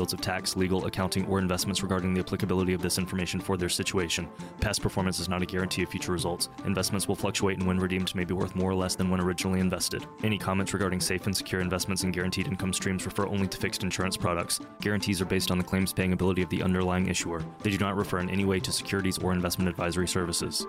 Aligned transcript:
fields 0.00 0.14
of 0.14 0.20
tax, 0.22 0.56
legal, 0.56 0.86
accounting, 0.86 1.26
or 1.26 1.38
investments 1.38 1.82
regarding 1.82 2.14
the 2.14 2.20
applicability 2.20 2.72
of 2.72 2.80
this 2.80 2.96
information 2.96 3.38
for 3.38 3.58
their 3.58 3.68
situation. 3.68 4.26
Past 4.58 4.80
performance 4.80 5.20
is 5.20 5.28
not 5.28 5.42
a 5.42 5.44
guarantee 5.44 5.82
of 5.82 5.90
future 5.90 6.10
results. 6.10 6.48
Investments 6.64 7.06
will 7.06 7.14
fluctuate 7.14 7.58
and 7.58 7.66
when 7.66 7.78
redeemed 7.78 8.14
may 8.14 8.24
be 8.24 8.32
worth 8.32 8.56
more 8.56 8.70
or 8.70 8.74
less 8.74 8.94
than 8.94 9.10
when 9.10 9.20
originally 9.20 9.60
invested. 9.60 10.06
Any 10.24 10.38
comments 10.38 10.72
regarding 10.72 11.00
safe 11.00 11.26
and 11.26 11.36
secure 11.36 11.60
investments 11.60 12.02
and 12.02 12.14
guaranteed 12.14 12.46
income 12.46 12.72
streams 12.72 13.04
refer 13.04 13.26
only 13.26 13.46
to 13.46 13.58
fixed 13.58 13.82
insurance 13.82 14.16
products. 14.16 14.58
Guarantees 14.80 15.20
are 15.20 15.26
based 15.26 15.50
on 15.50 15.58
the 15.58 15.64
claims 15.64 15.92
paying 15.92 16.14
ability 16.14 16.40
of 16.40 16.48
the 16.48 16.62
underlying 16.62 17.06
issuer. 17.06 17.44
They 17.62 17.68
do 17.68 17.76
not 17.76 17.94
refer 17.94 18.20
in 18.20 18.30
any 18.30 18.46
way 18.46 18.58
to 18.58 18.72
securities 18.72 19.18
or 19.18 19.34
investment 19.34 19.68
advisory 19.68 20.08
services. 20.08 20.66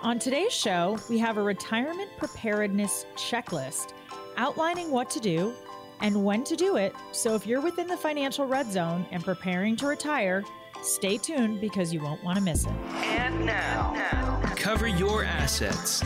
On 0.00 0.18
today's 0.18 0.54
show, 0.54 0.98
we 1.10 1.18
have 1.18 1.36
a 1.36 1.42
retirement 1.42 2.08
preparedness 2.16 3.04
checklist 3.16 3.92
outlining 4.38 4.90
what 4.90 5.10
to 5.10 5.20
do 5.20 5.52
and 6.00 6.24
when 6.24 6.44
to 6.44 6.56
do 6.56 6.76
it. 6.76 6.94
So 7.12 7.34
if 7.34 7.46
you're 7.46 7.60
within 7.60 7.86
the 7.86 7.96
financial 7.96 8.46
red 8.46 8.70
zone 8.70 9.06
and 9.10 9.24
preparing 9.24 9.76
to 9.76 9.86
retire, 9.86 10.44
stay 10.82 11.18
tuned 11.18 11.60
because 11.60 11.92
you 11.92 12.00
won't 12.00 12.22
want 12.24 12.38
to 12.38 12.42
miss 12.42 12.64
it. 12.64 12.72
And 12.94 13.44
now, 13.44 13.92
now, 13.94 14.40
cover 14.56 14.86
your 14.86 15.24
assets 15.24 16.02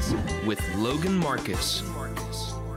with 0.46 0.60
Logan 0.77 1.14
Marcus. 1.16 1.83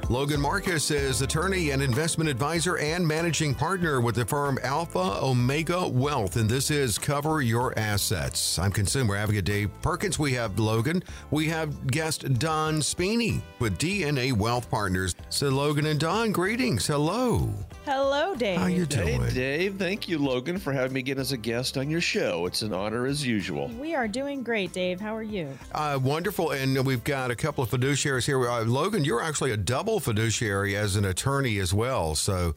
Logan 0.09 0.39
Marcus 0.39 0.89
is 0.89 1.21
attorney 1.21 1.71
and 1.71 1.83
investment 1.83 2.29
advisor 2.29 2.77
and 2.77 3.05
managing 3.05 3.53
partner 3.53 3.99
with 3.99 4.15
the 4.15 4.23
firm 4.23 4.57
Alpha 4.63 5.19
Omega 5.21 5.85
Wealth, 5.85 6.37
and 6.37 6.49
this 6.49 6.71
is 6.71 6.97
Cover 6.97 7.41
Your 7.41 7.77
Assets. 7.77 8.57
I'm 8.57 8.71
consumer 8.71 9.17
advocate 9.17 9.43
Dave 9.43 9.69
Perkins. 9.81 10.17
We 10.17 10.31
have 10.31 10.57
Logan. 10.57 11.03
We 11.29 11.47
have 11.47 11.87
guest 11.87 12.39
Don 12.39 12.81
Spini 12.81 13.41
with 13.59 13.77
DNA 13.79 14.31
Wealth 14.31 14.71
Partners. 14.71 15.13
So, 15.27 15.49
Logan 15.49 15.87
and 15.87 15.99
Don, 15.99 16.31
greetings. 16.31 16.87
Hello. 16.87 17.49
Hello, 17.83 18.33
Dave. 18.33 18.59
How 18.59 18.67
you 18.67 18.85
doing? 18.85 19.21
Hey, 19.23 19.33
Dave. 19.33 19.75
Thank 19.77 20.07
you, 20.07 20.19
Logan, 20.19 20.57
for 20.57 20.71
having 20.71 20.93
me 20.93 21.01
again 21.01 21.19
as 21.19 21.33
a 21.33 21.37
guest 21.37 21.77
on 21.77 21.89
your 21.89 22.01
show. 22.01 22.45
It's 22.45 22.61
an 22.61 22.73
honor 22.73 23.07
as 23.07 23.27
usual. 23.27 23.67
We 23.77 23.93
are 23.93 24.07
doing 24.07 24.41
great, 24.41 24.71
Dave. 24.71 25.01
How 25.01 25.13
are 25.13 25.23
you? 25.23 25.49
Uh, 25.73 25.99
wonderful. 26.01 26.51
And 26.51 26.85
we've 26.85 27.03
got 27.03 27.29
a 27.29 27.35
couple 27.35 27.61
of 27.61 27.69
fiduciaries 27.69 28.25
here. 28.25 28.49
Uh, 28.49 28.63
Logan, 28.63 29.03
you're 29.03 29.21
actually 29.21 29.51
a 29.51 29.57
double 29.57 29.96
fiduciary 29.99 30.75
as 30.75 30.95
an 30.95 31.05
attorney 31.05 31.57
as 31.59 31.73
well. 31.73 32.15
So, 32.15 32.55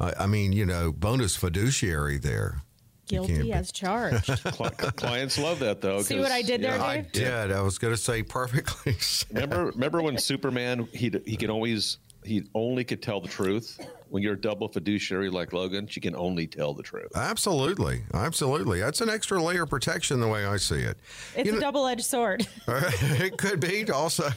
uh, 0.00 0.12
I 0.18 0.26
mean, 0.26 0.52
you 0.52 0.66
know, 0.66 0.92
bonus 0.92 1.36
fiduciary 1.36 2.18
there. 2.18 2.62
Guilty 3.06 3.52
as 3.52 3.70
charged. 3.70 4.26
Clients 4.96 5.38
love 5.38 5.58
that, 5.58 5.82
though. 5.82 6.00
See 6.00 6.18
what 6.18 6.32
I 6.32 6.40
did 6.40 6.62
there, 6.62 6.80
I 6.80 7.02
Dave? 7.02 7.12
did. 7.12 7.52
I 7.52 7.60
was 7.60 7.76
going 7.76 7.92
to 7.92 8.00
say 8.00 8.22
perfectly. 8.22 8.96
Remember, 9.32 9.66
remember 9.66 10.00
when 10.02 10.16
Superman 10.16 10.88
he 10.92 11.12
he 11.26 11.36
can 11.36 11.50
always 11.50 11.98
he 12.24 12.44
only 12.54 12.82
could 12.84 13.02
tell 13.02 13.20
the 13.20 13.28
truth. 13.28 13.78
When 14.08 14.22
you're 14.22 14.34
a 14.34 14.40
double 14.40 14.68
fiduciary 14.68 15.28
like 15.28 15.52
Logan, 15.52 15.86
she 15.88 16.00
can 16.00 16.14
only 16.16 16.46
tell 16.46 16.72
the 16.72 16.82
truth. 16.84 17.10
Absolutely. 17.16 18.04
Absolutely. 18.14 18.80
That's 18.80 19.00
an 19.02 19.10
extra 19.10 19.42
layer 19.42 19.64
of 19.64 19.70
protection 19.70 20.20
the 20.20 20.28
way 20.28 20.46
I 20.46 20.56
see 20.56 20.76
it. 20.80 20.96
It's 21.36 21.46
You 21.46 21.52
a 21.52 21.54
know- 21.56 21.60
double 21.60 21.86
edged 21.86 22.04
sword. 22.04 22.46
it 22.68 23.36
could 23.36 23.60
be 23.60 23.90
also 23.90 24.30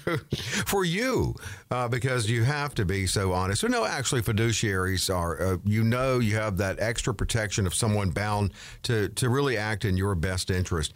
for 0.66 0.84
you 0.84 1.36
uh, 1.70 1.88
because 1.88 2.30
you 2.30 2.44
have 2.44 2.74
to 2.76 2.86
be 2.86 3.06
so 3.06 3.34
honest. 3.34 3.62
So, 3.62 3.68
no, 3.68 3.86
actually, 3.86 4.22
fiduciaries 4.22 5.14
are, 5.14 5.42
uh, 5.42 5.58
you 5.66 5.84
know, 5.84 6.20
you 6.20 6.36
have 6.36 6.58
that 6.58 6.80
extra 6.80 7.14
protection 7.14 7.68
of 7.68 7.74
someone 7.74 8.10
bound 8.12 8.52
to, 8.84 9.10
to 9.10 9.30
really 9.30 9.58
act 9.58 9.86
in 9.86 9.98
your 9.98 10.16
best 10.16 10.50
interest. 10.50 10.94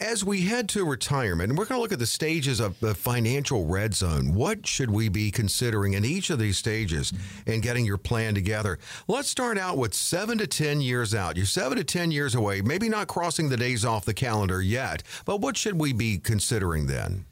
As 0.00 0.24
we 0.24 0.42
head 0.42 0.68
to 0.70 0.84
retirement, 0.84 1.50
and 1.50 1.58
we're 1.58 1.66
going 1.66 1.78
to 1.78 1.82
look 1.82 1.92
at 1.92 1.98
the 1.98 2.06
stages 2.06 2.60
of 2.60 2.78
the 2.80 2.94
financial 2.94 3.66
red 3.66 3.94
zone, 3.94 4.34
what 4.34 4.66
should 4.66 4.90
we 4.90 5.08
be 5.08 5.30
considering 5.30 5.94
in 5.94 6.04
each 6.04 6.30
of 6.30 6.38
these 6.38 6.58
stages 6.58 7.12
in 7.46 7.60
getting 7.60 7.84
your 7.84 7.98
plan 7.98 8.34
together? 8.34 8.78
Let's 9.06 9.28
start 9.28 9.58
out 9.58 9.76
with 9.76 9.94
seven 9.94 10.38
to 10.38 10.46
10 10.46 10.80
years 10.80 11.14
out. 11.14 11.36
You're 11.36 11.46
seven 11.46 11.76
to 11.78 11.84
10 11.84 12.10
years 12.10 12.34
away, 12.34 12.62
maybe 12.62 12.88
not 12.88 13.08
crossing 13.08 13.48
the 13.48 13.56
days 13.56 13.84
off 13.84 14.04
the 14.04 14.14
calendar 14.14 14.62
yet, 14.62 15.02
but 15.24 15.40
what 15.40 15.56
should 15.56 15.78
we 15.78 15.92
be 15.92 16.18
considering 16.18 16.86
then? 16.86 17.26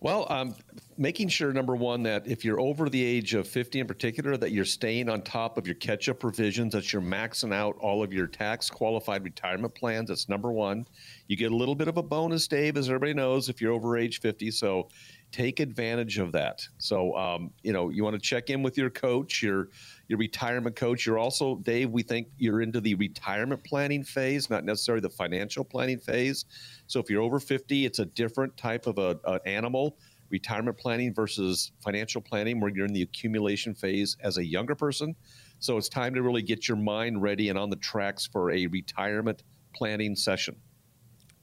Well, 0.00 0.26
um, 0.28 0.54
making 0.98 1.28
sure 1.28 1.52
number 1.52 1.76
one 1.76 2.02
that 2.04 2.26
if 2.26 2.44
you're 2.44 2.60
over 2.60 2.88
the 2.88 3.02
age 3.02 3.34
of 3.34 3.46
50 3.46 3.80
in 3.80 3.86
particular, 3.86 4.36
that 4.36 4.52
you're 4.52 4.64
staying 4.64 5.08
on 5.08 5.22
top 5.22 5.58
of 5.58 5.66
your 5.66 5.74
catch-up 5.76 6.18
provisions, 6.18 6.72
that 6.72 6.92
you're 6.92 7.02
maxing 7.02 7.54
out 7.54 7.76
all 7.78 8.02
of 8.02 8.12
your 8.12 8.26
tax 8.26 8.70
qualified 8.70 9.24
retirement 9.24 9.74
plans. 9.74 10.08
That's 10.08 10.28
number 10.28 10.52
one. 10.52 10.86
You 11.28 11.36
get 11.36 11.52
a 11.52 11.56
little 11.56 11.74
bit 11.74 11.88
of 11.88 11.96
a 11.96 12.02
bonus, 12.02 12.48
Dave, 12.48 12.76
as 12.76 12.88
everybody 12.88 13.14
knows, 13.14 13.48
if 13.48 13.60
you're 13.60 13.72
over 13.72 13.96
age 13.96 14.20
50. 14.20 14.50
So 14.50 14.88
take 15.32 15.60
advantage 15.60 16.18
of 16.18 16.32
that. 16.32 16.66
So 16.78 17.14
um, 17.16 17.50
you 17.62 17.72
know 17.72 17.90
you 17.90 18.04
want 18.04 18.14
to 18.14 18.20
check 18.20 18.50
in 18.50 18.62
with 18.62 18.78
your 18.78 18.90
coach, 18.90 19.42
your 19.42 19.68
your 20.08 20.18
retirement 20.18 20.76
coach. 20.76 21.04
You're 21.04 21.18
also, 21.18 21.56
Dave. 21.56 21.90
We 21.90 22.02
think 22.02 22.28
you're 22.38 22.62
into 22.62 22.80
the 22.80 22.94
retirement 22.94 23.62
planning 23.64 24.04
phase, 24.04 24.48
not 24.48 24.64
necessarily 24.64 25.00
the 25.00 25.10
financial 25.10 25.64
planning 25.64 25.98
phase. 25.98 26.44
So 26.86 27.00
if 27.00 27.10
you're 27.10 27.22
over 27.22 27.40
50, 27.40 27.84
it's 27.84 27.98
a 27.98 28.06
different 28.06 28.56
type 28.56 28.86
of 28.86 28.98
a, 28.98 29.18
an 29.26 29.40
animal. 29.44 29.98
Retirement 30.30 30.76
planning 30.76 31.14
versus 31.14 31.72
financial 31.82 32.20
planning, 32.20 32.60
where 32.60 32.70
you're 32.74 32.86
in 32.86 32.92
the 32.92 33.02
accumulation 33.02 33.74
phase 33.74 34.16
as 34.22 34.38
a 34.38 34.44
younger 34.44 34.74
person. 34.74 35.14
So 35.58 35.76
it's 35.76 35.88
time 35.88 36.14
to 36.14 36.22
really 36.22 36.42
get 36.42 36.68
your 36.68 36.76
mind 36.76 37.22
ready 37.22 37.48
and 37.48 37.58
on 37.58 37.70
the 37.70 37.76
tracks 37.76 38.26
for 38.26 38.50
a 38.50 38.66
retirement 38.66 39.42
planning 39.74 40.16
session. 40.16 40.56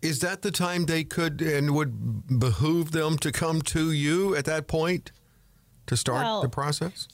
Is 0.01 0.19
that 0.19 0.41
the 0.41 0.51
time 0.51 0.85
they 0.85 1.03
could 1.03 1.41
and 1.41 1.73
would 1.73 2.39
behoove 2.39 2.91
them 2.91 3.17
to 3.19 3.31
come 3.31 3.61
to 3.61 3.91
you 3.91 4.35
at 4.35 4.45
that 4.45 4.67
point 4.67 5.11
to 5.87 5.95
start 5.95 6.23
Well- 6.23 6.41
the 6.41 6.49
process? 6.49 7.07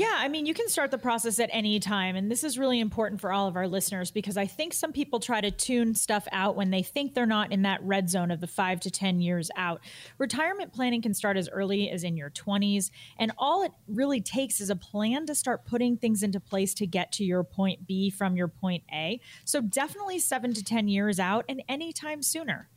Yeah, 0.00 0.14
I 0.16 0.28
mean, 0.28 0.46
you 0.46 0.54
can 0.54 0.66
start 0.70 0.90
the 0.90 0.96
process 0.96 1.38
at 1.40 1.50
any 1.52 1.78
time. 1.78 2.16
And 2.16 2.30
this 2.30 2.42
is 2.42 2.58
really 2.58 2.80
important 2.80 3.20
for 3.20 3.30
all 3.30 3.46
of 3.46 3.54
our 3.54 3.68
listeners 3.68 4.10
because 4.10 4.38
I 4.38 4.46
think 4.46 4.72
some 4.72 4.92
people 4.92 5.20
try 5.20 5.42
to 5.42 5.50
tune 5.50 5.94
stuff 5.94 6.26
out 6.32 6.56
when 6.56 6.70
they 6.70 6.82
think 6.82 7.12
they're 7.12 7.26
not 7.26 7.52
in 7.52 7.60
that 7.62 7.82
red 7.82 8.08
zone 8.08 8.30
of 8.30 8.40
the 8.40 8.46
five 8.46 8.80
to 8.80 8.90
10 8.90 9.20
years 9.20 9.50
out. 9.58 9.82
Retirement 10.16 10.72
planning 10.72 11.02
can 11.02 11.12
start 11.12 11.36
as 11.36 11.50
early 11.50 11.90
as 11.90 12.02
in 12.02 12.16
your 12.16 12.30
20s. 12.30 12.90
And 13.18 13.30
all 13.36 13.62
it 13.62 13.72
really 13.88 14.22
takes 14.22 14.62
is 14.62 14.70
a 14.70 14.74
plan 14.74 15.26
to 15.26 15.34
start 15.34 15.66
putting 15.66 15.98
things 15.98 16.22
into 16.22 16.40
place 16.40 16.72
to 16.76 16.86
get 16.86 17.12
to 17.12 17.24
your 17.24 17.44
point 17.44 17.86
B 17.86 18.08
from 18.08 18.38
your 18.38 18.48
point 18.48 18.84
A. 18.90 19.20
So 19.44 19.60
definitely 19.60 20.18
seven 20.18 20.54
to 20.54 20.64
10 20.64 20.88
years 20.88 21.20
out 21.20 21.44
and 21.46 21.62
anytime 21.68 22.22
sooner. 22.22 22.70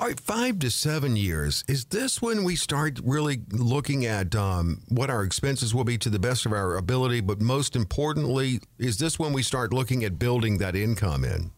All 0.00 0.06
right, 0.06 0.20
five 0.20 0.60
to 0.60 0.70
seven 0.70 1.16
years. 1.16 1.64
Is 1.66 1.86
this 1.86 2.22
when 2.22 2.44
we 2.44 2.54
start 2.54 3.00
really 3.02 3.40
looking 3.50 4.06
at 4.06 4.32
um, 4.36 4.82
what 4.86 5.10
our 5.10 5.24
expenses 5.24 5.74
will 5.74 5.82
be 5.82 5.98
to 5.98 6.08
the 6.08 6.20
best 6.20 6.46
of 6.46 6.52
our 6.52 6.76
ability? 6.76 7.20
But 7.20 7.40
most 7.40 7.74
importantly, 7.74 8.60
is 8.78 8.98
this 8.98 9.18
when 9.18 9.32
we 9.32 9.42
start 9.42 9.72
looking 9.72 10.04
at 10.04 10.16
building 10.16 10.58
that 10.58 10.76
income 10.76 11.24
in? 11.24 11.50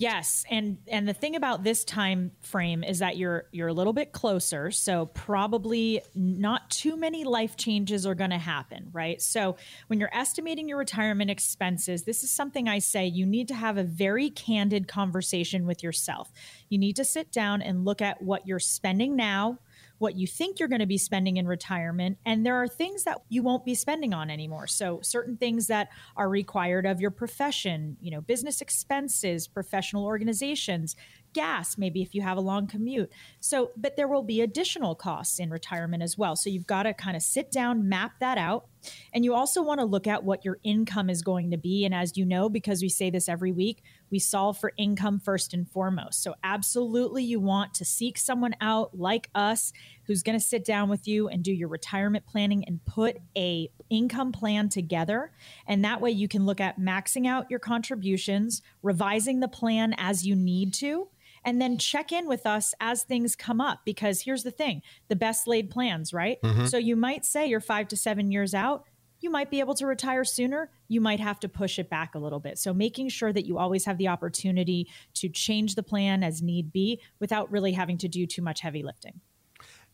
Yes, 0.00 0.46
and 0.50 0.78
and 0.88 1.06
the 1.06 1.12
thing 1.12 1.36
about 1.36 1.62
this 1.62 1.84
time 1.84 2.30
frame 2.40 2.82
is 2.82 3.00
that 3.00 3.18
you're 3.18 3.44
you're 3.52 3.68
a 3.68 3.72
little 3.74 3.92
bit 3.92 4.12
closer, 4.12 4.70
so 4.70 5.04
probably 5.04 6.00
not 6.14 6.70
too 6.70 6.96
many 6.96 7.22
life 7.22 7.54
changes 7.58 8.06
are 8.06 8.14
going 8.14 8.30
to 8.30 8.38
happen, 8.38 8.88
right? 8.94 9.20
So 9.20 9.56
when 9.88 10.00
you're 10.00 10.08
estimating 10.14 10.70
your 10.70 10.78
retirement 10.78 11.30
expenses, 11.30 12.04
this 12.04 12.24
is 12.24 12.30
something 12.30 12.66
I 12.66 12.78
say 12.78 13.08
you 13.08 13.26
need 13.26 13.46
to 13.48 13.54
have 13.54 13.76
a 13.76 13.84
very 13.84 14.30
candid 14.30 14.88
conversation 14.88 15.66
with 15.66 15.82
yourself. 15.82 16.32
You 16.70 16.78
need 16.78 16.96
to 16.96 17.04
sit 17.04 17.30
down 17.30 17.60
and 17.60 17.84
look 17.84 18.00
at 18.00 18.22
what 18.22 18.46
you're 18.46 18.58
spending 18.58 19.16
now, 19.16 19.58
what 20.00 20.16
you 20.16 20.26
think 20.26 20.58
you're 20.58 20.68
going 20.68 20.80
to 20.80 20.86
be 20.86 20.98
spending 20.98 21.36
in 21.36 21.46
retirement 21.46 22.18
and 22.24 22.44
there 22.44 22.56
are 22.56 22.66
things 22.66 23.04
that 23.04 23.18
you 23.28 23.42
won't 23.42 23.64
be 23.64 23.74
spending 23.74 24.14
on 24.14 24.30
anymore. 24.30 24.66
So 24.66 25.00
certain 25.02 25.36
things 25.36 25.66
that 25.66 25.88
are 26.16 26.28
required 26.28 26.86
of 26.86 27.00
your 27.00 27.10
profession 27.10 27.96
you 28.00 28.10
know 28.10 28.20
business 28.20 28.60
expenses 28.60 29.46
professional 29.46 30.04
organizations 30.04 30.96
gas 31.32 31.78
maybe 31.78 32.02
if 32.02 32.14
you 32.14 32.22
have 32.22 32.38
a 32.38 32.40
long 32.40 32.66
commute. 32.66 33.12
So 33.40 33.70
but 33.76 33.96
there 33.96 34.08
will 34.08 34.22
be 34.22 34.40
additional 34.40 34.94
costs 34.94 35.38
in 35.38 35.50
retirement 35.50 36.02
as 36.02 36.18
well. 36.18 36.34
So 36.34 36.50
you've 36.50 36.66
got 36.66 36.84
to 36.84 36.94
kind 36.94 37.16
of 37.16 37.22
sit 37.22 37.52
down 37.52 37.88
map 37.88 38.12
that 38.20 38.38
out 38.38 38.66
And 39.12 39.24
you 39.24 39.34
also 39.34 39.62
want 39.62 39.80
to 39.80 39.86
look 39.86 40.06
at 40.06 40.24
what 40.24 40.44
your 40.44 40.58
income 40.62 41.10
is 41.10 41.22
going 41.22 41.50
to 41.50 41.56
be. 41.56 41.84
And 41.84 41.94
as 41.94 42.16
you 42.16 42.24
know, 42.24 42.48
because 42.48 42.82
we 42.82 42.88
say 42.88 43.10
this 43.10 43.28
every 43.28 43.52
week, 43.52 43.82
we 44.10 44.18
solve 44.18 44.58
for 44.58 44.72
income 44.76 45.20
first 45.20 45.54
and 45.54 45.68
foremost. 45.68 46.22
So, 46.22 46.34
absolutely, 46.42 47.24
you 47.24 47.40
want 47.40 47.74
to 47.74 47.84
seek 47.84 48.18
someone 48.18 48.54
out 48.60 48.98
like 48.98 49.30
us 49.34 49.72
who's 50.04 50.22
going 50.22 50.38
to 50.38 50.44
sit 50.44 50.64
down 50.64 50.88
with 50.88 51.06
you 51.06 51.28
and 51.28 51.42
do 51.42 51.52
your 51.52 51.68
retirement 51.68 52.26
planning 52.26 52.64
and 52.64 52.84
put 52.84 53.18
a 53.36 53.70
income 53.88 54.32
plan 54.32 54.68
together. 54.68 55.32
And 55.66 55.84
that 55.84 56.00
way, 56.00 56.10
you 56.10 56.28
can 56.28 56.46
look 56.46 56.60
at 56.60 56.78
maxing 56.78 57.26
out 57.26 57.50
your 57.50 57.60
contributions, 57.60 58.62
revising 58.82 59.40
the 59.40 59.48
plan 59.48 59.94
as 59.98 60.26
you 60.26 60.34
need 60.34 60.74
to 60.74 61.08
and 61.44 61.60
then 61.60 61.78
check 61.78 62.12
in 62.12 62.28
with 62.28 62.46
us 62.46 62.74
as 62.80 63.02
things 63.02 63.34
come 63.34 63.60
up 63.60 63.80
because 63.84 64.22
here's 64.22 64.42
the 64.42 64.50
thing 64.50 64.82
the 65.08 65.16
best 65.16 65.46
laid 65.46 65.70
plans 65.70 66.12
right 66.12 66.40
mm-hmm. 66.42 66.66
so 66.66 66.76
you 66.76 66.96
might 66.96 67.24
say 67.24 67.46
you're 67.46 67.60
five 67.60 67.88
to 67.88 67.96
seven 67.96 68.30
years 68.30 68.54
out 68.54 68.84
you 69.20 69.30
might 69.30 69.50
be 69.50 69.60
able 69.60 69.74
to 69.74 69.86
retire 69.86 70.24
sooner 70.24 70.70
you 70.88 71.00
might 71.00 71.20
have 71.20 71.40
to 71.40 71.48
push 71.48 71.78
it 71.78 71.88
back 71.88 72.14
a 72.14 72.18
little 72.18 72.40
bit 72.40 72.58
so 72.58 72.72
making 72.72 73.08
sure 73.08 73.32
that 73.32 73.46
you 73.46 73.58
always 73.58 73.84
have 73.84 73.98
the 73.98 74.08
opportunity 74.08 74.88
to 75.14 75.28
change 75.28 75.74
the 75.74 75.82
plan 75.82 76.22
as 76.22 76.42
need 76.42 76.72
be 76.72 77.00
without 77.18 77.50
really 77.50 77.72
having 77.72 77.98
to 77.98 78.08
do 78.08 78.26
too 78.26 78.42
much 78.42 78.60
heavy 78.60 78.82
lifting 78.82 79.20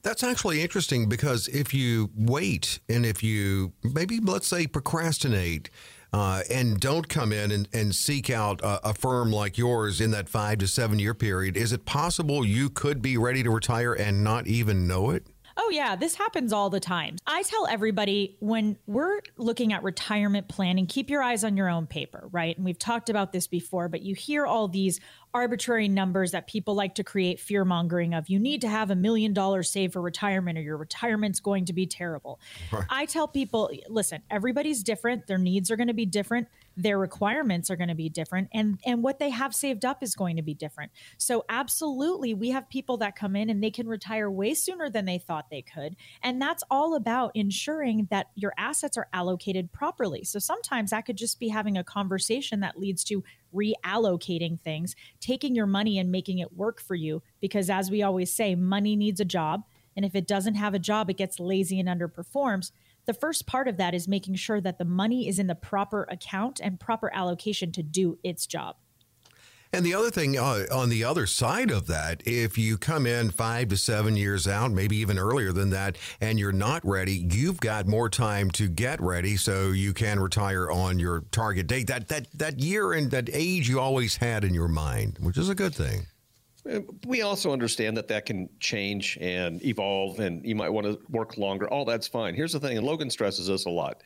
that's 0.03 0.23
actually 0.23 0.63
interesting 0.63 1.09
because 1.09 1.49
if 1.49 1.75
you 1.75 2.11
wait 2.15 2.79
and 2.89 3.05
if 3.05 3.23
you 3.23 3.73
maybe 3.83 4.21
let's 4.21 4.47
say 4.47 4.67
procrastinate 4.67 5.71
uh, 6.13 6.43
and 6.51 6.81
don't 6.81 7.09
come 7.09 7.33
in 7.33 7.51
and, 7.51 7.69
and 7.73 7.95
seek 7.95 8.31
out 8.31 8.61
a, 8.63 8.91
a, 8.91 8.95
firm 8.95 9.33
like 9.33 9.59
yours 9.59 10.01
in 10.01 10.13
that 10.13 10.29
five 10.29 10.59
to 10.59 10.67
seven 10.67 10.99
year 10.99 11.13
period, 11.13 11.57
is 11.57 11.73
it 11.73 11.85
possible 11.85 12.45
you 12.45 12.71
could 12.71 13.03
be 13.03 13.19
ready 13.19 13.43
to 13.43 13.51
retire 13.51 13.93
and 13.93 14.23
not 14.23 14.47
even 14.47 14.87
know 14.87 15.11
it? 15.11 15.27
Oh, 15.59 15.71
yeah, 15.71 15.97
this 15.97 16.15
happens 16.15 16.53
all 16.53 16.69
the 16.69 16.81
time. 16.81 17.17
I 17.27 17.43
tell 17.43 17.67
everybody 17.67 18.37
when 18.41 18.77
we're 18.87 19.21
looking 19.39 19.73
at 19.73 19.83
retirement 19.83 20.49
planning, 20.49 20.87
keep 20.87 21.09
your 21.09 21.23
eyes 21.23 21.45
on 21.45 21.57
your 21.57 21.71
own 21.71 21.87
paper, 21.87 22.29
right? 22.31 22.55
And 22.57 22.65
we've 22.65 22.79
talked 22.79 23.09
about 23.09 23.33
this 23.33 23.47
before, 23.47 23.89
but 23.89 24.03
you 24.03 24.15
hear 24.15 24.45
all 24.45 24.69
these 24.69 25.01
arbitrary 25.33 25.89
numbers 25.89 26.33
that 26.33 26.47
people 26.47 26.75
like 26.75 26.95
to 26.97 27.05
create 27.05 27.41
fear 27.41 27.65
mongering 27.65 28.15
of 28.15 28.29
you 28.29 28.39
need 28.39 28.63
to 28.63 28.69
have 28.69 28.91
a 28.91 28.95
million 28.97 29.33
dollars 29.33 29.71
saved 29.71 29.93
for 29.93 30.01
retirement 30.01 30.59
or 30.59 30.63
your 30.63 30.77
retirement's 30.77 31.41
going 31.41 31.65
to 31.67 31.73
be 31.73 31.87
terrible. 31.87 32.41
Right. 32.73 32.85
I 32.89 33.07
tell 33.07 33.29
people, 33.29 33.71
listen, 33.89 34.23
everybody's 34.31 34.83
different, 34.83 35.27
their 35.27 35.39
needs 35.39 35.71
are 35.71 35.77
going 35.77 35.89
to 35.89 35.95
be 35.95 36.07
different 36.07 36.49
their 36.77 36.99
requirements 36.99 37.71
are 37.71 37.77
going 37.77 37.89
to 37.89 37.95
be 37.95 38.09
different 38.09 38.49
and 38.53 38.79
and 38.85 39.03
what 39.03 39.19
they 39.19 39.31
have 39.31 39.55
saved 39.55 39.85
up 39.85 40.03
is 40.03 40.15
going 40.15 40.37
to 40.37 40.43
be 40.43 40.55
different. 40.55 40.93
So 41.17 41.45
absolutely 41.49 42.35
we 42.35 42.51
have 42.51 42.69
people 42.69 42.99
that 42.99 43.17
come 43.17 43.35
in 43.35 43.49
and 43.49 43.63
they 43.63 43.71
can 43.71 43.89
retire 43.89 44.31
way 44.31 44.55
sooner 44.55 44.91
than 44.91 45.07
they 45.07 45.19
thought 45.19 45.51
they 45.51 45.63
could 45.63 45.97
and 46.23 46.41
that's 46.41 46.63
all 46.71 46.95
about 46.95 47.33
ensuring 47.35 48.09
that 48.11 48.27
your 48.35 48.53
assets 48.59 48.97
are 48.97 49.09
allocated 49.13 49.73
properly. 49.73 50.25
So 50.25 50.39
sometimes 50.39 50.91
that 50.91 51.07
could 51.07 51.17
just 51.17 51.41
be 51.41 51.49
having 51.49 51.79
a 51.79 51.85
conversation 51.85 52.61
that 52.61 52.79
leads 52.79 53.05
to 53.05 53.25
reallocating 53.55 54.61
things 54.61 54.95
taking 55.21 55.55
your 55.55 55.67
money 55.67 55.99
and 55.99 56.11
making 56.11 56.39
it 56.39 56.57
work 56.57 56.81
for 56.81 56.95
you 56.95 57.23
because 57.41 57.71
as 57.71 57.91
we 57.91 58.03
always 58.03 58.33
say 58.33 58.55
money 58.55 58.97
needs 58.97 59.21
a 59.21 59.25
job 59.25 59.65
and 59.97 60.05
if 60.05 60.15
it 60.15 60.27
doesn't 60.27 60.57
have 60.57 60.75
a 60.75 60.79
job 60.79 61.09
it 61.09 61.17
gets 61.17 61.41
lazy 61.41 61.81
and 61.81 61.89
underperforms 61.89 62.71
the 63.07 63.15
first 63.15 63.47
part 63.47 63.69
of 63.69 63.77
that 63.77 63.95
is 63.95 64.09
making 64.09 64.35
sure 64.35 64.61
that 64.61 64.79
the 64.79 64.85
money 64.85 65.29
is 65.29 65.39
in 65.39 65.47
the 65.47 65.55
proper 65.55 66.07
account 66.11 66.61
and 66.61 66.79
proper 66.79 67.13
allocation 67.15 67.73
to 67.73 67.83
do 67.83 68.19
its 68.23 68.47
job. 68.47 68.77
And 69.73 69.85
the 69.85 69.95
other 69.95 70.11
thing 70.11 70.39
uh, 70.39 70.65
on 70.73 70.89
the 70.89 71.05
other 71.05 71.27
side 71.27 71.71
of 71.71 71.87
that, 71.89 72.23
if 72.25 72.57
you 72.57 72.79
come 72.79 73.07
in 73.07 73.31
five 73.31 73.69
to 73.69 73.77
seven 73.77 74.17
years 74.17 74.47
out, 74.47 74.71
maybe 74.71 74.97
even 74.97 75.19
earlier 75.19 75.53
than 75.53 75.71
that, 75.71 75.99
and 76.21 76.39
you're 76.39 76.53
not 76.53 76.85
ready, 76.85 77.27
you've 77.31 77.61
got 77.61 77.87
more 77.87 78.09
time 78.09 78.51
to 78.53 78.69
get 78.69 79.01
ready 79.01 79.37
so 79.37 79.73
you 79.73 79.93
can 79.93 80.21
retire 80.21 80.71
on 80.71 80.99
your 80.99 81.25
target 81.33 81.67
date. 81.67 81.89
That 81.89 82.09
that 82.09 82.29
that 82.35 82.61
year 82.61 82.93
and 82.93 83.11
that 83.11 83.29
age 83.33 83.69
you 83.69 83.81
always 83.81 84.17
had 84.17 84.45
in 84.45 84.55
your 84.55 84.69
mind, 84.69 85.19
which 85.21 85.37
is 85.37 85.49
a 85.49 85.55
good 85.55 85.75
thing. 85.75 86.07
We 87.07 87.23
also 87.23 87.53
understand 87.53 87.97
that 87.97 88.09
that 88.09 88.27
can 88.27 88.49
change 88.61 89.19
and 89.21 89.65
evolve, 89.65 90.21
and 90.21 90.45
you 90.45 90.55
might 90.55 90.71
want 90.71 90.87
to 90.87 90.99
work 91.09 91.39
longer. 91.39 91.69
All 91.69 91.85
that's 91.85 92.09
fine. 92.09 92.35
Here's 92.35 92.53
the 92.53 92.61
thing, 92.61 92.77
and 92.77 92.87
Logan 92.87 93.11
stresses 93.11 93.47
this 93.47 93.67
a 93.67 93.71
lot. 93.71 94.03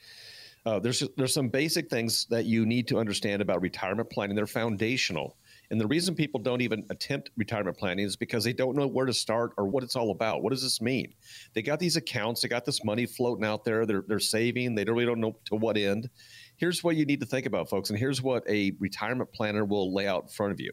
Uh, 0.66 0.78
there's 0.78 1.02
there's 1.16 1.32
some 1.32 1.48
basic 1.48 1.88
things 1.88 2.26
that 2.26 2.44
you 2.44 2.66
need 2.66 2.86
to 2.88 2.98
understand 2.98 3.40
about 3.40 3.62
retirement 3.62 4.10
planning. 4.10 4.36
They're 4.36 4.46
foundational, 4.46 5.36
and 5.70 5.80
the 5.80 5.86
reason 5.86 6.14
people 6.14 6.38
don't 6.38 6.60
even 6.60 6.84
attempt 6.90 7.30
retirement 7.36 7.78
planning 7.78 8.04
is 8.04 8.14
because 8.14 8.44
they 8.44 8.52
don't 8.52 8.76
know 8.76 8.86
where 8.86 9.06
to 9.06 9.14
start 9.14 9.52
or 9.56 9.66
what 9.66 9.82
it's 9.82 9.96
all 9.96 10.10
about. 10.10 10.42
What 10.42 10.50
does 10.50 10.62
this 10.62 10.82
mean? 10.82 11.14
They 11.54 11.62
got 11.62 11.78
these 11.78 11.96
accounts, 11.96 12.42
they 12.42 12.48
got 12.48 12.66
this 12.66 12.84
money 12.84 13.06
floating 13.06 13.44
out 13.44 13.64
there. 13.64 13.86
They're 13.86 14.04
they're 14.06 14.18
saving. 14.18 14.74
They 14.74 14.84
really 14.84 15.06
don't 15.06 15.20
know 15.20 15.34
to 15.46 15.56
what 15.56 15.78
end. 15.78 16.10
Here's 16.56 16.84
what 16.84 16.96
you 16.96 17.06
need 17.06 17.20
to 17.20 17.26
think 17.26 17.46
about, 17.46 17.70
folks, 17.70 17.88
and 17.88 17.98
here's 17.98 18.20
what 18.20 18.44
a 18.46 18.72
retirement 18.78 19.32
planner 19.32 19.64
will 19.64 19.94
lay 19.94 20.06
out 20.06 20.24
in 20.24 20.28
front 20.28 20.52
of 20.52 20.60
you 20.60 20.72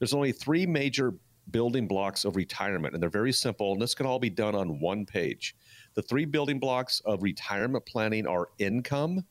there's 0.00 0.14
only 0.14 0.32
three 0.32 0.66
major 0.66 1.14
building 1.50 1.86
blocks 1.86 2.24
of 2.24 2.34
retirement, 2.34 2.94
and 2.94 3.02
they're 3.02 3.10
very 3.10 3.32
simple, 3.32 3.72
and 3.72 3.80
this 3.80 3.94
can 3.94 4.06
all 4.06 4.18
be 4.18 4.30
done 4.30 4.54
on 4.54 4.80
one 4.80 5.06
page. 5.06 5.54
The 5.94 6.02
three 6.02 6.24
building 6.24 6.58
blocks 6.58 7.00
of 7.04 7.22
retirement 7.22 7.86
planning 7.86 8.26
are 8.26 8.48
income. 8.58 9.24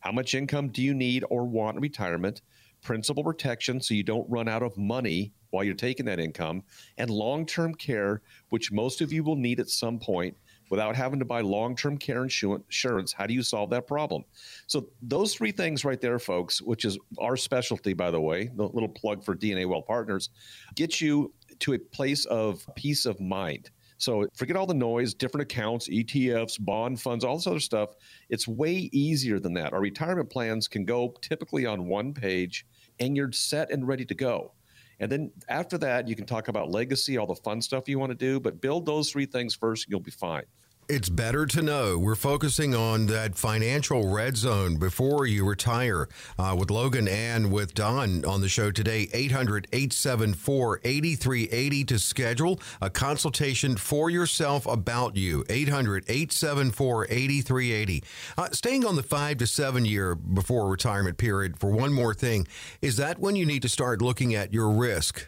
How 0.00 0.12
much 0.12 0.34
income 0.34 0.68
do 0.68 0.82
you 0.82 0.94
need 0.94 1.24
or 1.30 1.46
want 1.46 1.76
in 1.76 1.82
retirement? 1.82 2.42
Principal 2.82 3.24
protection, 3.24 3.80
so 3.80 3.94
you 3.94 4.02
don't 4.02 4.28
run 4.28 4.48
out 4.48 4.62
of 4.62 4.76
money 4.76 5.32
while 5.50 5.64
you're 5.64 5.74
taking 5.74 6.06
that 6.06 6.20
income, 6.20 6.62
and 6.98 7.08
long 7.08 7.46
term 7.46 7.74
care, 7.74 8.22
which 8.50 8.72
most 8.72 9.00
of 9.00 9.12
you 9.12 9.22
will 9.22 9.36
need 9.36 9.60
at 9.60 9.70
some 9.70 9.98
point 9.98 10.36
without 10.70 10.96
having 10.96 11.18
to 11.18 11.24
buy 11.24 11.40
long-term 11.40 11.96
care 11.98 12.22
insurance 12.24 13.12
how 13.12 13.26
do 13.26 13.34
you 13.34 13.42
solve 13.42 13.70
that 13.70 13.86
problem 13.86 14.24
so 14.66 14.88
those 15.02 15.34
three 15.34 15.52
things 15.52 15.84
right 15.84 16.00
there 16.00 16.18
folks 16.18 16.60
which 16.60 16.84
is 16.84 16.98
our 17.18 17.36
specialty 17.36 17.92
by 17.92 18.10
the 18.10 18.20
way 18.20 18.50
the 18.56 18.68
little 18.68 18.88
plug 18.88 19.24
for 19.24 19.34
DNA 19.34 19.66
Wealth 19.66 19.86
Partners 19.86 20.30
get 20.74 21.00
you 21.00 21.32
to 21.60 21.74
a 21.74 21.78
place 21.78 22.24
of 22.26 22.66
peace 22.74 23.06
of 23.06 23.20
mind 23.20 23.70
so 23.98 24.26
forget 24.34 24.56
all 24.56 24.66
the 24.66 24.74
noise, 24.74 25.14
different 25.14 25.50
accounts, 25.50 25.88
ETFs, 25.88 26.62
bond 26.62 27.00
funds, 27.00 27.24
all 27.24 27.36
this 27.36 27.46
other 27.46 27.60
stuff. 27.60 27.94
It's 28.28 28.46
way 28.46 28.90
easier 28.92 29.38
than 29.38 29.54
that. 29.54 29.72
Our 29.72 29.80
retirement 29.80 30.30
plans 30.30 30.68
can 30.68 30.84
go 30.84 31.14
typically 31.22 31.66
on 31.66 31.86
one 31.86 32.12
page 32.12 32.66
and 33.00 33.16
you're 33.16 33.32
set 33.32 33.70
and 33.70 33.86
ready 33.86 34.04
to 34.04 34.14
go. 34.14 34.52
And 34.98 35.12
then 35.12 35.30
after 35.48 35.76
that, 35.78 36.08
you 36.08 36.16
can 36.16 36.26
talk 36.26 36.48
about 36.48 36.70
legacy, 36.70 37.18
all 37.18 37.26
the 37.26 37.34
fun 37.34 37.60
stuff 37.60 37.88
you 37.88 37.98
want 37.98 38.10
to 38.10 38.16
do, 38.16 38.40
but 38.40 38.60
build 38.60 38.86
those 38.86 39.10
three 39.10 39.26
things 39.26 39.54
first, 39.54 39.86
and 39.86 39.90
you'll 39.90 40.00
be 40.00 40.10
fine. 40.10 40.44
It's 40.88 41.08
better 41.08 41.46
to 41.46 41.62
know. 41.62 41.98
We're 41.98 42.14
focusing 42.14 42.72
on 42.72 43.06
that 43.06 43.34
financial 43.34 44.08
red 44.08 44.36
zone 44.36 44.76
before 44.76 45.26
you 45.26 45.44
retire 45.44 46.08
uh, 46.38 46.54
with 46.56 46.70
Logan 46.70 47.08
and 47.08 47.50
with 47.50 47.74
Don 47.74 48.24
on 48.24 48.40
the 48.40 48.48
show 48.48 48.70
today. 48.70 49.08
800 49.12 49.66
874 49.72 50.82
8380 50.84 51.84
to 51.86 51.98
schedule 51.98 52.60
a 52.80 52.88
consultation 52.88 53.76
for 53.76 54.10
yourself 54.10 54.64
about 54.64 55.16
you. 55.16 55.44
800 55.48 56.04
874 56.06 57.06
8380. 57.06 58.04
Uh, 58.38 58.50
staying 58.50 58.86
on 58.86 58.94
the 58.94 59.02
five 59.02 59.38
to 59.38 59.46
seven 59.48 59.84
year 59.84 60.14
before 60.14 60.68
retirement 60.68 61.18
period 61.18 61.58
for 61.58 61.72
one 61.72 61.92
more 61.92 62.14
thing, 62.14 62.46
is 62.80 62.96
that 62.96 63.18
when 63.18 63.34
you 63.34 63.44
need 63.44 63.62
to 63.62 63.68
start 63.68 64.00
looking 64.00 64.36
at 64.36 64.54
your 64.54 64.70
risk? 64.70 65.26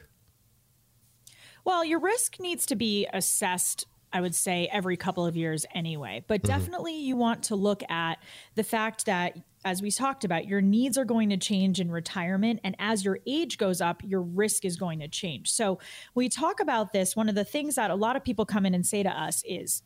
Well, 1.64 1.84
your 1.84 1.98
risk 1.98 2.38
needs 2.38 2.64
to 2.66 2.76
be 2.76 3.08
assessed 3.12 3.88
I 4.12 4.20
would 4.20 4.34
say 4.34 4.68
every 4.72 4.96
couple 4.96 5.26
of 5.26 5.36
years 5.36 5.66
anyway. 5.74 6.24
But 6.26 6.42
mm-hmm. 6.42 6.48
definitely 6.48 6.96
you 6.98 7.16
want 7.16 7.44
to 7.44 7.56
look 7.56 7.82
at 7.90 8.18
the 8.54 8.64
fact 8.64 9.06
that 9.06 9.36
as 9.64 9.82
we 9.82 9.90
talked 9.90 10.24
about, 10.24 10.46
your 10.46 10.60
needs 10.60 10.96
are 10.96 11.04
going 11.04 11.30
to 11.30 11.36
change 11.36 11.80
in 11.80 11.90
retirement. 11.90 12.60
And 12.64 12.76
as 12.78 13.04
your 13.04 13.18
age 13.26 13.58
goes 13.58 13.80
up, 13.80 14.02
your 14.04 14.22
risk 14.22 14.64
is 14.64 14.76
going 14.76 15.00
to 15.00 15.08
change. 15.08 15.50
So, 15.50 15.78
we 16.14 16.28
talk 16.28 16.60
about 16.60 16.92
this. 16.92 17.16
One 17.16 17.28
of 17.28 17.34
the 17.34 17.44
things 17.44 17.74
that 17.74 17.90
a 17.90 17.94
lot 17.94 18.16
of 18.16 18.24
people 18.24 18.46
come 18.46 18.64
in 18.64 18.74
and 18.74 18.86
say 18.86 19.02
to 19.02 19.10
us 19.10 19.42
is 19.46 19.82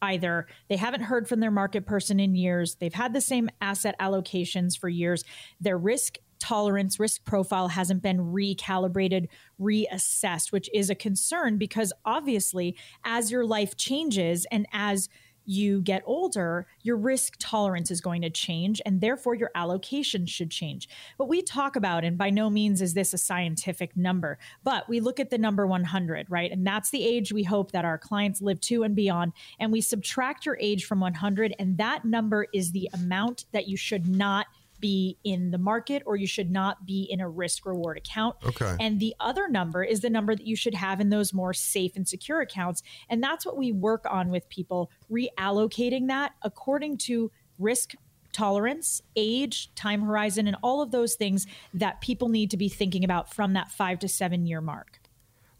either 0.00 0.46
they 0.68 0.76
haven't 0.76 1.02
heard 1.02 1.28
from 1.28 1.40
their 1.40 1.50
market 1.50 1.86
person 1.86 2.20
in 2.20 2.34
years, 2.34 2.76
they've 2.76 2.92
had 2.92 3.12
the 3.12 3.20
same 3.20 3.48
asset 3.60 3.94
allocations 4.00 4.76
for 4.78 4.88
years, 4.88 5.24
their 5.60 5.78
risk 5.78 6.18
tolerance 6.42 6.98
risk 6.98 7.24
profile 7.24 7.68
hasn't 7.68 8.02
been 8.02 8.18
recalibrated, 8.18 9.28
reassessed, 9.60 10.50
which 10.50 10.68
is 10.74 10.90
a 10.90 10.94
concern 10.96 11.56
because 11.56 11.92
obviously, 12.04 12.76
as 13.04 13.30
your 13.30 13.46
life 13.46 13.76
changes 13.76 14.44
and 14.50 14.66
as 14.72 15.08
you 15.44 15.80
get 15.82 16.02
older, 16.04 16.66
your 16.82 16.96
risk 16.96 17.34
tolerance 17.38 17.90
is 17.92 18.00
going 18.00 18.22
to 18.22 18.30
change, 18.30 18.80
and 18.84 19.00
therefore 19.00 19.36
your 19.36 19.50
allocation 19.54 20.26
should 20.26 20.50
change. 20.50 20.88
But 21.16 21.28
we 21.28 21.42
talk 21.42 21.76
about, 21.76 22.04
and 22.04 22.18
by 22.18 22.30
no 22.30 22.50
means 22.50 22.82
is 22.82 22.94
this 22.94 23.12
a 23.12 23.18
scientific 23.18 23.96
number, 23.96 24.38
but 24.64 24.88
we 24.88 24.98
look 24.98 25.20
at 25.20 25.30
the 25.30 25.38
number 25.38 25.64
100, 25.66 26.28
right? 26.28 26.50
And 26.50 26.66
that's 26.66 26.90
the 26.90 27.04
age 27.04 27.32
we 27.32 27.44
hope 27.44 27.70
that 27.72 27.84
our 27.84 27.98
clients 27.98 28.42
live 28.42 28.60
to 28.62 28.82
and 28.82 28.96
beyond. 28.96 29.32
And 29.60 29.72
we 29.72 29.80
subtract 29.80 30.44
your 30.44 30.58
age 30.60 30.86
from 30.86 30.98
100, 31.00 31.54
and 31.58 31.78
that 31.78 32.04
number 32.04 32.46
is 32.52 32.72
the 32.72 32.90
amount 32.92 33.46
that 33.52 33.68
you 33.68 33.76
should 33.76 34.08
not 34.08 34.46
be 34.82 35.16
in 35.24 35.50
the 35.50 35.56
market 35.56 36.02
or 36.04 36.16
you 36.16 36.26
should 36.26 36.50
not 36.50 36.84
be 36.84 37.08
in 37.08 37.20
a 37.20 37.28
risk 37.28 37.64
reward 37.64 37.96
account. 37.96 38.36
Okay. 38.44 38.76
And 38.78 39.00
the 39.00 39.14
other 39.18 39.48
number 39.48 39.82
is 39.82 40.00
the 40.00 40.10
number 40.10 40.36
that 40.36 40.46
you 40.46 40.56
should 40.56 40.74
have 40.74 41.00
in 41.00 41.08
those 41.08 41.32
more 41.32 41.54
safe 41.54 41.96
and 41.96 42.06
secure 42.06 42.42
accounts. 42.42 42.82
And 43.08 43.22
that's 43.22 43.46
what 43.46 43.56
we 43.56 43.72
work 43.72 44.04
on 44.10 44.28
with 44.28 44.46
people, 44.50 44.90
reallocating 45.10 46.08
that 46.08 46.32
according 46.42 46.98
to 46.98 47.30
risk 47.58 47.94
tolerance, 48.32 49.00
age, 49.14 49.74
time 49.74 50.02
horizon, 50.02 50.46
and 50.46 50.56
all 50.62 50.82
of 50.82 50.90
those 50.90 51.14
things 51.14 51.46
that 51.72 52.00
people 52.00 52.28
need 52.28 52.50
to 52.50 52.56
be 52.56 52.68
thinking 52.68 53.04
about 53.04 53.32
from 53.32 53.52
that 53.52 53.70
five 53.70 53.98
to 54.00 54.08
seven 54.08 54.46
year 54.46 54.60
mark. 54.60 55.01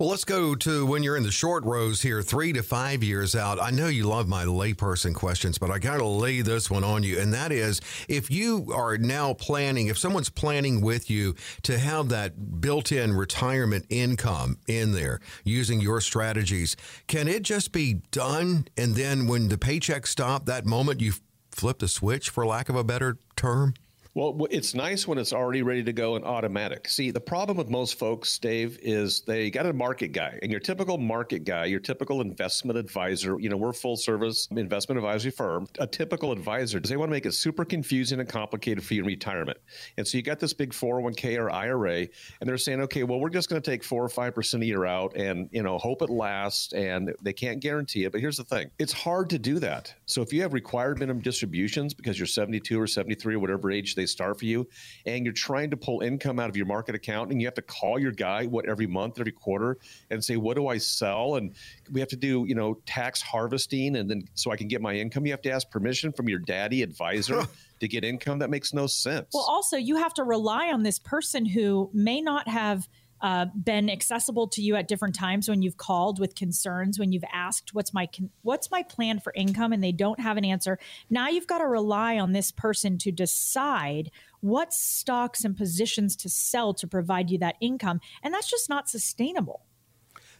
Well, 0.02 0.11
let's 0.11 0.25
go 0.25 0.56
to 0.56 0.85
when 0.85 1.04
you're 1.04 1.16
in 1.16 1.23
the 1.23 1.30
short 1.30 1.64
rows 1.64 2.02
here, 2.02 2.23
three 2.23 2.52
to 2.54 2.64
five 2.64 3.04
years 3.04 3.37
out. 3.37 3.62
I 3.62 3.71
know 3.71 3.87
you 3.87 4.02
love 4.02 4.26
my 4.26 4.44
layperson 4.44 5.14
questions, 5.14 5.59
but 5.59 5.71
I 5.71 5.78
got 5.78 5.99
to 5.99 6.04
lay 6.04 6.40
this 6.40 6.68
one 6.68 6.82
on 6.82 7.04
you. 7.04 7.21
And 7.21 7.32
that 7.32 7.52
is 7.52 7.80
if 8.09 8.28
you 8.28 8.73
are 8.75 8.99
now 8.99 9.32
planning, 9.35 9.87
if 9.87 9.97
someone's 9.97 10.28
planning 10.28 10.80
with 10.80 11.09
you 11.09 11.37
to 11.62 11.78
have 11.78 12.09
that 12.09 12.61
built 12.61 12.90
in 12.90 13.12
retirement 13.12 13.87
income 13.90 14.59
in 14.66 14.90
there 14.90 15.21
using 15.44 15.80
your 15.80 16.00
strategies, 16.00 16.75
can 17.06 17.28
it 17.28 17.44
just 17.44 17.71
be 17.71 18.00
done? 18.11 18.66
And 18.76 18.97
then 18.97 19.28
when 19.28 19.50
the 19.50 19.56
paycheck 19.56 20.09
stop, 20.09 20.47
that 20.47 20.66
moment 20.66 21.00
you 21.00 21.12
flip 21.52 21.78
the 21.78 21.87
switch, 21.87 22.28
for 22.28 22.44
lack 22.44 22.68
of 22.68 22.75
a 22.75 22.82
better 22.82 23.18
term? 23.37 23.75
Well, 24.14 24.47
it's 24.50 24.75
nice 24.75 25.09
when 25.09 25.16
it's 25.16 25.33
already 25.33 25.62
ready 25.62 25.83
to 25.85 25.92
go 25.95 26.16
and 26.16 26.25
automatic. 26.26 26.87
See, 26.87 27.11
the 27.11 27.21
problem 27.21 27.57
with 27.57 27.71
most 27.71 27.99
folks, 27.99 28.38
Dave, 28.38 28.78
is 28.83 29.23
they 29.23 29.50
got 29.50 29.64
a 29.64 29.73
market 29.73 30.09
guy, 30.09 30.38
and 30.42 30.50
your 30.50 30.61
typical 30.61 30.99
market 30.99 31.45
guy, 31.45 31.64
your 31.64 31.81
typical 31.81 32.21
investment 32.21 32.78
advisor, 32.78 33.40
you 33.40 33.49
know, 33.49 33.57
we're 33.57 33.73
full 33.73 33.97
service 33.97 34.49
investment 34.50 34.99
advisory 34.99 35.31
firm. 35.31 35.66
A 35.78 35.87
typical 35.87 36.31
advisor, 36.31 36.78
does 36.78 36.90
they 36.90 36.99
want 36.99 37.09
to 37.09 37.12
make 37.12 37.25
it 37.25 37.33
super 37.33 37.64
confusing 37.64 38.21
and 38.21 38.28
complicated 38.28 38.85
for 38.85 38.92
your 38.92 39.07
retirement. 39.07 39.57
And 39.97 40.07
so 40.07 40.19
you 40.19 40.23
got 40.23 40.38
this 40.38 40.52
big 40.52 40.73
401k 40.73 41.38
or 41.38 41.50
IRA, 41.50 42.00
and 42.00 42.11
they're 42.42 42.59
saying, 42.59 42.83
okay, 42.83 43.04
well, 43.04 43.19
we're 43.19 43.31
just 43.31 43.49
going 43.49 43.62
to 43.62 43.71
take 43.71 43.83
four 43.83 44.04
or 44.04 44.11
5% 44.11 44.61
a 44.61 44.66
year 44.66 44.85
out 44.85 45.16
and, 45.16 45.49
you 45.52 45.62
know, 45.62 45.78
hope 45.78 46.02
it 46.02 46.11
lasts, 46.11 46.75
and 46.75 47.14
they 47.23 47.33
can't 47.33 47.61
guarantee 47.61 48.04
it. 48.04 48.12
But 48.12 48.21
here's 48.21 48.37
the 48.37 48.45
thing 48.45 48.71
it's 48.78 48.92
hard 48.92 49.31
to 49.31 49.38
do 49.38 49.59
that. 49.61 49.95
So 50.04 50.21
if 50.21 50.35
you 50.35 50.42
have 50.42 50.52
required 50.52 50.99
minimum 50.99 51.23
distributions 51.23 51.95
because 51.95 52.19
you're 52.19 52.26
72 52.26 52.78
or 52.78 52.87
73 52.87 53.37
or 53.37 53.38
whatever 53.38 53.71
age 53.71 53.95
they 53.95 54.01
start 54.06 54.38
for 54.38 54.44
you, 54.44 54.68
and 55.06 55.25
you're 55.25 55.35
trying 55.35 55.71
to 55.71 55.76
pull 55.76 56.00
income 56.00 56.38
out 56.38 56.49
of 56.49 56.56
your 56.56 56.66
market 56.66 56.94
account, 56.94 57.30
and 57.30 57.40
you 57.40 57.47
have 57.47 57.54
to 57.54 57.62
call 57.62 57.99
your 57.99 58.12
guy 58.12 58.47
what 58.47 58.68
every 58.68 58.87
month, 58.87 59.18
every 59.18 59.32
quarter, 59.32 59.78
and 60.11 60.23
say, 60.25 60.37
what 60.37 60.56
do 60.56 60.68
I 60.68 60.78
sell? 60.78 61.37
And 61.37 61.54
we 61.90 62.00
have 62.00 62.09
to 62.11 62.16
do 62.16 62.44
you 62.47 62.54
know 62.54 62.78
tax 62.87 63.23
harvesting, 63.23 63.97
and 63.97 64.09
then 64.09 64.28
so 64.35 64.50
I 64.50 64.56
can 64.56 64.68
get 64.68 64.80
my 64.80 64.94
income. 64.94 65.26
You 65.26 65.32
have 65.32 65.42
to 65.42 65.50
ask 65.50 65.71
permission 65.71 66.12
from 66.12 66.28
your 66.28 66.38
daddy 66.38 66.82
advisor. 66.82 67.47
to 67.82 67.88
get 67.88 68.04
income 68.04 68.38
that 68.38 68.49
makes 68.49 68.73
no 68.73 68.87
sense. 68.87 69.26
Well, 69.35 69.42
also, 69.42 69.76
you 69.76 69.97
have 69.97 70.14
to 70.14 70.23
rely 70.23 70.68
on 70.68 70.85
this 70.85 71.00
person 71.00 71.44
who 71.44 71.90
may 71.92 72.21
not 72.21 72.47
have 72.47 72.88
uh, 73.23 73.47
been 73.55 73.88
accessible 73.88 74.49
to 74.49 74.61
you 74.61 74.76
at 74.76 74.88
different 74.88 75.14
times 75.14 75.49
when 75.49 75.62
you've 75.62 75.76
called 75.76 76.19
with 76.19 76.35
concerns 76.35 76.99
when 76.99 77.12
you've 77.12 77.25
asked 77.33 77.73
what's 77.73 77.95
my 77.95 78.07
con- 78.07 78.31
what's 78.43 78.71
my 78.71 78.83
plan 78.83 79.21
for 79.21 79.33
income? 79.35 79.73
and 79.73 79.83
they 79.83 79.93
don't 79.93 80.21
have 80.21 80.37
an 80.37 80.45
answer. 80.45 80.79
Now 81.09 81.29
you've 81.29 81.47
got 81.47 81.59
to 81.59 81.67
rely 81.67 82.19
on 82.19 82.33
this 82.33 82.50
person 82.50 82.99
to 82.99 83.12
decide 83.12 84.11
what 84.41 84.73
stocks 84.73 85.45
and 85.45 85.57
positions 85.57 86.17
to 86.17 86.29
sell 86.29 86.75
to 86.75 86.87
provide 86.87 87.31
you 87.31 87.38
that 87.38 87.55
income 87.61 88.00
and 88.23 88.35
that's 88.35 88.50
just 88.50 88.69
not 88.69 88.88
sustainable 88.88 89.62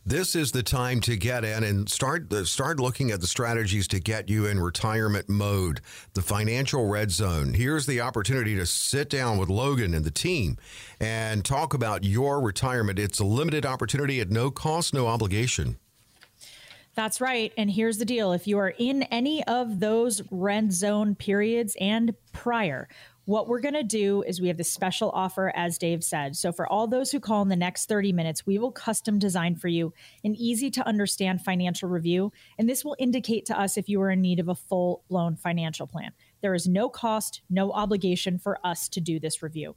this 0.05 0.35
is 0.35 0.53
the 0.53 0.63
time 0.63 1.01
to 1.03 1.17
get 1.17 1.45
in 1.45 1.63
and 1.63 1.89
start 1.89 2.33
uh, 2.33 2.45
start 2.45 2.81
looking 2.81 3.11
at 3.11 3.21
the 3.21 3.27
strategies 3.27 3.87
to 3.89 4.01
get 4.01 4.29
you 4.29 4.47
in 4.47 4.59
retirement 4.59 5.29
mode. 5.29 5.81
The 6.15 6.23
financial 6.23 6.89
red 6.89 7.11
zone. 7.11 7.55
Here's 7.55 7.87
the 7.87 8.01
opportunity 8.01 8.57
to 8.57 8.67
sit 8.67 9.09
down 9.09 9.39
with 9.39 9.49
Logan 9.49 9.95
and 9.95 10.05
the 10.05 10.11
team 10.11 10.57
and 11.01 11.45
talk 11.45 11.73
about 11.73 12.05
your 12.05 12.41
retirement. 12.41 12.99
It's 12.99 13.21
a 13.21 13.25
limited 13.25 13.65
opportunity 13.65 14.21
at 14.21 14.31
no 14.31 14.51
cost, 14.51 14.93
no 14.93 15.07
obligation. 15.07 15.79
That's 16.95 17.21
right. 17.21 17.53
And 17.57 17.71
here's 17.71 17.99
the 17.99 18.05
deal 18.05 18.33
if 18.33 18.47
you 18.47 18.59
are 18.59 18.75
in 18.77 19.05
any 19.05 19.43
of 19.45 19.81
those 19.81 20.21
red 20.31 20.73
zone 20.73 21.15
periods 21.15 21.77
and 21.81 22.15
prior, 22.33 22.89
what 23.25 23.47
we're 23.47 23.61
going 23.61 23.75
to 23.75 23.85
do 23.85 24.23
is 24.23 24.41
we 24.41 24.49
have 24.49 24.57
this 24.57 24.73
special 24.73 25.11
offer, 25.11 25.53
as 25.55 25.79
Dave 25.79 26.03
said. 26.03 26.37
So, 26.37 26.51
for 26.51 26.67
all 26.67 26.89
those 26.89 27.13
who 27.13 27.21
call 27.21 27.43
in 27.43 27.49
the 27.49 27.57
next 27.57 27.89
30 27.89 28.13
minutes, 28.13 28.45
we 28.45 28.59
will 28.59 28.73
custom 28.73 29.19
design 29.19 29.55
for 29.55 29.69
you 29.69 29.93
an 30.25 30.35
easy 30.35 30.71
to 30.73 30.87
understand 30.87 31.43
financial 31.43 31.89
review. 31.89 32.33
And 32.59 32.69
this 32.69 32.85
will 32.85 32.97
indicate 32.99 33.47
to 33.47 33.59
us 33.59 33.77
if 33.77 33.89
you 33.89 34.03
are 34.03 34.11
in 34.11 34.21
need 34.21 34.41
of 34.41 34.49
a 34.49 34.55
full 34.55 35.05
blown 35.09 35.37
financial 35.37 35.87
plan. 35.87 36.13
There 36.41 36.55
is 36.55 36.67
no 36.67 36.89
cost, 36.89 37.43
no 37.49 37.71
obligation 37.71 38.39
for 38.39 38.59
us 38.67 38.89
to 38.89 39.01
do 39.01 39.21
this 39.21 39.43
review. 39.43 39.77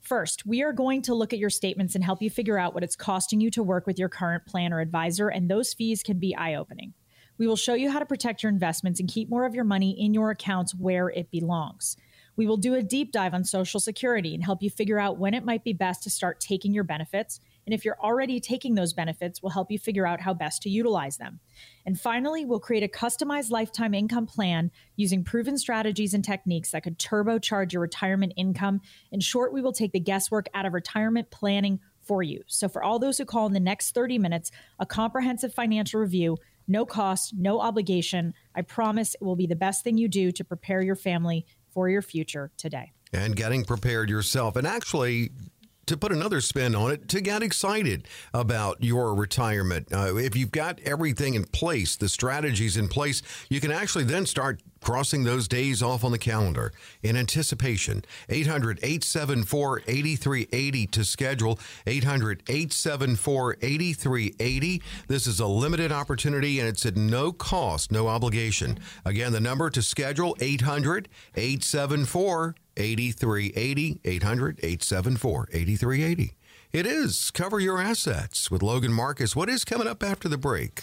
First, 0.00 0.44
we 0.44 0.62
are 0.62 0.72
going 0.72 1.02
to 1.02 1.14
look 1.14 1.32
at 1.32 1.38
your 1.38 1.50
statements 1.50 1.94
and 1.94 2.02
help 2.02 2.20
you 2.20 2.30
figure 2.30 2.58
out 2.58 2.74
what 2.74 2.82
it's 2.82 2.96
costing 2.96 3.40
you 3.40 3.50
to 3.52 3.62
work 3.62 3.86
with 3.86 3.98
your 3.98 4.08
current 4.08 4.44
plan 4.46 4.72
or 4.72 4.80
advisor, 4.80 5.28
and 5.28 5.48
those 5.48 5.72
fees 5.72 6.02
can 6.02 6.18
be 6.18 6.34
eye 6.34 6.56
opening. 6.56 6.94
We 7.38 7.46
will 7.46 7.56
show 7.56 7.74
you 7.74 7.90
how 7.90 8.00
to 8.00 8.06
protect 8.06 8.42
your 8.42 8.50
investments 8.50 8.98
and 8.98 9.08
keep 9.08 9.30
more 9.30 9.46
of 9.46 9.54
your 9.54 9.64
money 9.64 9.96
in 9.98 10.14
your 10.14 10.30
accounts 10.30 10.74
where 10.74 11.08
it 11.08 11.30
belongs. 11.30 11.96
We 12.36 12.46
will 12.46 12.56
do 12.56 12.74
a 12.74 12.82
deep 12.82 13.12
dive 13.12 13.34
on 13.34 13.44
Social 13.44 13.80
Security 13.80 14.34
and 14.34 14.42
help 14.42 14.62
you 14.62 14.70
figure 14.70 14.98
out 14.98 15.18
when 15.18 15.34
it 15.34 15.44
might 15.44 15.64
be 15.64 15.72
best 15.72 16.02
to 16.04 16.10
start 16.10 16.40
taking 16.40 16.72
your 16.72 16.84
benefits. 16.84 17.40
And 17.66 17.74
if 17.74 17.84
you're 17.84 18.00
already 18.00 18.40
taking 18.40 18.74
those 18.74 18.92
benefits, 18.92 19.42
we'll 19.42 19.50
help 19.50 19.70
you 19.70 19.78
figure 19.78 20.06
out 20.06 20.20
how 20.20 20.34
best 20.34 20.62
to 20.62 20.70
utilize 20.70 21.18
them. 21.18 21.40
And 21.86 22.00
finally, 22.00 22.44
we'll 22.44 22.58
create 22.58 22.82
a 22.82 22.88
customized 22.88 23.50
lifetime 23.50 23.94
income 23.94 24.26
plan 24.26 24.70
using 24.96 25.24
proven 25.24 25.58
strategies 25.58 26.14
and 26.14 26.24
techniques 26.24 26.70
that 26.70 26.82
could 26.82 26.98
turbocharge 26.98 27.72
your 27.72 27.82
retirement 27.82 28.32
income. 28.36 28.80
In 29.10 29.20
short, 29.20 29.52
we 29.52 29.60
will 29.60 29.72
take 29.72 29.92
the 29.92 30.00
guesswork 30.00 30.46
out 30.54 30.66
of 30.66 30.72
retirement 30.72 31.30
planning 31.30 31.80
for 32.00 32.22
you. 32.22 32.42
So, 32.46 32.68
for 32.68 32.82
all 32.82 32.98
those 32.98 33.18
who 33.18 33.24
call 33.24 33.46
in 33.46 33.52
the 33.52 33.60
next 33.60 33.92
30 33.92 34.18
minutes, 34.18 34.50
a 34.80 34.86
comprehensive 34.86 35.54
financial 35.54 36.00
review, 36.00 36.38
no 36.66 36.84
cost, 36.84 37.34
no 37.36 37.60
obligation. 37.60 38.34
I 38.54 38.62
promise 38.62 39.14
it 39.14 39.22
will 39.22 39.36
be 39.36 39.46
the 39.46 39.56
best 39.56 39.84
thing 39.84 39.98
you 39.98 40.08
do 40.08 40.32
to 40.32 40.44
prepare 40.44 40.82
your 40.82 40.96
family 40.96 41.46
for 41.72 41.88
your 41.88 42.02
future 42.02 42.50
today. 42.56 42.92
And 43.12 43.36
getting 43.36 43.64
prepared 43.64 44.08
yourself. 44.08 44.56
And 44.56 44.66
actually, 44.66 45.32
to 45.86 45.96
put 45.96 46.12
another 46.12 46.40
spin 46.40 46.74
on 46.74 46.92
it, 46.92 47.08
to 47.08 47.20
get 47.20 47.42
excited 47.42 48.06
about 48.32 48.82
your 48.82 49.14
retirement. 49.14 49.88
Uh, 49.92 50.16
if 50.16 50.36
you've 50.36 50.52
got 50.52 50.80
everything 50.80 51.34
in 51.34 51.44
place, 51.44 51.96
the 51.96 52.08
strategies 52.08 52.76
in 52.76 52.88
place, 52.88 53.22
you 53.50 53.60
can 53.60 53.70
actually 53.70 54.04
then 54.04 54.24
start 54.24 54.62
crossing 54.82 55.24
those 55.24 55.48
days 55.48 55.82
off 55.82 56.04
on 56.04 56.12
the 56.12 56.18
calendar 56.18 56.72
in 57.02 57.16
anticipation. 57.16 58.04
800 58.28 58.78
874 58.82 59.82
8380 59.86 60.86
to 60.88 61.04
schedule. 61.04 61.58
800 61.86 62.42
874 62.48 63.56
8380. 63.62 64.82
This 65.08 65.26
is 65.26 65.40
a 65.40 65.46
limited 65.46 65.92
opportunity 65.92 66.60
and 66.60 66.68
it's 66.68 66.84
at 66.84 66.96
no 66.96 67.32
cost, 67.32 67.90
no 67.90 68.08
obligation. 68.08 68.78
Again, 69.04 69.32
the 69.32 69.40
number 69.40 69.70
to 69.70 69.82
schedule 69.82 70.36
800 70.40 71.08
874 71.34 72.54
8380. 72.76 74.00
800 74.04 74.58
874 74.58 75.48
8380. 75.52 76.34
It 76.72 76.86
is 76.86 77.30
Cover 77.30 77.60
Your 77.60 77.78
Assets 77.78 78.50
with 78.50 78.62
Logan 78.62 78.94
Marcus. 78.94 79.36
What 79.36 79.50
is 79.50 79.62
coming 79.62 79.86
up 79.86 80.02
after 80.02 80.26
the 80.26 80.38
break? 80.38 80.82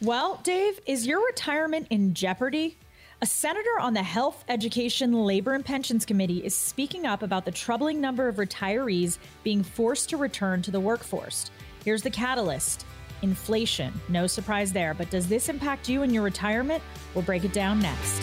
Well, 0.00 0.40
Dave, 0.44 0.78
is 0.86 1.06
your 1.06 1.24
retirement 1.26 1.88
in 1.90 2.14
jeopardy? 2.14 2.76
A 3.22 3.26
senator 3.26 3.78
on 3.80 3.94
the 3.94 4.02
Health, 4.02 4.44
Education, 4.48 5.12
Labor, 5.12 5.54
and 5.54 5.64
Pensions 5.64 6.04
Committee 6.04 6.44
is 6.44 6.54
speaking 6.54 7.06
up 7.06 7.22
about 7.22 7.44
the 7.44 7.52
troubling 7.52 8.00
number 8.00 8.26
of 8.26 8.36
retirees 8.36 9.18
being 9.44 9.62
forced 9.62 10.08
to 10.10 10.16
return 10.16 10.62
to 10.62 10.72
the 10.72 10.80
workforce. 10.80 11.50
Here's 11.84 12.02
the 12.02 12.10
catalyst 12.10 12.84
inflation. 13.22 13.92
No 14.08 14.26
surprise 14.26 14.72
there, 14.72 14.94
but 14.94 15.10
does 15.10 15.28
this 15.28 15.48
impact 15.48 15.88
you 15.88 16.02
and 16.02 16.12
your 16.12 16.24
retirement? 16.24 16.82
We'll 17.14 17.24
break 17.24 17.44
it 17.44 17.52
down 17.52 17.78
next. 17.78 18.20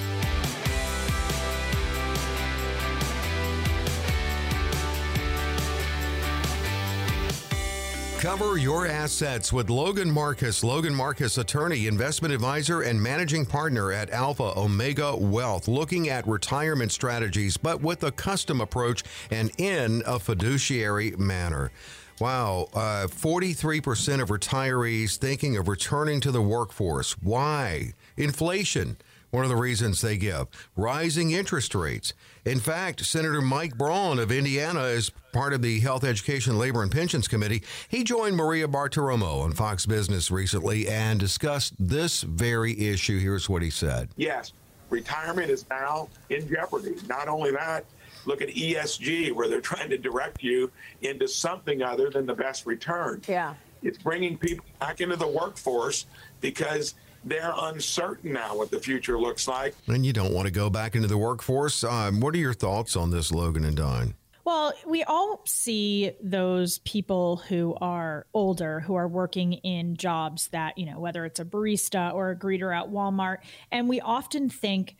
Cover 8.21 8.55
your 8.55 8.85
assets 8.85 9.51
with 9.51 9.71
Logan 9.71 10.11
Marcus. 10.11 10.63
Logan 10.63 10.93
Marcus, 10.93 11.39
attorney, 11.39 11.87
investment 11.87 12.31
advisor, 12.31 12.81
and 12.81 13.01
managing 13.01 13.47
partner 13.47 13.91
at 13.91 14.11
Alpha 14.11 14.53
Omega 14.55 15.15
Wealth, 15.15 15.67
looking 15.67 16.07
at 16.07 16.27
retirement 16.27 16.91
strategies, 16.91 17.57
but 17.57 17.81
with 17.81 18.03
a 18.03 18.11
custom 18.11 18.61
approach 18.61 19.03
and 19.31 19.51
in 19.57 20.03
a 20.05 20.19
fiduciary 20.19 21.15
manner. 21.17 21.71
Wow, 22.19 22.67
uh, 22.75 23.07
43% 23.07 24.21
of 24.21 24.29
retirees 24.29 25.17
thinking 25.17 25.57
of 25.57 25.67
returning 25.67 26.21
to 26.21 26.31
the 26.31 26.43
workforce. 26.43 27.13
Why? 27.23 27.93
Inflation 28.17 28.97
one 29.31 29.43
of 29.43 29.49
the 29.49 29.55
reasons 29.55 30.01
they 30.01 30.17
give. 30.17 30.47
Rising 30.75 31.31
interest 31.31 31.73
rates. 31.73 32.13
In 32.43 32.60
fact, 32.60 33.05
Senator 33.05 33.39
Mike 33.39 33.77
Braun 33.77 34.17
of 34.17 34.31
Indiana 34.31 34.86
is 34.86 35.12
part 35.31 35.53
of 35.53 35.62
the 35.62 35.79
Health, 35.79 36.03
Education, 36.03 36.57
Labor, 36.57 36.81
and 36.81 36.91
Pensions 36.91 37.27
Committee. 37.27 37.62
He 37.88 38.03
joined 38.03 38.36
Maria 38.36 38.67
Bartiromo 38.67 39.43
on 39.43 39.51
Fox 39.51 39.86
Business 39.86 40.31
recently 40.31 40.88
and 40.88 41.19
discussed 41.19 41.75
this 41.77 42.24
very 42.24 42.79
issue. 42.79 43.19
Here's 43.19 43.48
what 43.48 43.62
he 43.62 43.69
said. 43.69 44.10
Yes, 44.15 44.53
retirement 44.89 45.51
is 45.51 45.67
now 45.69 46.10
in 46.31 46.50
jeopardy. 46.50 46.95
Not 47.07 47.27
only 47.27 47.51
that, 47.51 47.86
look 48.25 48.41
at 48.41 48.50
ESG, 48.50 49.33
where 49.33 49.48
they're 49.48 49.62
trying 49.62 49.91
to 49.91 50.00
direct 50.00 50.41
you 50.41 50.71
into 51.03 51.27
something 51.27 51.83
other 51.83 52.10
than 52.10 52.25
the 52.25 52.33
best 52.33 52.65
return. 52.65 53.21
Yeah. 53.27 53.53
It's 53.83 54.00
bringing 54.00 54.36
people 54.36 54.65
back 54.79 55.00
into 55.00 55.15
the 55.15 55.27
workforce 55.27 56.07
because 56.39 56.95
they're 57.23 57.53
uncertain 57.55 58.33
now 58.33 58.55
what 58.55 58.71
the 58.71 58.79
future 58.79 59.19
looks 59.19 59.47
like. 59.47 59.75
And 59.87 60.05
you 60.05 60.13
don't 60.13 60.33
want 60.33 60.47
to 60.47 60.51
go 60.51 60.69
back 60.69 60.95
into 60.95 61.07
the 61.07 61.17
workforce. 61.17 61.83
Um, 61.83 62.19
what 62.19 62.33
are 62.35 62.39
your 62.39 62.53
thoughts 62.53 62.95
on 62.95 63.11
this, 63.11 63.31
Logan 63.31 63.63
and 63.63 63.77
Don? 63.77 64.15
Well, 64.43 64.73
we 64.87 65.03
all 65.03 65.43
see 65.45 66.13
those 66.21 66.79
people 66.79 67.37
who 67.47 67.75
are 67.79 68.25
older, 68.33 68.79
who 68.79 68.95
are 68.95 69.07
working 69.07 69.53
in 69.53 69.95
jobs 69.97 70.47
that, 70.49 70.77
you 70.77 70.87
know, 70.87 70.99
whether 70.99 71.25
it's 71.25 71.39
a 71.39 71.45
barista 71.45 72.13
or 72.13 72.31
a 72.31 72.35
greeter 72.35 72.75
at 72.75 72.89
Walmart. 72.89 73.37
And 73.71 73.87
we 73.87 74.01
often 74.01 74.49
think, 74.49 74.95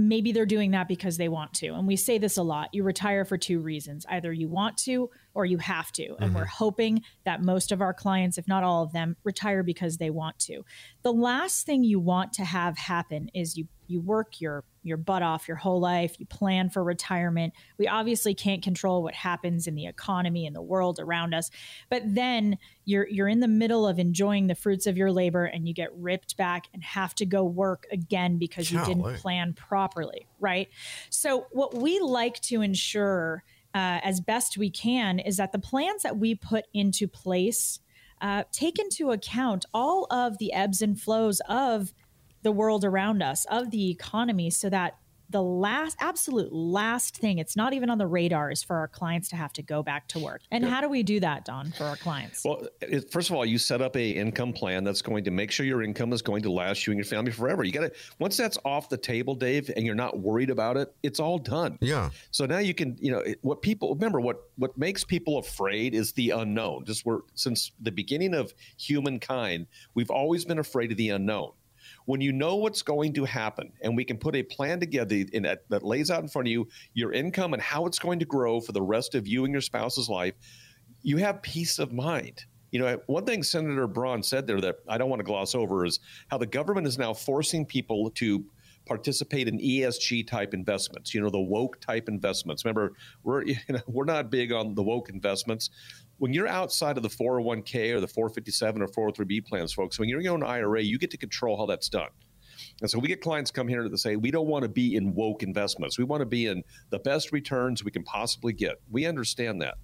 maybe 0.00 0.30
they're 0.30 0.46
doing 0.46 0.70
that 0.70 0.86
because 0.86 1.16
they 1.16 1.28
want 1.28 1.52
to. 1.52 1.74
And 1.74 1.84
we 1.84 1.96
say 1.96 2.18
this 2.18 2.36
a 2.36 2.42
lot. 2.42 2.68
You 2.72 2.84
retire 2.84 3.24
for 3.24 3.36
two 3.36 3.58
reasons. 3.58 4.06
Either 4.08 4.32
you 4.32 4.48
want 4.48 4.76
to 4.84 5.10
or 5.34 5.44
you 5.44 5.58
have 5.58 5.92
to. 5.92 6.16
And 6.18 6.30
mm-hmm. 6.30 6.36
we're 6.36 6.44
hoping 6.46 7.02
that 7.24 7.42
most 7.42 7.72
of 7.72 7.80
our 7.80 7.94
clients, 7.94 8.38
if 8.38 8.48
not 8.48 8.64
all 8.64 8.82
of 8.82 8.92
them, 8.92 9.16
retire 9.24 9.62
because 9.62 9.98
they 9.98 10.10
want 10.10 10.38
to. 10.40 10.64
The 11.02 11.12
last 11.12 11.64
thing 11.64 11.84
you 11.84 12.00
want 12.00 12.32
to 12.34 12.44
have 12.44 12.78
happen 12.78 13.30
is 13.34 13.56
you 13.56 13.68
you 13.88 14.00
work 14.00 14.40
your 14.40 14.64
your 14.82 14.96
butt 14.96 15.22
off 15.22 15.48
your 15.48 15.56
whole 15.56 15.80
life, 15.80 16.16
you 16.18 16.26
plan 16.26 16.70
for 16.70 16.84
retirement. 16.84 17.52
We 17.78 17.88
obviously 17.88 18.34
can't 18.34 18.62
control 18.62 19.02
what 19.02 19.14
happens 19.14 19.66
in 19.66 19.74
the 19.74 19.86
economy 19.86 20.46
and 20.46 20.54
the 20.54 20.62
world 20.62 21.00
around 21.00 21.34
us, 21.34 21.50
but 21.90 22.02
then 22.04 22.58
you're 22.84 23.08
you're 23.08 23.28
in 23.28 23.40
the 23.40 23.48
middle 23.48 23.86
of 23.86 23.98
enjoying 23.98 24.46
the 24.46 24.54
fruits 24.54 24.86
of 24.86 24.96
your 24.96 25.10
labor 25.10 25.44
and 25.44 25.66
you 25.66 25.74
get 25.74 25.90
ripped 25.96 26.36
back 26.36 26.66
and 26.72 26.82
have 26.82 27.14
to 27.16 27.26
go 27.26 27.44
work 27.44 27.86
again 27.90 28.38
because 28.38 28.70
you 28.70 28.84
didn't 28.84 29.16
plan 29.16 29.52
properly, 29.54 30.26
right? 30.38 30.68
So 31.10 31.46
what 31.50 31.74
we 31.74 31.98
like 32.00 32.40
to 32.42 32.60
ensure 32.60 33.42
uh, 33.74 34.00
as 34.02 34.20
best 34.20 34.56
we 34.56 34.70
can 34.70 35.18
is 35.18 35.36
that 35.36 35.52
the 35.52 35.58
plans 35.58 36.02
that 36.02 36.16
we 36.16 36.34
put 36.34 36.64
into 36.72 37.06
place 37.06 37.80
uh, 38.20 38.44
take 38.52 38.78
into 38.78 39.10
account 39.10 39.64
all 39.72 40.06
of 40.10 40.38
the 40.38 40.52
ebbs 40.52 40.82
and 40.82 41.00
flows 41.00 41.40
of 41.48 41.92
the 42.42 42.52
world 42.52 42.84
around 42.84 43.22
us, 43.22 43.44
of 43.46 43.70
the 43.70 43.90
economy, 43.90 44.50
so 44.50 44.68
that 44.70 44.96
the 45.30 45.42
last 45.42 45.96
absolute 46.00 46.52
last 46.52 47.16
thing 47.16 47.38
it's 47.38 47.56
not 47.56 47.72
even 47.74 47.90
on 47.90 47.98
the 47.98 48.06
radar 48.06 48.50
is 48.50 48.62
for 48.62 48.76
our 48.76 48.88
clients 48.88 49.28
to 49.28 49.36
have 49.36 49.52
to 49.52 49.62
go 49.62 49.82
back 49.82 50.08
to 50.08 50.18
work. 50.18 50.40
And 50.50 50.64
yeah. 50.64 50.70
how 50.70 50.80
do 50.80 50.88
we 50.88 51.02
do 51.02 51.20
that 51.20 51.44
don 51.44 51.72
for 51.72 51.84
our 51.84 51.96
clients? 51.96 52.44
Well 52.44 52.66
it, 52.80 53.10
first 53.10 53.30
of 53.30 53.36
all 53.36 53.44
you 53.44 53.58
set 53.58 53.82
up 53.82 53.96
a 53.96 54.10
income 54.10 54.52
plan 54.52 54.84
that's 54.84 55.02
going 55.02 55.24
to 55.24 55.30
make 55.30 55.50
sure 55.50 55.66
your 55.66 55.82
income 55.82 56.12
is 56.12 56.22
going 56.22 56.42
to 56.42 56.50
last 56.50 56.86
you 56.86 56.92
and 56.92 56.98
your 56.98 57.04
family 57.04 57.30
forever. 57.30 57.62
You 57.62 57.72
got 57.72 57.80
to 57.80 57.92
once 58.18 58.36
that's 58.36 58.58
off 58.64 58.88
the 58.88 58.96
table 58.96 59.34
dave 59.34 59.70
and 59.76 59.84
you're 59.84 59.94
not 59.94 60.18
worried 60.18 60.50
about 60.50 60.76
it 60.76 60.94
it's 61.02 61.20
all 61.20 61.38
done. 61.38 61.78
Yeah. 61.80 62.10
So 62.30 62.46
now 62.46 62.58
you 62.58 62.74
can 62.74 62.96
you 63.00 63.12
know 63.12 63.22
what 63.42 63.62
people 63.62 63.94
remember 63.94 64.20
what 64.20 64.42
what 64.56 64.76
makes 64.78 65.04
people 65.04 65.38
afraid 65.38 65.94
is 65.94 66.12
the 66.12 66.30
unknown. 66.30 66.84
Just 66.84 67.04
we're 67.04 67.20
since 67.34 67.72
the 67.80 67.92
beginning 67.92 68.34
of 68.34 68.54
humankind 68.78 69.66
we've 69.94 70.10
always 70.10 70.44
been 70.44 70.58
afraid 70.58 70.90
of 70.90 70.96
the 70.96 71.10
unknown 71.10 71.52
when 72.08 72.22
you 72.22 72.32
know 72.32 72.56
what's 72.56 72.80
going 72.80 73.12
to 73.12 73.26
happen 73.26 73.70
and 73.82 73.94
we 73.94 74.02
can 74.02 74.16
put 74.16 74.34
a 74.34 74.42
plan 74.42 74.80
together 74.80 75.26
in 75.34 75.42
that, 75.42 75.68
that 75.68 75.82
lays 75.82 76.10
out 76.10 76.22
in 76.22 76.28
front 76.28 76.48
of 76.48 76.50
you 76.50 76.66
your 76.94 77.12
income 77.12 77.52
and 77.52 77.60
how 77.60 77.84
it's 77.84 77.98
going 77.98 78.18
to 78.18 78.24
grow 78.24 78.62
for 78.62 78.72
the 78.72 78.80
rest 78.80 79.14
of 79.14 79.28
you 79.28 79.44
and 79.44 79.52
your 79.52 79.60
spouse's 79.60 80.08
life, 80.08 80.32
you 81.02 81.18
have 81.18 81.42
peace 81.42 81.78
of 81.78 81.92
mind. 81.92 82.46
You 82.70 82.80
know, 82.80 82.98
one 83.08 83.26
thing 83.26 83.42
Senator 83.42 83.86
Braun 83.86 84.22
said 84.22 84.46
there 84.46 84.58
that 84.62 84.76
I 84.88 84.96
don't 84.96 85.10
want 85.10 85.20
to 85.20 85.24
gloss 85.24 85.54
over 85.54 85.84
is 85.84 86.00
how 86.30 86.38
the 86.38 86.46
government 86.46 86.86
is 86.86 86.96
now 86.96 87.12
forcing 87.12 87.66
people 87.66 88.10
to 88.12 88.42
participate 88.86 89.46
in 89.46 89.58
ESG 89.58 90.26
type 90.26 90.54
investments, 90.54 91.12
you 91.12 91.20
know, 91.20 91.28
the 91.28 91.38
woke 91.38 91.78
type 91.78 92.08
investments. 92.08 92.64
Remember, 92.64 92.94
we're 93.22 93.42
you 93.44 93.56
know, 93.68 93.80
we're 93.86 94.06
not 94.06 94.30
big 94.30 94.50
on 94.50 94.74
the 94.74 94.82
woke 94.82 95.10
investments 95.10 95.68
when 96.18 96.32
you're 96.32 96.48
outside 96.48 96.96
of 96.96 97.02
the 97.02 97.08
401k 97.08 97.94
or 97.94 98.00
the 98.00 98.08
457 98.08 98.82
or 98.82 98.88
403b 98.88 99.46
plans, 99.46 99.72
folks, 99.72 99.98
when 99.98 100.08
you're 100.08 100.18
in 100.18 100.24
your 100.24 100.34
own 100.34 100.42
IRA, 100.42 100.82
you 100.82 100.98
get 100.98 101.10
to 101.12 101.16
control 101.16 101.56
how 101.56 101.66
that's 101.66 101.88
done. 101.88 102.10
And 102.80 102.90
so 102.90 102.98
we 102.98 103.08
get 103.08 103.20
clients 103.20 103.50
come 103.50 103.68
here 103.68 103.88
to 103.88 103.98
say, 103.98 104.16
we 104.16 104.30
don't 104.30 104.48
want 104.48 104.64
to 104.64 104.68
be 104.68 104.96
in 104.96 105.14
woke 105.14 105.42
investments. 105.42 105.98
We 105.98 106.04
want 106.04 106.20
to 106.20 106.26
be 106.26 106.46
in 106.46 106.62
the 106.90 106.98
best 106.98 107.32
returns 107.32 107.84
we 107.84 107.90
can 107.90 108.02
possibly 108.02 108.52
get. 108.52 108.80
We 108.90 109.06
understand 109.06 109.62
that. 109.62 109.74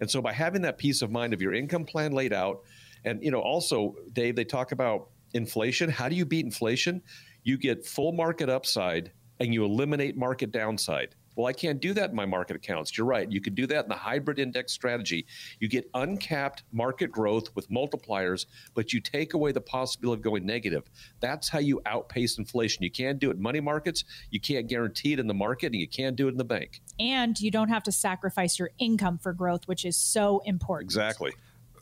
And 0.00 0.10
so 0.10 0.20
by 0.20 0.32
having 0.32 0.62
that 0.62 0.78
peace 0.78 1.02
of 1.02 1.10
mind 1.10 1.32
of 1.32 1.40
your 1.40 1.54
income 1.54 1.84
plan 1.84 2.12
laid 2.12 2.32
out, 2.32 2.60
and 3.04 3.22
you 3.22 3.30
know, 3.30 3.40
also, 3.40 3.94
Dave, 4.12 4.36
they 4.36 4.44
talk 4.44 4.72
about 4.72 5.08
inflation. 5.32 5.88
How 5.88 6.08
do 6.08 6.16
you 6.16 6.26
beat 6.26 6.44
inflation? 6.44 7.02
You 7.44 7.56
get 7.56 7.86
full 7.86 8.12
market 8.12 8.48
upside 8.48 9.12
and 9.40 9.54
you 9.54 9.64
eliminate 9.64 10.16
market 10.16 10.50
downside. 10.50 11.14
Well, 11.38 11.46
I 11.46 11.52
can't 11.52 11.78
do 11.78 11.94
that 11.94 12.10
in 12.10 12.16
my 12.16 12.26
market 12.26 12.56
accounts. 12.56 12.98
You're 12.98 13.06
right. 13.06 13.30
You 13.30 13.40
can 13.40 13.54
do 13.54 13.64
that 13.68 13.84
in 13.84 13.88
the 13.88 13.94
hybrid 13.94 14.40
index 14.40 14.72
strategy. 14.72 15.24
You 15.60 15.68
get 15.68 15.88
uncapped 15.94 16.64
market 16.72 17.12
growth 17.12 17.54
with 17.54 17.70
multipliers, 17.70 18.46
but 18.74 18.92
you 18.92 19.00
take 19.00 19.34
away 19.34 19.52
the 19.52 19.60
possibility 19.60 20.18
of 20.18 20.24
going 20.24 20.44
negative. 20.44 20.90
That's 21.20 21.48
how 21.48 21.60
you 21.60 21.80
outpace 21.86 22.38
inflation. 22.38 22.82
You 22.82 22.90
can't 22.90 23.20
do 23.20 23.30
it 23.30 23.36
in 23.36 23.42
money 23.42 23.60
markets, 23.60 24.02
you 24.32 24.40
can't 24.40 24.66
guarantee 24.66 25.12
it 25.12 25.20
in 25.20 25.28
the 25.28 25.34
market, 25.34 25.66
and 25.66 25.76
you 25.76 25.86
can't 25.86 26.16
do 26.16 26.26
it 26.26 26.32
in 26.32 26.38
the 26.38 26.44
bank. 26.44 26.80
And 26.98 27.38
you 27.38 27.52
don't 27.52 27.68
have 27.68 27.84
to 27.84 27.92
sacrifice 27.92 28.58
your 28.58 28.70
income 28.80 29.18
for 29.18 29.32
growth, 29.32 29.68
which 29.68 29.84
is 29.84 29.96
so 29.96 30.42
important. 30.44 30.88
Exactly. 30.88 31.34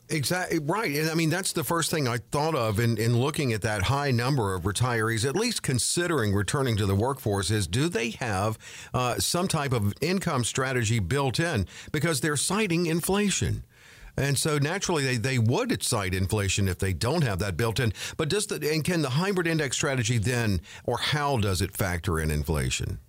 Exactly 0.09 0.59
right, 0.59 0.95
and 0.95 1.09
I 1.09 1.15
mean 1.15 1.29
that's 1.29 1.51
the 1.51 1.65
first 1.65 1.91
thing 1.91 2.07
I 2.07 2.17
thought 2.17 2.55
of 2.55 2.79
in, 2.79 2.97
in 2.97 3.19
looking 3.19 3.51
at 3.51 3.61
that 3.63 3.83
high 3.83 4.11
number 4.11 4.55
of 4.55 4.63
retirees, 4.63 5.27
at 5.27 5.35
least 5.35 5.63
considering 5.63 6.33
returning 6.33 6.77
to 6.77 6.85
the 6.85 6.95
workforce. 6.95 7.51
Is 7.51 7.67
do 7.67 7.89
they 7.89 8.11
have 8.11 8.57
uh, 8.93 9.15
some 9.19 9.49
type 9.49 9.73
of 9.73 9.93
income 9.99 10.45
strategy 10.45 10.99
built 10.99 11.41
in 11.41 11.67
because 11.91 12.21
they're 12.21 12.37
citing 12.37 12.85
inflation? 12.85 13.65
And 14.15 14.37
so 14.37 14.57
naturally, 14.57 15.03
they, 15.03 15.17
they 15.17 15.37
would 15.37 15.83
cite 15.83 16.13
inflation 16.13 16.69
if 16.69 16.79
they 16.79 16.93
don't 16.93 17.23
have 17.23 17.39
that 17.39 17.57
built 17.57 17.79
in. 17.79 17.91
But 18.15 18.29
does 18.29 18.47
the 18.47 18.55
and 18.71 18.85
can 18.85 19.01
the 19.01 19.09
hybrid 19.09 19.45
index 19.45 19.75
strategy 19.75 20.17
then, 20.17 20.61
or 20.85 20.97
how 20.97 21.37
does 21.37 21.61
it 21.61 21.75
factor 21.75 22.17
in 22.19 22.31
inflation? 22.31 22.99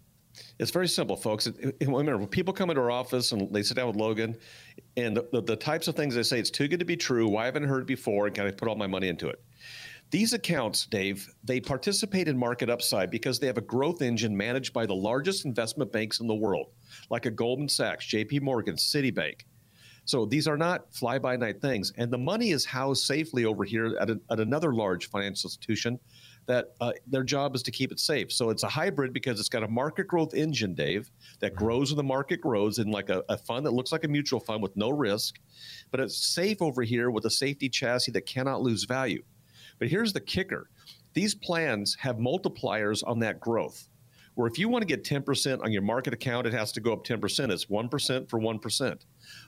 It's 0.59 0.73
very 0.73 0.89
simple, 0.89 1.17
folks. 1.17 1.49
Remember, 1.81 2.19
when 2.19 2.27
people 2.27 2.53
come 2.53 2.71
into 2.71 2.83
our 2.83 2.91
office 2.91 3.33
and 3.33 3.53
they 3.53 3.63
sit 3.63 3.77
down 3.77 3.87
with 3.87 3.97
Logan, 3.97 4.37
and 4.97 5.17
the, 5.17 5.29
the, 5.33 5.43
the, 5.43 5.57
types 5.57 5.89
of 5.89 5.95
things 5.95 6.15
they 6.15 6.23
say, 6.23 6.39
it's 6.39 6.51
too 6.51 6.69
good 6.69 6.81
to 6.81 6.85
be 6.85 6.97
true. 6.97 7.29
Why 7.29 7.45
haven't 7.45 7.65
I 7.65 7.69
heard 7.69 7.87
before? 7.87 8.27
And 8.27 8.35
can 8.35 8.47
I 8.47 8.51
put 8.51 8.69
all 8.69 8.75
my 8.75 8.87
money 8.87 9.09
into 9.09 9.29
it? 9.29 9.41
These 10.11 10.33
accounts, 10.33 10.87
Dave, 10.87 11.29
they 11.45 11.61
participate 11.61 12.29
in 12.29 12.39
market 12.39 12.71
upside 12.71 13.11
because 13.11 13.39
they 13.39 13.47
have 13.47 13.59
a 13.59 13.63
growth 13.63 14.01
engine 14.01 14.35
managed 14.35 14.73
by 14.73 14.87
the 14.87 14.95
largest 14.95 15.45
investment 15.45 15.93
banks 15.93 16.21
in 16.21 16.27
the 16.27 16.35
world, 16.35 16.69
like 17.11 17.27
a 17.27 17.31
Goldman 17.31 17.69
Sachs, 17.69 18.07
JP 18.07 18.41
Morgan, 18.41 18.77
Citibank. 18.77 19.43
So 20.07 20.25
these 20.25 20.49
are 20.49 20.57
not 20.57 20.95
fly 20.95 21.19
by 21.19 21.37
night 21.37 21.61
things. 21.61 21.93
And 21.99 22.11
the 22.11 22.17
money 22.17 22.53
is 22.53 22.65
housed 22.65 23.05
safely 23.05 23.45
over 23.45 23.65
here 23.65 23.95
at, 24.01 24.09
a, 24.09 24.19
at 24.31 24.41
another 24.41 24.73
large 24.73 25.11
financial 25.11 25.49
institution 25.49 26.01
that 26.49 26.71
uh, 26.81 26.93
their 27.07 27.23
job 27.23 27.55
is 27.55 27.63
to 27.63 27.71
keep 27.71 27.93
it 27.93 28.01
safe. 28.01 28.33
So 28.33 28.49
it's 28.49 28.63
a 28.63 28.69
hybrid 28.69 29.13
because 29.13 29.39
it's 29.39 29.51
got 29.51 29.63
a 29.63 29.69
market 29.69 30.09
growth 30.09 30.33
engine, 30.35 30.75
Dave, 30.75 31.11
that 31.41 31.53
mm-hmm. 31.53 31.65
grows 31.65 31.91
when 31.93 31.99
the 31.99 32.03
market 32.03 32.41
grows 32.41 32.79
in 32.79 32.91
like 32.91 33.11
a, 33.11 33.23
a 33.29 33.37
fund 33.37 33.67
that 33.67 33.73
looks 33.73 33.93
like 33.93 34.05
a 34.05 34.09
mutual 34.09 34.41
fund 34.41 34.63
with 34.63 34.75
no 34.75 34.89
risk, 34.89 35.39
but 35.91 36.01
it's 36.01 36.17
safe 36.17 36.61
over 36.63 36.83
here 36.83 37.11
with 37.11 37.27
a 37.27 37.31
safety 37.31 37.69
chassis 37.69 38.13
that 38.13 38.23
cannot 38.23 38.63
lose 38.63 38.85
value. 38.85 39.23
But 39.79 39.89
here's 39.89 40.13
the 40.13 40.21
kicker 40.21 40.71
these 41.13 41.35
plans 41.35 41.97
have 42.01 42.17
multipliers 42.17 43.03
on 43.07 43.19
that 43.21 43.41
growth. 43.41 43.87
Where 44.35 44.47
if 44.47 44.59
you 44.59 44.69
want 44.69 44.83
to 44.83 44.87
get 44.87 45.05
10% 45.05 45.63
on 45.63 45.73
your 45.73 45.83
market 45.83 46.15
account, 46.15 46.47
it 46.47 46.53
has 46.53 46.71
to 46.73 46.81
go 46.81 46.93
up 46.93 47.05
10%. 47.05 47.51
It's 47.51 47.67
1% 47.67 48.31
for 48.31 48.39
1%. 48.39 48.99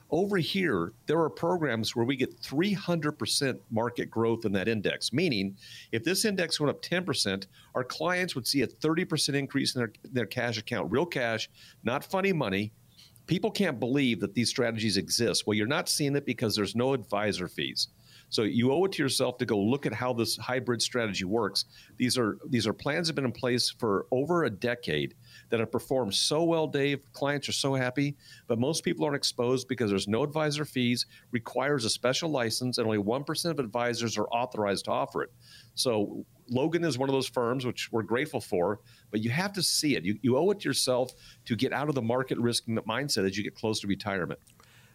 Over 0.09 0.37
here, 0.37 0.93
there 1.05 1.19
are 1.19 1.29
programs 1.29 1.95
where 1.95 2.05
we 2.05 2.15
get 2.15 2.41
300% 2.41 3.59
market 3.69 4.11
growth 4.11 4.45
in 4.45 4.51
that 4.53 4.67
index, 4.67 5.13
meaning 5.13 5.55
if 5.91 6.03
this 6.03 6.25
index 6.25 6.59
went 6.59 6.69
up 6.69 6.81
10%, 6.81 7.45
our 7.75 7.83
clients 7.83 8.35
would 8.35 8.45
see 8.45 8.61
a 8.61 8.67
30% 8.67 9.33
increase 9.35 9.75
in 9.75 9.79
their, 9.79 9.93
their 10.03 10.25
cash 10.25 10.57
account, 10.57 10.91
real 10.91 11.05
cash, 11.05 11.49
not 11.83 12.03
funny 12.03 12.33
money. 12.33 12.73
People 13.27 13.51
can't 13.51 13.79
believe 13.79 14.19
that 14.19 14.33
these 14.33 14.49
strategies 14.49 14.97
exist. 14.97 15.47
Well, 15.47 15.53
you're 15.53 15.67
not 15.67 15.87
seeing 15.87 16.15
it 16.15 16.25
because 16.25 16.55
there's 16.55 16.75
no 16.75 16.93
advisor 16.93 17.47
fees. 17.47 17.87
So 18.31 18.43
you 18.43 18.71
owe 18.71 18.85
it 18.85 18.93
to 18.93 19.03
yourself 19.03 19.37
to 19.39 19.45
go 19.45 19.59
look 19.59 19.85
at 19.85 19.93
how 19.93 20.13
this 20.13 20.37
hybrid 20.37 20.81
strategy 20.81 21.25
works. 21.25 21.65
These 21.97 22.17
are 22.17 22.37
these 22.49 22.65
are 22.65 22.71
plans 22.71 23.07
that 23.07 23.11
have 23.11 23.15
been 23.15 23.25
in 23.25 23.33
place 23.33 23.69
for 23.69 24.07
over 24.09 24.45
a 24.45 24.49
decade 24.49 25.15
that 25.51 25.59
have 25.59 25.71
performed 25.71 26.13
so 26.13 26.43
well, 26.43 26.65
Dave. 26.67 27.01
Clients 27.13 27.47
are 27.47 27.53
so 27.53 27.75
happy, 27.75 28.15
but 28.47 28.57
most 28.59 28.83
people 28.83 29.05
aren't 29.05 29.15
exposed 29.15 29.67
because 29.67 29.89
there's 29.89 30.07
no 30.07 30.23
advisor 30.23 30.65
fees, 30.65 31.05
requires 31.31 31.85
a 31.85 31.89
special 31.89 32.29
license, 32.29 32.77
and 32.77 32.87
only 32.87 32.97
1% 32.97 33.45
of 33.51 33.59
advisors 33.59 34.17
are 34.17 34.27
authorized 34.27 34.85
to 34.85 34.91
offer 34.91 35.23
it. 35.23 35.31
So 35.75 36.25
Logan 36.49 36.83
is 36.83 36.97
one 36.97 37.07
of 37.07 37.13
those 37.13 37.27
firms, 37.27 37.65
which 37.65 37.91
we're 37.91 38.03
grateful 38.03 38.41
for, 38.41 38.79
but 39.09 39.21
you 39.21 39.29
have 39.29 39.53
to 39.53 39.63
see 39.63 39.95
it. 39.95 40.03
You, 40.03 40.17
you 40.21 40.37
owe 40.37 40.51
it 40.51 40.59
to 40.61 40.69
yourself 40.69 41.11
to 41.45 41.55
get 41.55 41.71
out 41.71 41.87
of 41.87 41.95
the 41.95 42.01
market 42.01 42.37
risk 42.37 42.65
mindset 42.65 43.25
as 43.25 43.37
you 43.37 43.43
get 43.43 43.55
close 43.55 43.79
to 43.81 43.87
retirement. 43.87 44.39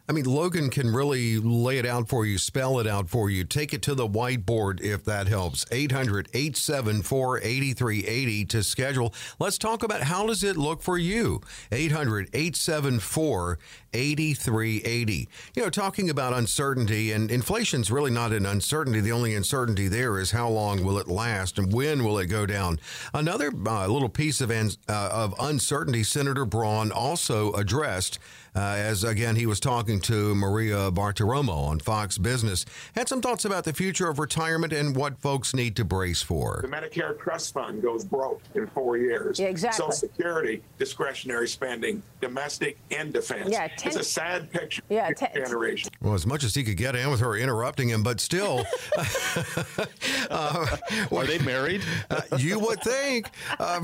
I 0.09 0.13
mean, 0.13 0.25
Logan 0.25 0.71
can 0.71 0.95
really 0.95 1.39
lay 1.39 1.79
it 1.79 1.87
out 1.87 2.09
for 2.09 2.25
you, 2.25 2.39
spell 2.39 2.79
it 2.79 2.87
out 2.87 3.09
for 3.09 3.29
you, 3.29 3.43
take 3.43 3.75
it 3.75 3.83
to 3.83 3.95
the 3.95 4.07
whiteboard 4.07 4.81
if 4.81 5.05
that 5.05 5.27
helps. 5.27 5.67
800 5.73 6.29
874 6.33 7.39
8380 7.39 8.45
to 8.45 8.63
schedule. 8.63 9.13
Let's 9.41 9.59
talk 9.59 9.83
about 9.83 10.03
how 10.03 10.27
does 10.27 10.45
it 10.45 10.57
look 10.57 10.81
for 10.81 10.97
you? 10.97 11.41
800 11.73 12.29
874 12.33 13.59
8380. 13.93 15.29
You 15.57 15.63
know, 15.65 15.71
talking 15.71 16.09
about 16.09 16.35
uncertainty, 16.35 17.11
and 17.11 17.29
inflation's 17.29 17.91
really 17.91 18.13
not 18.13 18.33
an 18.33 18.47
uncertainty. 18.47 19.01
The 19.01 19.13
only 19.13 19.35
uncertainty 19.35 19.89
there 19.89 20.21
is 20.21 20.31
how 20.31 20.49
long 20.49 20.85
will 20.85 20.99
it 20.99 21.09
last 21.09 21.59
and 21.59 21.73
when 21.73 22.05
will 22.05 22.19
it 22.19 22.27
go 22.27 22.47
down. 22.47 22.79
Another 23.13 23.51
uh, 23.67 23.89
little 23.89 24.09
piece 24.09 24.41
of, 24.41 24.53
uh, 24.53 24.73
of 24.89 25.35
uncertainty 25.41 26.05
Senator 26.05 26.45
Braun 26.45 26.93
also 26.93 27.53
addressed 27.55 28.21
uh, 28.57 28.75
as 28.79 29.05
again 29.05 29.37
he 29.37 29.45
was 29.45 29.61
talking 29.61 29.96
to 30.01 30.35
Maria 30.35 30.91
Bartiromo 30.91 31.69
on 31.69 31.79
Fox 31.79 32.19
Business. 32.19 32.65
Had 32.95 33.09
some 33.09 33.21
thoughts 33.21 33.45
about 33.45 33.65
the 33.65 33.73
future 33.73 34.09
of 34.09 34.19
retirement 34.19 34.73
and 34.73 34.97
what 34.97 35.19
folks 35.19 35.55
need 35.55 35.77
to 35.77 35.85
brace 35.85 36.23
for. 36.23 36.61
The 36.63 36.69
Medicare 36.69 37.19
Trust 37.19 37.55
Fund 37.55 37.83
goes 37.83 38.05
broke 38.05 38.43
in 38.55 38.67
four 38.69 38.97
years. 38.97 39.39
Yeah, 39.39 39.47
exactly. 39.47 39.79
Social 39.79 39.93
Security, 39.93 40.63
discretionary 40.79 41.49
spending, 41.49 42.03
domestic 42.21 42.79
and 42.91 43.13
defense. 43.13 43.51
Yeah, 43.51 43.69
ten, 43.69 43.89
it's 43.89 43.97
a 43.97 44.05
sad 44.05 44.51
picture. 44.51 44.83
Yeah, 44.89 45.11
ten, 45.13 45.31
generation. 45.35 45.91
Well, 46.01 46.15
as 46.15 46.27
much 46.27 46.45
as 46.45 46.55
he 46.55 46.65
could 46.65 46.77
get 46.77 46.95
in 46.97 47.11
with 47.11 47.21
her 47.21 47.37
interrupting 47.37 47.89
him, 47.89 48.03
but 48.03 48.21
still. 48.21 48.65
uh, 50.31 50.67
Are 51.13 51.27
they 51.27 51.39
married? 51.39 51.83
Uh, 52.09 52.21
you 52.39 52.59
would 52.59 52.81
think. 52.83 53.29
Uh, 53.59 53.81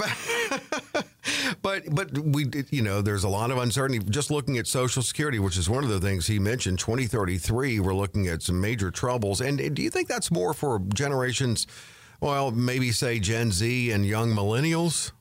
but 1.62 1.82
but 1.94 2.16
we 2.18 2.46
you 2.70 2.82
know 2.82 3.00
there's 3.00 3.24
a 3.24 3.28
lot 3.28 3.50
of 3.50 3.58
uncertainty 3.58 4.04
just 4.10 4.30
looking 4.30 4.58
at 4.58 4.66
social 4.66 5.02
security 5.02 5.38
which 5.38 5.56
is 5.56 5.68
one 5.68 5.84
of 5.84 5.90
the 5.90 6.00
things 6.00 6.26
he 6.26 6.38
mentioned 6.38 6.78
2033 6.78 7.80
we're 7.80 7.94
looking 7.94 8.26
at 8.26 8.42
some 8.42 8.60
major 8.60 8.90
troubles 8.90 9.40
and 9.40 9.74
do 9.74 9.82
you 9.82 9.90
think 9.90 10.08
that's 10.08 10.30
more 10.30 10.52
for 10.52 10.80
generations 10.94 11.66
well 12.20 12.50
maybe 12.50 12.90
say 12.90 13.18
gen 13.18 13.50
z 13.52 13.90
and 13.90 14.06
young 14.06 14.30
millennials 14.30 15.12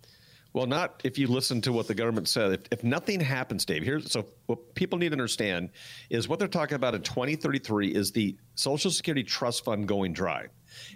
well, 0.54 0.66
not 0.66 1.00
if 1.06 1.18
you 1.18 1.28
listen 1.28 1.62
to 1.62 1.72
what 1.72 1.88
the 1.88 1.96
government 1.96 2.28
said. 2.28 2.52
If, 2.52 2.60
if 2.72 2.84
nothing 2.84 3.22
happens, 3.22 3.64
Dave, 3.64 3.84
here's 3.84 4.12
so 4.12 4.26
what 4.48 4.76
people 4.76 5.00
need 5.00 5.10
to 5.10 5.14
understand 5.14 5.70
is 6.10 6.28
what 6.28 6.40
they're 6.40 6.48
talking 6.50 6.76
about 6.76 6.94
in 6.94 7.02
2033 7.02 7.88
is 7.88 8.12
the 8.12 8.36
Social 8.56 8.92
Security 8.92 9.24
Trust 9.24 9.64
Fund 9.64 9.88
going 9.88 10.12
dry. 10.12 10.48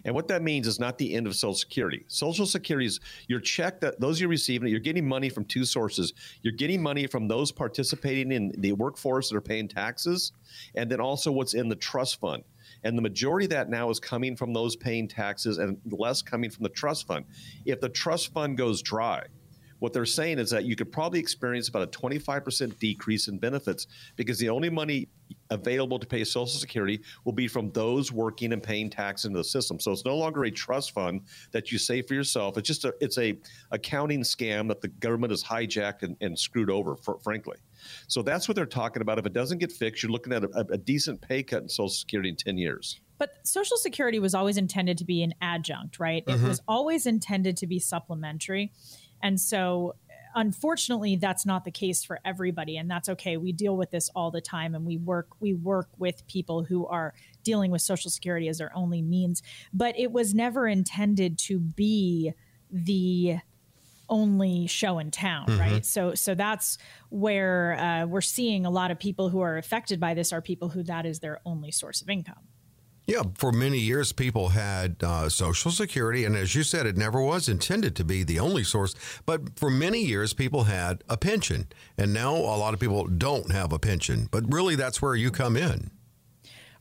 And 0.04 0.14
what 0.16 0.28
that 0.28 0.42
means 0.42 0.68
is 0.68 0.80
not 0.80 0.98
the 0.98 1.14
end 1.14 1.28
of 1.28 1.36
Social 1.36 1.56
Security. 1.56 2.04
Social 2.08 2.46
Security 2.46 2.86
is 2.86 3.00
your 3.28 3.40
check 3.40 3.80
that 3.82 4.00
those 4.00 4.20
you're 4.20 4.30
receiving, 4.30 4.70
you're 4.70 4.80
getting 4.80 5.08
money 5.08 5.30
from 5.30 5.46
two 5.46 5.66
sources. 5.66 6.14
You're 6.42 6.54
getting 6.54 6.82
money 6.82 7.08
from 7.08 7.28
those 7.28 7.52
participating 7.52 8.32
in 8.32 8.54
the 8.58 8.74
workforce 8.74 9.30
that 9.30 9.36
are 9.36 9.42
paying 9.42 9.68
taxes, 9.68 10.32
and 10.76 10.90
then 10.90 11.00
also 11.00 11.32
what's 11.32 11.54
in 11.54 11.70
the 11.70 11.76
trust 11.76 12.20
fund. 12.20 12.44
And 12.84 12.98
the 12.98 13.02
majority 13.02 13.46
of 13.46 13.52
that 13.52 13.70
now 13.70 13.90
is 13.90 14.00
coming 14.00 14.36
from 14.36 14.54
those 14.54 14.76
paying 14.76 15.08
taxes 15.08 15.58
and 15.58 15.78
less 15.86 16.22
coming 16.22 16.50
from 16.50 16.64
the 16.64 16.70
trust 16.70 17.08
fund. 17.08 17.26
If 17.66 17.82
the 17.82 17.90
trust 17.90 18.32
fund 18.34 18.58
goes 18.58 18.82
dry, 18.82 19.26
what 19.80 19.94
they're 19.94 20.06
saying 20.06 20.40
is 20.40 20.50
that 20.52 20.66
you 20.66 20.76
could 20.76 20.92
probably 20.92 21.20
experience 21.20 21.68
about 21.68 21.84
a 21.84 21.88
25% 21.88 22.80
decrease 22.80 23.28
in 23.28 23.38
benefits 23.38 23.88
because 24.16 24.40
the 24.40 24.50
only 24.50 24.70
money 24.70 25.10
available 25.50 26.00
to 26.00 26.08
pay 26.08 26.24
Social 26.24 26.48
Security 26.48 27.02
will 27.24 27.34
be 27.34 27.48
from 27.48 27.72
those 27.72 28.12
working 28.12 28.54
and 28.54 28.62
paying 28.62 28.90
tax 28.90 29.26
into 29.26 29.38
the 29.38 29.44
system. 29.44 29.80
So 29.80 29.92
it's 29.92 30.06
no 30.06 30.16
longer 30.16 30.46
a 30.46 30.52
trust 30.52 30.92
fund 30.92 31.22
that 31.52 31.72
you 31.72 31.78
save 31.78 32.08
for 32.08 32.14
yourself. 32.14 32.58
It's 32.58 32.68
just 32.68 32.86
a 32.86 32.94
it's 33.00 33.18
a 33.18 33.38
accounting 33.72 34.22
scam 34.22 34.68
that 34.70 34.82
the 34.82 34.88
government 34.88 35.32
has 35.32 35.44
hijacked 35.44 36.04
and, 36.04 36.16
and 36.22 36.38
screwed 36.38 36.70
over, 36.70 36.96
for, 36.96 37.20
frankly. 37.20 37.58
So 38.08 38.22
that's 38.22 38.48
what 38.48 38.56
they're 38.56 38.66
talking 38.66 39.02
about. 39.02 39.20
If 39.20 39.26
it 39.26 39.34
doesn't 39.34 39.60
get 39.60 39.72
fixed, 39.72 40.02
you're 40.02 40.12
looking 40.12 40.34
at 40.34 40.44
a, 40.44 40.66
a 40.72 40.78
decent 40.78 41.22
pay 41.22 41.44
cut 41.44 41.64
in 41.64 41.70
Social 41.70 41.90
Security 41.90 42.30
in 42.30 42.36
10 42.36 42.58
years. 42.58 43.00
But 43.18 43.32
Social 43.44 43.78
Security 43.78 44.20
was 44.20 44.36
always 44.36 44.58
intended 44.58 44.98
to 44.98 45.06
be 45.06 45.24
an 45.24 45.34
adjunct, 45.42 46.00
right? 46.00 46.26
Mm-hmm. 46.26 46.46
It 46.46 46.48
was 46.48 46.62
always 46.68 47.06
intended 47.06 47.58
to 47.58 47.68
be 47.68 47.80
supplementary. 47.80 48.74
And 49.22 49.40
so 49.40 49.96
unfortunately 50.36 51.16
that's 51.16 51.46
not 51.46 51.64
the 51.64 51.72
case 51.72 52.04
for 52.04 52.20
everybody 52.26 52.78
and 52.78 52.92
that's 52.92 53.10
okay. 53.10 53.38
We 53.38 53.54
deal 53.54 53.76
with 53.76 53.90
this 53.90 54.10
all 54.16 54.30
the 54.30 54.42
time 54.42 54.76
and 54.76 54.86
we 54.86 54.98
work 54.98 55.30
we 55.40 55.54
work 55.54 55.90
with 55.98 56.28
people 56.28 56.64
who 56.64 56.86
are 56.86 57.14
dealing 57.44 57.72
with 57.72 57.82
social 57.82 58.12
security 58.12 58.50
as 58.50 58.58
their 58.58 58.76
only 58.76 59.02
means. 59.02 59.42
But 59.74 59.98
it 59.98 60.12
was 60.12 60.34
never 60.34 60.68
intended 60.68 61.38
to 61.40 61.60
be 61.60 62.34
the 62.70 63.38
only 64.08 64.68
show 64.68 65.00
in 65.00 65.10
town 65.10 65.48
mm-hmm. 65.48 65.60
right? 65.60 65.86
So 65.86 66.14
so 66.14 66.36
that's 66.36 66.78
where 67.10 67.80
uh, 67.80 68.06
we're 68.06 68.22
seeing 68.22 68.66
a 68.66 68.70
lot 68.70 68.92
of 68.92 69.00
people 69.00 69.30
who 69.30 69.40
are 69.40 69.58
affected 69.58 70.00
by 70.00 70.14
this 70.14 70.34
are 70.34 70.42
people 70.42 70.70
who 70.70 70.84
that 70.84 71.06
is 71.06 71.20
their 71.20 71.40
only 71.46 71.72
source 71.72 72.02
of 72.02 72.10
income 72.10 72.44
yeah, 73.08 73.22
for 73.36 73.52
many 73.52 73.78
years, 73.78 74.12
people 74.12 74.50
had 74.50 74.96
uh, 75.04 75.30
Social 75.30 75.70
Security, 75.70 76.26
and 76.26 76.36
as 76.36 76.56
you 76.56 76.64
said, 76.64 76.88
it 76.88 76.98
never 76.98 77.22
was 77.22 77.48
intended 77.48 77.96
to 77.98 78.04
be 78.04 78.24
the 78.24 78.40
only 78.40 78.64
source. 78.64 78.96
But 79.26 79.60
for 79.60 79.70
many 79.70 80.00
years, 80.00 80.34
people 80.34 80.64
had 80.64 81.04
a 81.08 81.16
pension, 81.16 81.68
and 81.98 82.14
now 82.14 82.34
a 82.36 82.58
lot 82.58 82.74
of 82.74 82.80
people 82.80 83.06
don't 83.06 83.52
have 83.52 83.72
a 83.72 83.80
pension. 83.80 84.28
But 84.32 84.52
really, 84.52 84.76
that's 84.76 85.02
where 85.02 85.14
you 85.16 85.30
come 85.30 85.56
in. 85.56 85.92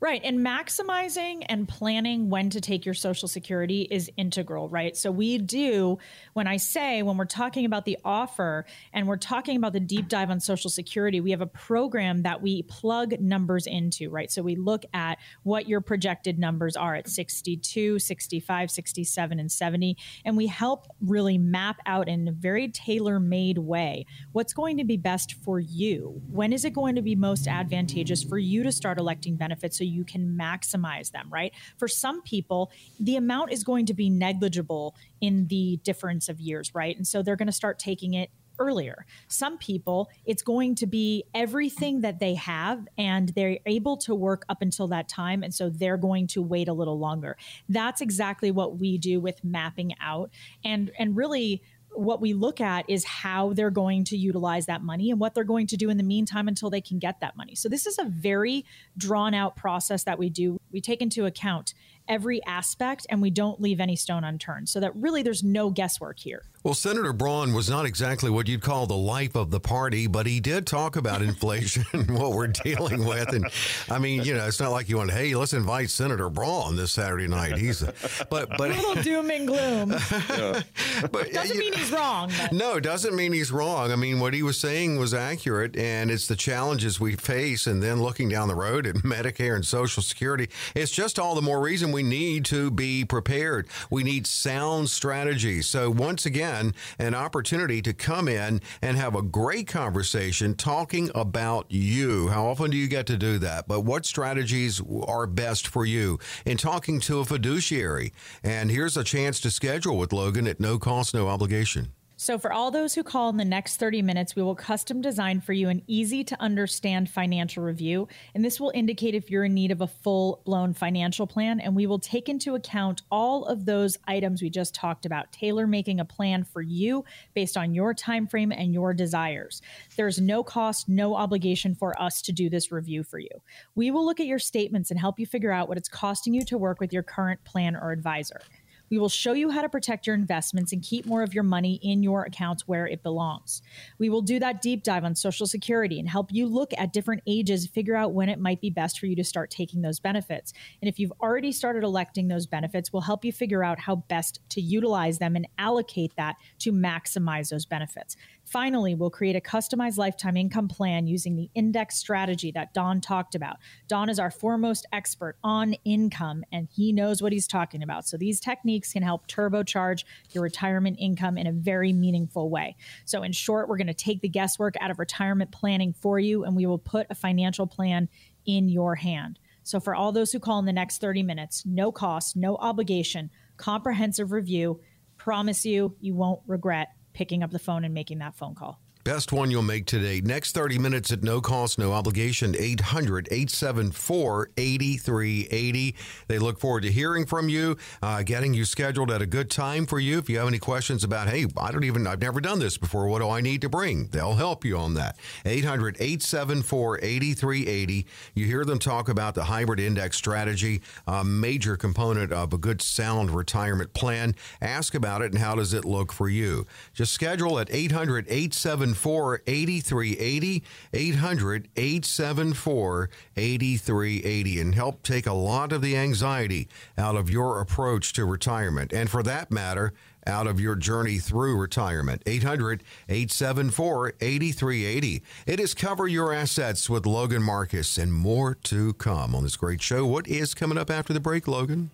Right. 0.05 0.21
And 0.23 0.41
maximizing 0.41 1.47
and 1.49 1.67
planning 1.67 2.29
when 2.29 2.51
to 2.51 2.61
take 2.61 2.85
your 2.85 2.93
Social 2.93 3.27
Security 3.27 3.89
is 3.91 4.11
integral, 4.19 4.69
right? 4.69 4.95
So 4.95 5.11
we 5.11 5.39
do, 5.39 5.97
when 6.35 6.47
I 6.47 6.59
say, 6.59 7.03
when 7.03 7.17
we're 7.17 7.25
talking 7.25 7.65
about 7.65 7.87
the 7.87 7.97
offer 8.05 8.67
and 8.93 9.09
we're 9.09 9.17
talking 9.17 9.57
about 9.57 9.73
the 9.73 9.81
deep 9.81 10.09
dive 10.09 10.29
on 10.29 10.41
Social 10.41 10.69
Security, 10.69 11.23
we 11.23 11.31
have 11.31 11.41
a 11.41 11.47
program 11.47 12.21
that 12.25 12.43
we 12.43 12.65
plug 12.65 13.19
numbers 13.19 13.67
into, 13.67 14.11
right? 14.11 14.31
So 14.31 14.43
we 14.43 14.57
look 14.57 14.85
at 14.93 15.17
what 15.43 15.71
your 15.71 15.81
projected 15.81 16.39
numbers 16.39 16.77
are 16.77 16.95
at 16.95 17.09
62, 17.09 17.99
65, 17.99 18.71
67, 18.71 19.41
and 19.41 19.51
70. 19.51 19.97
And 20.27 20.37
we 20.37 20.49
help 20.49 20.87
really 21.01 21.39
map 21.39 21.79
out 21.87 22.11
in 22.11 22.29
a 22.29 22.33
very 22.33 22.69
tailor 22.69 23.19
made 23.19 23.57
way 23.57 24.05
what's 24.33 24.53
going 24.53 24.77
to 24.77 24.85
be 24.85 24.99
best 24.99 25.33
for 25.43 25.59
you. 25.61 26.21
When 26.31 26.53
is 26.53 26.67
it 26.67 26.75
going 26.75 26.95
to 26.97 27.03
be 27.03 27.15
most 27.15 27.49
advantageous 27.49 28.23
for 28.23 28.37
you 28.37 28.63
to 28.65 28.71
start 28.71 28.99
electing 28.99 29.37
benefits 29.37 29.79
so 29.79 29.85
you 29.94 29.94
can 30.03 30.37
maximize 30.37 31.13
them, 31.13 31.29
right? 31.31 31.53
For 31.77 31.87
some 31.87 32.23
people, 32.23 32.73
the 32.99 33.17
amount 33.17 33.53
is 33.53 33.63
going 33.63 33.85
to 33.87 33.95
be 33.95 34.09
negligible 34.09 34.97
in 35.21 35.47
the 35.49 35.79
difference 35.85 36.29
of 36.29 36.41
years, 36.41 36.75
right? 36.75 36.97
And 36.97 37.07
so 37.07 37.23
they're 37.23 37.37
going 37.37 37.47
to 37.47 37.53
start 37.53 37.79
taking 37.79 38.15
it 38.15 38.31
earlier. 38.59 39.07
Some 39.29 39.59
people, 39.59 40.09
it's 40.25 40.43
going 40.43 40.75
to 40.77 40.87
be 40.87 41.25
everything 41.35 42.01
that 42.03 42.19
they 42.19 42.35
have 42.35 42.87
and 42.97 43.31
they're 43.31 43.59
able 43.67 43.97
to 43.99 44.15
work 44.15 44.45
up 44.49 44.63
until 44.63 44.89
that 44.89 45.09
time. 45.09 45.43
And 45.43 45.55
so 45.55 45.71
they're 45.71 45.97
going 45.97 46.27
to 46.29 46.43
wait 46.43 46.69
a 46.69 46.73
little 46.73 46.99
longer. 46.99 47.37
That's 47.69 48.01
exactly 48.01 48.51
what 48.51 48.79
we 48.79 48.99
do 48.99 49.21
with 49.21 49.43
mapping 49.45 49.95
out 50.01 50.31
and, 50.65 50.91
and 50.99 51.17
really 51.17 51.63
what 51.95 52.21
we 52.21 52.35
look 52.35 52.61
at 52.61 52.89
is 52.89 53.05
how 53.05 53.53
they're 53.53 53.71
going 53.71 54.05
to 54.05 54.17
utilize 54.17 54.67
that 54.67 54.83
money 54.83 55.11
and 55.11 55.21
what 55.21 55.35
they're 55.35 55.45
going 55.45 55.67
to 55.69 55.77
do 55.77 55.91
in 55.91 55.97
the 55.97 56.03
meantime 56.03 56.49
until 56.49 56.71
they 56.71 56.81
can 56.81 56.99
get 56.99 57.21
that 57.21 57.37
money. 57.37 57.55
So 57.55 57.69
this 57.69 57.87
is 57.87 57.99
a 57.99 58.05
very 58.05 58.65
drawn 58.97 59.35
out 59.35 59.57
process 59.57 60.05
that 60.05 60.19
we 60.19 60.31
do. 60.31 60.59
We 60.73 60.81
take 60.81 61.01
into 61.01 61.27
account 61.27 61.75
every 62.09 62.45
aspect 62.45 63.07
and 63.09 63.23
we 63.23 63.31
don't 63.31 63.61
leave 63.61 63.81
any 63.81 63.97
stone 63.97 64.25
unturned 64.25 64.69
so 64.69 64.81
that 64.81 64.95
really 64.97 65.23
there's 65.23 65.43
no 65.43 65.71
guesswork 65.71 66.19
here. 66.19 66.43
Well, 66.65 66.73
Senator 66.73 67.13
Braun 67.13 67.53
was 67.53 67.69
not 67.69 67.85
exactly 67.85 68.31
what 68.31 68.49
you'd 68.49 68.63
call 68.63 68.87
the 68.87 68.97
life 68.97 69.35
of 69.35 69.51
the 69.51 69.61
party, 69.61 70.07
but 70.07 70.25
he 70.25 70.41
did 70.41 70.67
talk 70.67 70.97
about 70.97 71.21
inflation 71.35 71.85
and 71.93 72.19
what 72.19 72.33
we're 72.33 72.47
dealing 72.47 73.05
with. 73.05 73.35
And 73.35 73.47
I 73.91 73.99
mean, 73.99 74.25
you 74.25 74.33
know, 74.33 74.47
it's 74.47 74.61
not 74.61 74.73
like 74.73 74.89
you 74.89 74.97
went, 74.97 75.11
hey, 75.11 75.35
let's 75.35 75.53
invite 75.53 75.91
Senator 75.91 76.31
Braun 76.31 76.75
this 76.77 76.93
Saturday 76.93 77.27
night. 77.27 77.59
He's 77.59 77.83
a, 77.83 77.93
but 78.31 78.49
but 78.57 78.71
a 78.71 78.75
little 78.77 79.03
doom 79.03 79.31
and 79.31 79.47
gloom. 79.47 79.91
but 81.13 81.33
doesn't 81.35 81.59
mean 81.59 81.75
he's 81.75 81.93
wrong. 81.93 82.33
But. 82.39 82.55
No, 82.55 82.81
doesn't 82.81 83.15
mean 83.15 83.35
he's 83.35 83.53
wrong. 83.53 83.93
I 83.93 83.97
mean, 83.97 84.19
what 84.19 84.33
he 84.33 84.43
was 84.43 84.59
saying 84.59 84.99
was 84.99 85.13
accurate, 85.13 85.77
and 85.77 86.11
it's 86.11 86.29
the 86.29 86.37
challenges 86.37 86.99
we 86.99 87.15
face, 87.15 87.67
and 87.67 87.83
then 87.83 88.01
looking 88.01 88.31
down 88.31 88.49
the 88.49 88.55
road 88.55 88.87
at 88.87 88.95
Medicare 89.05 89.55
and 89.55 89.67
Social 89.67 90.03
Security. 90.03 90.49
It's 90.75 90.91
just 90.91 91.19
all 91.19 91.35
the 91.35 91.43
more 91.43 91.61
reason 91.61 91.93
we 91.93 92.03
need 92.03 92.47
to 92.47 92.71
be 92.71 93.05
prepared. 93.05 93.69
We 93.91 94.03
need 94.03 94.27
sound 94.27 94.89
strategy. 94.89 95.61
So 95.61 95.91
once 95.91 96.25
again 96.25 96.54
again 96.55 96.75
an 96.99 97.15
opportunity 97.15 97.83
to 97.83 97.93
come 97.93 98.29
in 98.29 98.61
and 98.83 98.97
have 98.97 99.15
a 99.15 99.23
great 99.23 99.67
conversation 99.67 100.55
talking 100.55 101.11
about 101.15 101.67
you. 101.69 102.29
How 102.29 102.47
often 102.47 102.71
do 102.71 102.77
you 102.77 102.89
get 102.89 103.07
to 103.07 103.17
do 103.17 103.39
that? 103.39 103.67
But 103.69 103.81
what 103.81 104.07
strategies 104.07 104.81
are 105.07 105.27
best 105.27 105.67
for 105.67 105.85
you 105.85 106.19
in 106.45 106.57
talking 106.57 107.01
to 107.01 107.19
a 107.19 107.25
fiduciary? 107.25 108.13
And 108.43 108.71
here's 108.71 108.97
a 108.97 109.05
chance 109.05 109.41
to 109.41 109.51
schedule 109.51 109.99
with 109.99 110.13
Logan 110.13 110.47
at 110.47 110.61
no 110.61 110.79
cost, 110.79 111.15
no 111.15 111.29
obligation. 111.29 111.93
So, 112.25 112.39
for 112.39 112.55
all 112.55 112.71
those 112.71 112.95
who 112.95 113.03
call 113.03 113.29
in 113.29 113.37
the 113.37 113.45
next 113.45 113.77
30 113.77 114.01
minutes, 114.01 114.35
we 114.35 114.41
will 114.41 114.55
custom 114.55 115.03
design 115.03 115.43
for 115.43 115.53
you 115.53 115.69
an 115.69 115.83
easy 115.87 116.25
to 116.25 116.41
understand 116.41 117.11
financial 117.11 117.63
review. 117.63 118.09
And 118.35 118.43
this 118.43 118.59
will 118.59 118.73
indicate 118.75 119.15
if 119.15 119.31
you're 119.31 119.45
in 119.45 119.53
need 119.53 119.71
of 119.71 119.83
a 119.83 119.87
full 119.87 120.41
blown 120.47 120.73
financial 120.73 121.27
plan. 121.27 121.61
And 121.61 121.77
we 121.77 121.87
will 121.87 121.99
take 121.99 122.31
into 122.31 122.55
account 122.55 123.03
all 123.11 123.45
of 123.45 123.67
those 123.67 123.99
items 124.07 124.41
we 124.41 124.49
just 124.49 124.75
talked 124.75 125.05
about, 125.05 125.33
tailor 125.33 125.67
making 125.67 126.01
a 126.01 126.05
plan 126.07 126.45
for 126.45 126.63
you 126.63 127.05
based 127.35 127.59
on 127.59 127.75
your 127.75 127.93
time 127.93 128.27
frame 128.27 128.53
and 128.53 128.73
your 128.73 128.95
desires. 128.95 129.61
There's 129.95 130.19
no 130.19 130.43
cost, 130.43 130.89
no 130.89 131.17
obligation 131.17 131.75
for 131.75 132.01
us 132.01 132.23
to 132.23 132.33
do 132.33 132.49
this 132.49 132.73
review 132.73 133.03
for 133.03 133.19
you. 133.19 133.43
We 133.75 133.91
will 133.91 134.07
look 134.07 134.19
at 134.19 134.25
your 134.25 134.39
statements 134.39 134.91
and 134.91 134.99
help 134.99 135.19
you 135.19 135.27
figure 135.27 135.53
out 135.53 135.69
what 135.69 135.77
it's 135.77 135.91
costing 135.91 136.33
you 136.33 136.47
to 136.47 136.57
work 136.57 136.81
with 136.81 136.91
your 136.91 137.03
current 137.03 137.45
plan 137.45 137.77
or 137.77 137.93
advisor. 137.93 138.41
We 138.91 138.99
will 138.99 139.09
show 139.09 139.33
you 139.33 139.51
how 139.51 139.63
to 139.63 139.69
protect 139.69 140.07
your 140.07 140.15
investments 140.15 140.73
and 140.73 140.83
keep 140.83 141.07
more 141.07 141.23
of 141.23 141.35
your 141.35 141.43
money 141.43 141.81
in 141.83 142.03
your 142.03 142.25
accounts 142.25 142.69
where 142.69 142.87
it 142.87 143.03
belongs. 143.03 143.63
We 143.99 144.09
will 144.09 144.23
do 144.23 144.39
that 144.39 144.63
deep 144.63 144.83
dive 144.83 145.05
on 145.05 145.15
Social 145.15 145.47
Security 145.47 145.99
and 145.99 146.09
help 146.09 146.33
you 146.33 146.47
look 146.47 146.73
at 146.77 146.93
different 146.93 147.23
ages, 147.27 147.67
figure 147.67 147.97
out 147.97 148.13
when 148.13 148.29
it 148.29 148.39
might 148.39 148.61
be 148.61 148.71
best 148.71 148.99
for 148.99 149.07
you 149.07 149.17
to 149.17 149.25
start 149.25 149.51
taking 149.51 149.83
those 149.83 150.01
benefits. 150.01 150.53
And 150.83 150.89
if 150.89 150.99
you've 150.99 151.13
already 151.21 151.53
started 151.53 151.83
electing 151.83 152.29
those 152.29 152.47
benefits, 152.47 152.93
we'll 152.93 153.03
help 153.03 153.25
you 153.25 153.33
figure 153.33 153.65
out 153.65 153.79
how 153.79 153.97
best 153.97 154.41
to 154.51 154.61
utilize 154.61 155.19
them 155.19 155.37
and 155.37 155.49
allocate 155.59 156.15
that 156.17 156.37
to 156.61 156.73
maximize 156.73 157.51
those 157.51 157.67
benefits. 157.67 158.17
Finally, 158.45 158.95
we'll 158.95 159.11
create 159.11 159.37
a 159.37 159.41
customized 159.41 159.97
lifetime 159.97 160.37
income 160.37 160.69
plan 160.69 161.07
using 161.07 161.35
the 161.35 161.51
index 161.55 161.97
strategy 161.97 162.51
that 162.53 162.75
Don 162.75 163.01
talked 163.01 163.35
about. 163.35 163.57
Don 163.89 164.09
is 164.09 164.19
our 164.19 164.31
foremost 164.31 164.87
expert 164.93 165.37
on 165.43 165.75
income, 165.85 166.45
and 166.53 166.69
he 166.71 166.93
knows 166.93 167.23
what 167.23 167.33
he's 167.33 167.47
talking 167.47 167.83
about. 167.83 168.07
So 168.07 168.17
these 168.17 168.41
techniques 168.41 168.93
can 168.93 169.03
help 169.03 169.27
turbocharge 169.27 170.05
your 170.33 170.43
retirement 170.43 170.99
income 171.01 171.39
in 171.39 171.47
a 171.47 171.53
very 171.53 171.93
meaningful 171.93 172.51
way. 172.51 172.77
So, 173.05 173.23
in 173.23 173.33
short, 173.33 173.69
we're 173.69 173.79
going 173.79 173.87
to 173.87 173.95
take 173.95 174.21
the 174.21 174.29
guesswork 174.29 174.75
out 174.81 174.91
of 174.91 174.99
retirement 174.99 175.51
planning 175.51 175.93
for 175.93 176.19
you, 176.19 176.45
and 176.45 176.55
we 176.55 176.67
will 176.67 176.79
put 176.79 177.07
a 177.11 177.15
financial 177.15 177.67
plan 177.67 178.09
in 178.47 178.69
your 178.69 178.97
hand. 178.97 179.39
So, 179.63 179.81
for 179.81 179.95
all 179.95 180.13
those 180.13 180.33
who 180.33 180.39
call 180.39 180.59
in 180.59 180.67
the 180.67 180.73
next 180.73 181.01
30 181.01 181.23
minutes, 181.23 181.65
no 181.65 181.91
cost, 181.91 182.37
no 182.37 182.57
obligation, 182.57 183.31
comprehensive 183.57 184.33
review, 184.33 184.81
promise 185.17 185.65
you, 185.65 185.97
you 186.01 186.15
won't 186.15 186.41
regret 186.47 186.89
picking 187.15 187.43
up 187.43 187.51
the 187.51 187.59
phone 187.59 187.85
and 187.85 187.95
making 187.95 188.19
that 188.19 188.35
phone 188.35 188.55
call. 188.55 188.81
Best 189.05 189.35
one 189.35 189.51
you'll 189.51 189.61
make 189.61 189.85
today. 189.85 190.23
Next 190.23 190.53
30 190.53 190.79
minutes 190.79 191.13
at 191.13 191.23
no 191.23 191.43
cost, 191.43 191.79
no 191.79 191.93
obligation. 191.93 192.57
800 192.59 193.29
874 193.31 194.49
8380. 194.57 195.95
They 196.27 196.39
look 196.39 196.59
forward 196.59 196.85
to 196.85 196.91
hearing 196.91 197.27
from 197.27 197.51
you, 197.51 197.77
uh, 198.03 198.23
getting 198.23 198.55
you 198.55 198.65
scheduled 198.65 199.11
at 199.11 199.21
a 199.21 199.27
good 199.27 199.51
time 199.51 199.85
for 199.85 200.01
you. 200.01 200.17
If 200.17 200.31
you 200.31 200.39
have 200.39 200.49
any 200.49 200.59
questions 200.59 201.05
about, 201.05 201.29
hey, 201.29 201.45
I 201.59 201.71
don't 201.71 201.85
even, 201.85 202.07
I've 202.07 202.23
never 202.23 202.41
done 202.41 202.61
this 202.61 202.79
before. 202.79 203.07
What 203.07 203.19
do 203.19 203.29
I 203.29 203.43
need 203.43 203.61
to 203.61 203.69
bring? 203.69 204.07
They'll 204.07 204.37
help 204.37 204.65
you 204.65 204.79
on 204.79 204.95
that. 204.95 205.19
800 205.45 205.97
874 206.01 207.01
8380. 207.03 208.07
You 208.35 208.47
hear 208.47 208.65
them 208.65 208.79
talk 208.79 209.11
about 209.11 209.35
the 209.35 209.45
hybrid 209.45 209.81
index 209.81 210.17
strategy, 210.17 210.81
a 211.07 211.23
major 211.23 211.77
component 211.77 212.33
of 212.33 212.55
a 212.55 212.59
good, 212.59 212.81
sound 212.81 213.33
retirement 213.33 213.93
plan. 213.93 214.35
Ask 214.63 214.95
about 214.95 215.21
it 215.21 215.31
and 215.31 215.43
how 215.43 215.57
does 215.57 215.75
it 215.75 215.85
look 215.85 216.11
for 216.11 216.31
you. 216.31 216.67
Just 216.95 217.13
schedule 217.13 217.59
at 217.59 217.69
800 217.71 218.25
874 218.31 218.94
874 218.95 219.43
8380, 219.47 220.63
800 220.93 221.69
874 221.77 223.11
8380, 223.37 224.61
and 224.61 224.75
help 224.75 225.03
take 225.03 225.27
a 225.27 225.33
lot 225.33 225.73
of 225.73 225.83
the 225.83 225.97
anxiety 225.97 226.69
out 226.97 227.17
of 227.17 227.29
your 227.29 227.61
approach 227.61 228.13
to 228.13 228.25
retirement. 228.25 228.93
And 228.93 229.11
for 229.11 229.23
that 229.25 229.51
matter, 229.51 229.93
out 230.27 230.47
of 230.47 230.61
your 230.61 230.77
journey 230.77 231.19
through 231.19 231.59
retirement. 231.59 232.23
800 232.25 232.83
874 233.09 234.15
8380. 234.21 235.23
It 235.47 235.61
is 235.61 235.75
Cover 235.75 236.07
Your 236.07 236.33
Assets 236.33 236.89
with 236.89 237.05
Logan 237.05 237.43
Marcus 237.43 237.99
and 237.99 238.13
more 238.13 238.55
to 238.65 238.95
come 238.95 239.35
on 239.35 239.43
this 239.43 239.57
great 239.57 239.83
show. 239.83 240.07
What 240.07 240.29
is 240.29 240.55
coming 240.55 240.79
up 240.79 240.91
after 240.91 241.13
the 241.13 241.21
break, 241.21 241.49
Logan? 241.49 241.91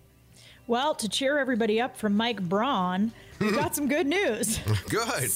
Well, 0.70 0.94
to 0.94 1.08
cheer 1.08 1.36
everybody 1.36 1.80
up 1.80 1.96
from 1.96 2.16
Mike 2.16 2.40
Braun, 2.40 3.10
we've 3.40 3.56
got 3.56 3.74
some 3.74 3.88
good 3.88 4.06
news. 4.06 4.60
Good. 4.88 5.28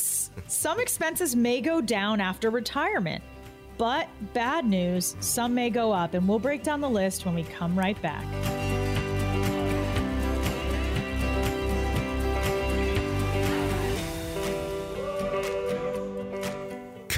Some 0.47 0.79
expenses 0.79 1.35
may 1.35 1.61
go 1.61 1.81
down 1.81 2.21
after 2.21 2.51
retirement, 2.51 3.21
but 3.77 4.07
bad 4.33 4.65
news, 4.65 5.17
some 5.19 5.53
may 5.53 5.71
go 5.71 5.91
up, 5.91 6.15
and 6.15 6.29
we'll 6.29 6.39
break 6.39 6.63
down 6.63 6.81
the 6.81 6.89
list 6.89 7.27
when 7.27 7.35
we 7.35 7.43
come 7.43 7.77
right 7.77 8.01
back. 8.01 8.25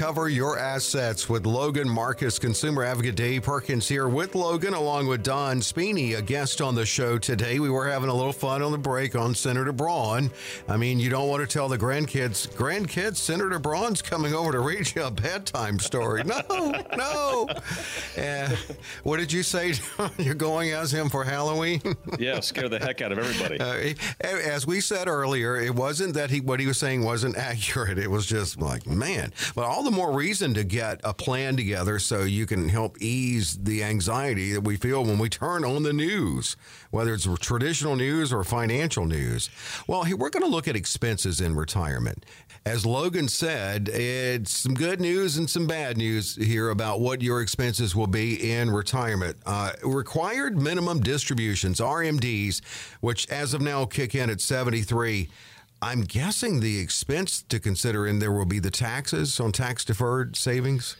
Your 0.07 0.57
assets 0.57 1.27
with 1.27 1.45
Logan 1.45 1.89
Marcus, 1.89 2.39
consumer 2.39 2.85
advocate 2.85 3.15
Dave 3.15 3.43
Perkins 3.43 3.89
here 3.89 4.07
with 4.07 4.35
Logan, 4.35 4.73
along 4.73 5.07
with 5.07 5.21
Don 5.21 5.59
Spini, 5.59 6.17
a 6.17 6.21
guest 6.21 6.61
on 6.61 6.75
the 6.75 6.85
show 6.85 7.17
today. 7.17 7.59
We 7.59 7.69
were 7.69 7.89
having 7.89 8.07
a 8.07 8.13
little 8.13 8.31
fun 8.31 8.61
on 8.61 8.71
the 8.71 8.77
break 8.77 9.17
on 9.17 9.35
Senator 9.35 9.73
Braun. 9.73 10.31
I 10.69 10.77
mean, 10.77 10.97
you 11.01 11.09
don't 11.09 11.27
want 11.27 11.41
to 11.41 11.53
tell 11.53 11.67
the 11.67 11.77
grandkids, 11.77 12.47
grandkids, 12.47 13.17
Senator 13.17 13.59
Braun's 13.59 14.01
coming 14.01 14.33
over 14.33 14.53
to 14.53 14.61
read 14.61 14.89
you 14.95 15.03
a 15.03 15.11
bedtime 15.11 15.77
story. 15.77 16.23
No, 16.23 16.41
no. 16.95 17.49
And 18.15 18.57
what 19.03 19.17
did 19.17 19.33
you 19.33 19.43
say? 19.43 19.73
You're 20.17 20.35
going 20.35 20.71
as 20.71 20.93
him 20.93 21.09
for 21.09 21.25
Halloween? 21.25 21.81
yeah, 22.17 22.39
scare 22.39 22.69
the 22.69 22.79
heck 22.79 23.01
out 23.01 23.11
of 23.11 23.19
everybody. 23.19 23.59
Uh, 23.59 23.93
as 24.25 24.65
we 24.65 24.79
said 24.79 25.09
earlier, 25.09 25.57
it 25.57 25.75
wasn't 25.75 26.13
that 26.13 26.29
he 26.29 26.39
what 26.39 26.61
he 26.61 26.65
was 26.65 26.77
saying 26.77 27.03
wasn't 27.03 27.35
accurate. 27.47 27.97
It 27.97 28.09
was 28.09 28.25
just 28.25 28.61
like, 28.61 28.87
man. 28.87 29.33
But 29.53 29.65
all 29.65 29.83
the 29.83 29.96
more 29.97 30.13
reason 30.13 30.53
to 30.53 30.63
get 30.63 31.01
a 31.03 31.11
plan 31.11 31.57
together 31.57 31.97
so 31.97 32.21
you 32.21 32.45
can 32.45 32.69
help 32.69 33.01
ease 33.01 33.57
the 33.57 33.83
anxiety 33.83 34.53
that 34.53 34.61
we 34.61 34.77
feel 34.77 35.03
when 35.03 35.17
we 35.17 35.27
turn 35.27 35.65
on 35.65 35.81
the 35.81 35.91
news, 35.91 36.55
whether 36.91 37.15
it's 37.15 37.27
traditional 37.39 37.95
news 37.95 38.31
or 38.31 38.43
financial 38.43 39.05
news. 39.05 39.49
Well, 39.87 40.05
we're 40.15 40.29
going 40.29 40.43
to 40.43 40.49
look 40.49 40.67
at 40.67 40.75
expenses 40.75 41.41
in 41.41 41.55
retirement. 41.55 42.27
As 42.63 42.85
Logan 42.85 43.27
said, 43.27 43.89
it's 43.89 44.51
some 44.51 44.75
good 44.75 45.01
news 45.01 45.35
and 45.37 45.49
some 45.49 45.65
bad 45.65 45.97
news 45.97 46.35
here 46.35 46.69
about 46.69 46.99
what 46.99 47.23
your 47.23 47.41
expenses 47.41 47.95
will 47.95 48.07
be 48.07 48.51
in 48.51 48.69
retirement. 48.69 49.37
Uh, 49.47 49.71
required 49.83 50.61
minimum 50.61 50.99
distributions, 50.99 51.79
RMDs, 51.79 52.61
which 53.01 53.27
as 53.29 53.55
of 53.55 53.61
now 53.61 53.85
kick 53.85 54.13
in 54.13 54.29
at 54.29 54.41
73 54.41 55.27
I'm 55.81 56.01
guessing 56.01 56.59
the 56.59 56.79
expense 56.79 57.43
to 57.43 57.59
consider 57.59 58.07
in 58.07 58.17
there 58.17 58.31
will 58.31 58.45
be 58.45 58.59
the 58.59 58.71
taxes 58.71 59.39
on 59.39 59.51
tax 59.51 59.85
deferred 59.85 60.35
savings. 60.35 60.97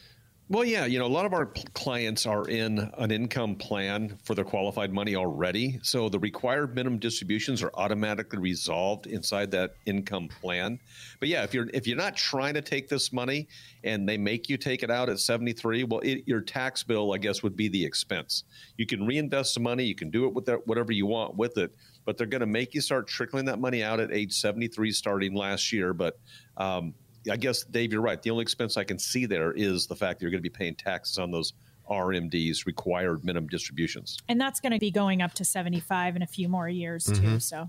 Well, 0.50 0.64
yeah, 0.64 0.86
you 0.86 0.98
know, 0.98 1.04
a 1.04 1.08
lot 1.08 1.26
of 1.26 1.34
our 1.34 1.46
clients 1.74 2.24
are 2.24 2.48
in 2.48 2.78
an 2.96 3.10
income 3.10 3.54
plan 3.54 4.16
for 4.24 4.34
their 4.34 4.46
qualified 4.46 4.90
money 4.90 5.14
already. 5.14 5.78
So 5.82 6.08
the 6.08 6.18
required 6.18 6.74
minimum 6.74 7.00
distributions 7.00 7.62
are 7.62 7.70
automatically 7.74 8.38
resolved 8.38 9.06
inside 9.06 9.50
that 9.50 9.74
income 9.84 10.28
plan. 10.40 10.80
But 11.20 11.28
yeah, 11.28 11.42
if 11.42 11.52
you're 11.52 11.68
if 11.74 11.86
you're 11.86 11.98
not 11.98 12.16
trying 12.16 12.54
to 12.54 12.62
take 12.62 12.88
this 12.88 13.12
money 13.12 13.46
and 13.84 14.08
they 14.08 14.16
make 14.16 14.48
you 14.48 14.56
take 14.56 14.82
it 14.82 14.90
out 14.90 15.10
at 15.10 15.18
73, 15.18 15.84
well, 15.84 16.00
it, 16.00 16.22
your 16.24 16.40
tax 16.40 16.82
bill, 16.82 17.12
I 17.12 17.18
guess, 17.18 17.42
would 17.42 17.56
be 17.56 17.68
the 17.68 17.84
expense. 17.84 18.44
You 18.78 18.86
can 18.86 19.04
reinvest 19.04 19.52
the 19.52 19.60
money, 19.60 19.84
you 19.84 19.94
can 19.94 20.08
do 20.08 20.24
it 20.24 20.32
with 20.32 20.46
that, 20.46 20.66
whatever 20.66 20.92
you 20.92 21.04
want 21.04 21.36
with 21.36 21.58
it, 21.58 21.72
but 22.08 22.16
they're 22.16 22.26
going 22.26 22.40
to 22.40 22.46
make 22.46 22.72
you 22.72 22.80
start 22.80 23.06
trickling 23.06 23.44
that 23.44 23.58
money 23.58 23.82
out 23.82 24.00
at 24.00 24.10
age 24.10 24.32
73 24.32 24.92
starting 24.92 25.34
last 25.34 25.74
year. 25.74 25.92
But 25.92 26.18
um, 26.56 26.94
I 27.30 27.36
guess, 27.36 27.64
Dave, 27.64 27.92
you're 27.92 28.00
right. 28.00 28.22
The 28.22 28.30
only 28.30 28.40
expense 28.40 28.78
I 28.78 28.84
can 28.84 28.98
see 28.98 29.26
there 29.26 29.52
is 29.52 29.86
the 29.86 29.94
fact 29.94 30.18
that 30.18 30.22
you're 30.22 30.30
going 30.30 30.42
to 30.42 30.50
be 30.50 30.56
paying 30.56 30.74
taxes 30.74 31.18
on 31.18 31.30
those 31.30 31.52
RMDs, 31.90 32.64
required 32.64 33.26
minimum 33.26 33.50
distributions. 33.50 34.16
And 34.26 34.40
that's 34.40 34.58
going 34.58 34.72
to 34.72 34.78
be 34.78 34.90
going 34.90 35.20
up 35.20 35.34
to 35.34 35.44
75 35.44 36.16
in 36.16 36.22
a 36.22 36.26
few 36.26 36.48
more 36.48 36.66
years, 36.66 37.04
too. 37.04 37.12
Mm-hmm. 37.12 37.38
So. 37.40 37.68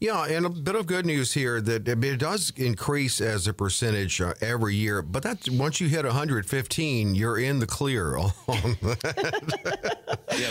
Yeah, 0.00 0.26
and 0.26 0.46
a 0.46 0.48
bit 0.48 0.76
of 0.76 0.86
good 0.86 1.06
news 1.06 1.32
here 1.32 1.60
that 1.60 1.88
it 1.88 2.18
does 2.18 2.52
increase 2.56 3.20
as 3.20 3.48
a 3.48 3.52
percentage 3.52 4.20
uh, 4.20 4.34
every 4.40 4.76
year, 4.76 5.02
but 5.02 5.24
that's 5.24 5.50
once 5.50 5.80
you 5.80 5.88
hit 5.88 6.04
115, 6.04 7.16
you're 7.16 7.36
in 7.36 7.58
the 7.58 7.66
clear. 7.66 8.16
yeah, 8.48 8.74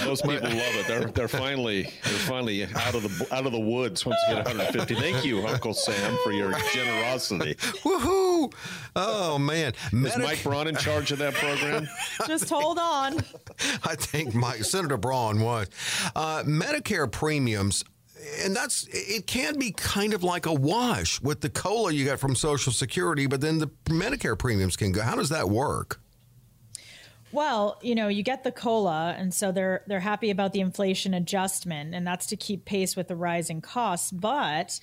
those 0.03 0.21
people 0.21 0.49
love 0.49 0.75
it. 0.75 0.87
They're 0.87 1.05
they're 1.05 1.27
finally 1.29 1.83
they're 1.83 2.27
finally 2.27 2.65
out 2.65 2.93
of 2.93 3.03
the 3.03 3.27
out 3.33 3.45
of 3.45 3.53
the 3.53 3.59
woods 3.59 4.05
once 4.05 4.19
you 4.27 4.35
hit 4.35 4.45
150. 4.45 4.95
Thank 4.95 5.23
you, 5.23 5.47
Uncle 5.47 5.73
Sam, 5.73 6.17
for 6.25 6.33
your 6.33 6.51
generosity. 6.73 7.55
Woohoo! 7.85 8.53
Oh 8.97 9.39
man, 9.39 9.71
is 9.93 10.17
Mike 10.17 10.43
Braun 10.43 10.67
in 10.67 10.75
charge 10.75 11.13
of 11.13 11.19
that 11.19 11.33
program? 11.35 11.87
Just 12.27 12.49
hold 12.49 12.79
on. 12.79 13.19
I 13.85 13.95
think 13.95 14.35
Mike 14.35 14.65
Senator 14.65 14.97
Braun 14.97 15.39
was. 15.39 15.69
Uh, 16.17 16.43
Medicare 16.43 17.09
premiums 17.09 17.85
and 18.43 18.55
that's 18.55 18.87
it 18.91 19.27
can 19.27 19.57
be 19.57 19.71
kind 19.71 20.13
of 20.13 20.23
like 20.23 20.45
a 20.45 20.53
wash 20.53 21.21
with 21.21 21.41
the 21.41 21.49
cola 21.49 21.91
you 21.91 22.05
got 22.05 22.19
from 22.19 22.35
social 22.35 22.71
security 22.71 23.27
but 23.27 23.41
then 23.41 23.59
the 23.59 23.67
medicare 23.85 24.37
premiums 24.37 24.75
can 24.75 24.91
go 24.91 25.01
how 25.01 25.15
does 25.15 25.29
that 25.29 25.49
work 25.49 25.99
well, 27.33 27.77
you 27.81 27.93
know, 27.93 28.07
you 28.07 28.23
get 28.23 28.43
the 28.43 28.51
cola, 28.51 29.13
and 29.17 29.33
so 29.33 29.51
they're 29.51 29.83
they're 29.85 29.99
happy 29.99 30.29
about 30.29 30.53
the 30.53 30.61
inflation 30.61 31.13
adjustment, 31.13 31.93
and 31.93 32.07
that's 32.07 32.25
to 32.27 32.37
keep 32.37 32.63
pace 32.65 32.95
with 32.95 33.09
the 33.09 33.15
rising 33.15 33.59
costs. 33.59 34.11
But 34.11 34.79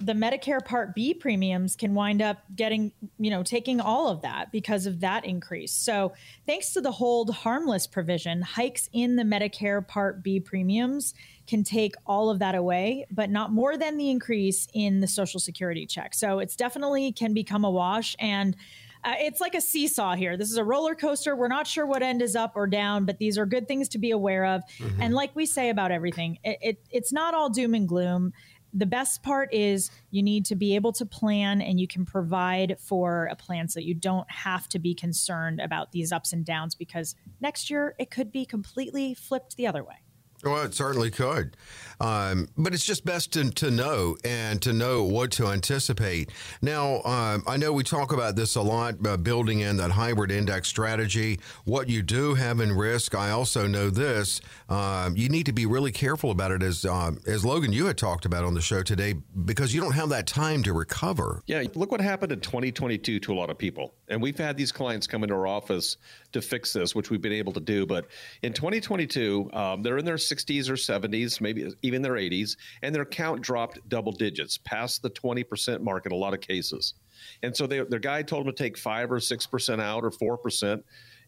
the 0.00 0.12
Medicare 0.12 0.64
Part 0.64 0.94
B 0.94 1.14
premiums 1.14 1.76
can 1.76 1.94
wind 1.94 2.20
up 2.20 2.42
getting, 2.54 2.92
you 3.18 3.30
know, 3.30 3.42
taking 3.42 3.80
all 3.80 4.08
of 4.08 4.22
that 4.22 4.50
because 4.50 4.86
of 4.86 5.00
that 5.00 5.24
increase. 5.24 5.72
So, 5.72 6.12
thanks 6.46 6.72
to 6.72 6.80
the 6.80 6.90
hold 6.90 7.30
harmless 7.30 7.86
provision, 7.86 8.42
hikes 8.42 8.88
in 8.92 9.16
the 9.16 9.22
Medicare 9.22 9.86
Part 9.86 10.22
B 10.22 10.40
premiums 10.40 11.14
can 11.46 11.62
take 11.62 11.94
all 12.06 12.28
of 12.28 12.40
that 12.40 12.54
away, 12.54 13.06
but 13.10 13.30
not 13.30 13.52
more 13.52 13.76
than 13.76 13.96
the 13.96 14.10
increase 14.10 14.66
in 14.74 15.00
the 15.00 15.06
Social 15.06 15.38
Security 15.38 15.86
check. 15.86 16.14
So, 16.14 16.40
it's 16.40 16.56
definitely 16.56 17.12
can 17.12 17.32
become 17.32 17.64
a 17.64 17.70
wash. 17.70 18.16
And 18.18 18.56
uh, 19.04 19.14
it's 19.18 19.40
like 19.40 19.54
a 19.54 19.60
seesaw 19.60 20.14
here. 20.14 20.36
This 20.36 20.50
is 20.50 20.56
a 20.56 20.64
roller 20.64 20.94
coaster. 20.94 21.36
We're 21.36 21.48
not 21.48 21.66
sure 21.66 21.86
what 21.86 22.02
end 22.02 22.22
is 22.22 22.34
up 22.34 22.52
or 22.56 22.66
down, 22.66 23.04
but 23.04 23.18
these 23.18 23.36
are 23.36 23.44
good 23.44 23.68
things 23.68 23.90
to 23.90 23.98
be 23.98 24.10
aware 24.10 24.46
of. 24.46 24.62
Mm-hmm. 24.78 25.02
And 25.02 25.14
like 25.14 25.36
we 25.36 25.44
say 25.44 25.68
about 25.68 25.92
everything, 25.92 26.38
it, 26.42 26.58
it, 26.62 26.86
it's 26.90 27.12
not 27.12 27.34
all 27.34 27.50
doom 27.50 27.74
and 27.74 27.86
gloom 27.86 28.32
the 28.74 28.86
best 28.86 29.22
part 29.22 29.54
is 29.54 29.90
you 30.10 30.22
need 30.22 30.44
to 30.46 30.56
be 30.56 30.74
able 30.74 30.92
to 30.92 31.06
plan 31.06 31.62
and 31.62 31.78
you 31.78 31.86
can 31.86 32.04
provide 32.04 32.76
for 32.80 33.28
a 33.30 33.36
plan 33.36 33.68
so 33.68 33.78
you 33.78 33.94
don't 33.94 34.28
have 34.30 34.68
to 34.68 34.78
be 34.80 34.94
concerned 34.94 35.60
about 35.60 35.92
these 35.92 36.10
ups 36.12 36.32
and 36.32 36.44
downs 36.44 36.74
because 36.74 37.14
next 37.40 37.70
year 37.70 37.94
it 37.98 38.10
could 38.10 38.32
be 38.32 38.44
completely 38.44 39.14
flipped 39.14 39.56
the 39.56 39.66
other 39.66 39.84
way. 39.84 40.03
Well, 40.44 40.62
it 40.64 40.74
certainly 40.74 41.10
could. 41.10 41.56
Um, 42.00 42.48
but 42.56 42.74
it's 42.74 42.84
just 42.84 43.04
best 43.04 43.32
to, 43.34 43.50
to 43.50 43.70
know 43.70 44.16
and 44.24 44.60
to 44.62 44.72
know 44.72 45.04
what 45.04 45.30
to 45.32 45.46
anticipate. 45.46 46.30
Now, 46.60 47.02
um, 47.02 47.44
I 47.46 47.56
know 47.56 47.72
we 47.72 47.84
talk 47.84 48.12
about 48.12 48.36
this 48.36 48.56
a 48.56 48.62
lot, 48.62 48.94
uh, 49.06 49.16
building 49.16 49.60
in 49.60 49.76
that 49.78 49.92
hybrid 49.92 50.30
index 50.30 50.68
strategy. 50.68 51.40
What 51.64 51.88
you 51.88 52.02
do 52.02 52.34
have 52.34 52.60
in 52.60 52.72
risk, 52.72 53.14
I 53.14 53.30
also 53.30 53.66
know 53.66 53.90
this. 53.90 54.40
Um, 54.68 55.16
you 55.16 55.28
need 55.28 55.46
to 55.46 55.52
be 55.52 55.66
really 55.66 55.92
careful 55.92 56.30
about 56.30 56.50
it, 56.50 56.62
as 56.62 56.84
um, 56.84 57.20
as 57.26 57.44
Logan 57.44 57.72
you 57.72 57.86
had 57.86 57.96
talked 57.96 58.24
about 58.24 58.44
on 58.44 58.54
the 58.54 58.60
show 58.60 58.82
today, 58.82 59.14
because 59.44 59.74
you 59.74 59.80
don't 59.80 59.92
have 59.92 60.08
that 60.08 60.26
time 60.26 60.62
to 60.64 60.72
recover. 60.72 61.42
Yeah, 61.46 61.62
look 61.74 61.92
what 61.92 62.00
happened 62.00 62.32
in 62.32 62.40
2022 62.40 63.20
to 63.20 63.32
a 63.32 63.36
lot 63.36 63.50
of 63.50 63.58
people, 63.58 63.94
and 64.08 64.20
we've 64.20 64.38
had 64.38 64.56
these 64.56 64.72
clients 64.72 65.06
come 65.06 65.22
into 65.22 65.34
our 65.34 65.46
office 65.46 65.96
to 66.34 66.42
fix 66.42 66.72
this, 66.72 66.94
which 66.94 67.10
we've 67.10 67.22
been 67.22 67.32
able 67.32 67.52
to 67.52 67.60
do. 67.60 67.86
But 67.86 68.06
in 68.42 68.52
2022, 68.52 69.50
um, 69.52 69.82
they're 69.82 69.98
in 69.98 70.04
their 70.04 70.16
60s 70.16 70.68
or 70.68 70.74
70s, 70.74 71.40
maybe 71.40 71.72
even 71.82 72.02
their 72.02 72.14
80s, 72.14 72.56
and 72.82 72.94
their 72.94 73.04
count 73.04 73.40
dropped 73.40 73.88
double 73.88 74.12
digits, 74.12 74.58
past 74.58 75.02
the 75.02 75.10
20% 75.10 75.80
mark 75.80 76.06
in 76.06 76.12
a 76.12 76.16
lot 76.16 76.34
of 76.34 76.40
cases. 76.40 76.94
And 77.42 77.56
so 77.56 77.66
they, 77.66 77.80
their 77.80 78.00
guy 78.00 78.22
told 78.22 78.46
them 78.46 78.54
to 78.54 78.62
take 78.62 78.76
five 78.76 79.10
or 79.10 79.18
6% 79.18 79.80
out 79.80 80.04
or 80.04 80.10
4%. 80.10 80.82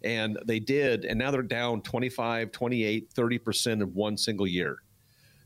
And 0.05 0.39
they 0.47 0.61
did. 0.61 1.05
And 1.05 1.19
now 1.19 1.31
they're 1.31 1.43
down 1.43 1.81
25, 1.83 2.53
28, 2.53 3.15
30% 3.15 3.73
in 3.73 3.81
one 3.95 4.17
single 4.17 4.47
year. 4.47 4.83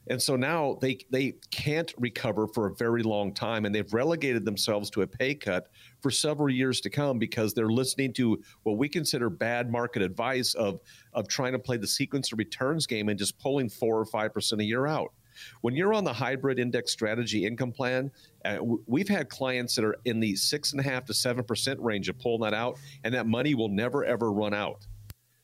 And 0.08 0.20
so 0.20 0.34
now 0.34 0.78
they 0.80 0.98
they 1.10 1.34
can't 1.50 1.92
recover 1.98 2.46
for 2.48 2.66
a 2.66 2.74
very 2.74 3.02
long 3.02 3.32
time, 3.32 3.64
and 3.64 3.74
they've 3.74 3.92
relegated 3.92 4.44
themselves 4.44 4.90
to 4.90 5.02
a 5.02 5.06
pay 5.06 5.34
cut 5.34 5.68
for 6.00 6.10
several 6.10 6.50
years 6.50 6.80
to 6.80 6.90
come 6.90 7.18
because 7.18 7.52
they're 7.52 7.70
listening 7.70 8.12
to 8.14 8.42
what 8.62 8.78
we 8.78 8.88
consider 8.88 9.28
bad 9.30 9.70
market 9.70 10.02
advice 10.02 10.54
of 10.54 10.80
of 11.12 11.28
trying 11.28 11.52
to 11.52 11.58
play 11.58 11.76
the 11.76 11.86
sequence 11.86 12.32
of 12.32 12.38
returns 12.38 12.86
game 12.86 13.08
and 13.08 13.18
just 13.18 13.38
pulling 13.38 13.68
four 13.68 13.98
or 13.98 14.06
five 14.06 14.32
percent 14.32 14.60
a 14.60 14.64
year 14.64 14.86
out. 14.86 15.12
When 15.60 15.74
you're 15.74 15.94
on 15.94 16.04
the 16.04 16.12
hybrid 16.12 16.58
index 16.58 16.92
strategy 16.92 17.46
income 17.46 17.72
plan, 17.72 18.10
uh, 18.44 18.58
we've 18.86 19.08
had 19.08 19.28
clients 19.28 19.74
that 19.76 19.84
are 19.84 19.96
in 20.04 20.20
the 20.20 20.34
six 20.34 20.72
and 20.72 20.80
a 20.80 20.84
half 20.84 21.04
to 21.06 21.14
seven 21.14 21.44
percent 21.44 21.80
range 21.80 22.08
of 22.08 22.18
pulling 22.18 22.42
that 22.42 22.54
out, 22.54 22.78
and 23.04 23.14
that 23.14 23.26
money 23.26 23.54
will 23.54 23.68
never 23.68 24.04
ever 24.04 24.32
run 24.32 24.54
out. 24.54 24.86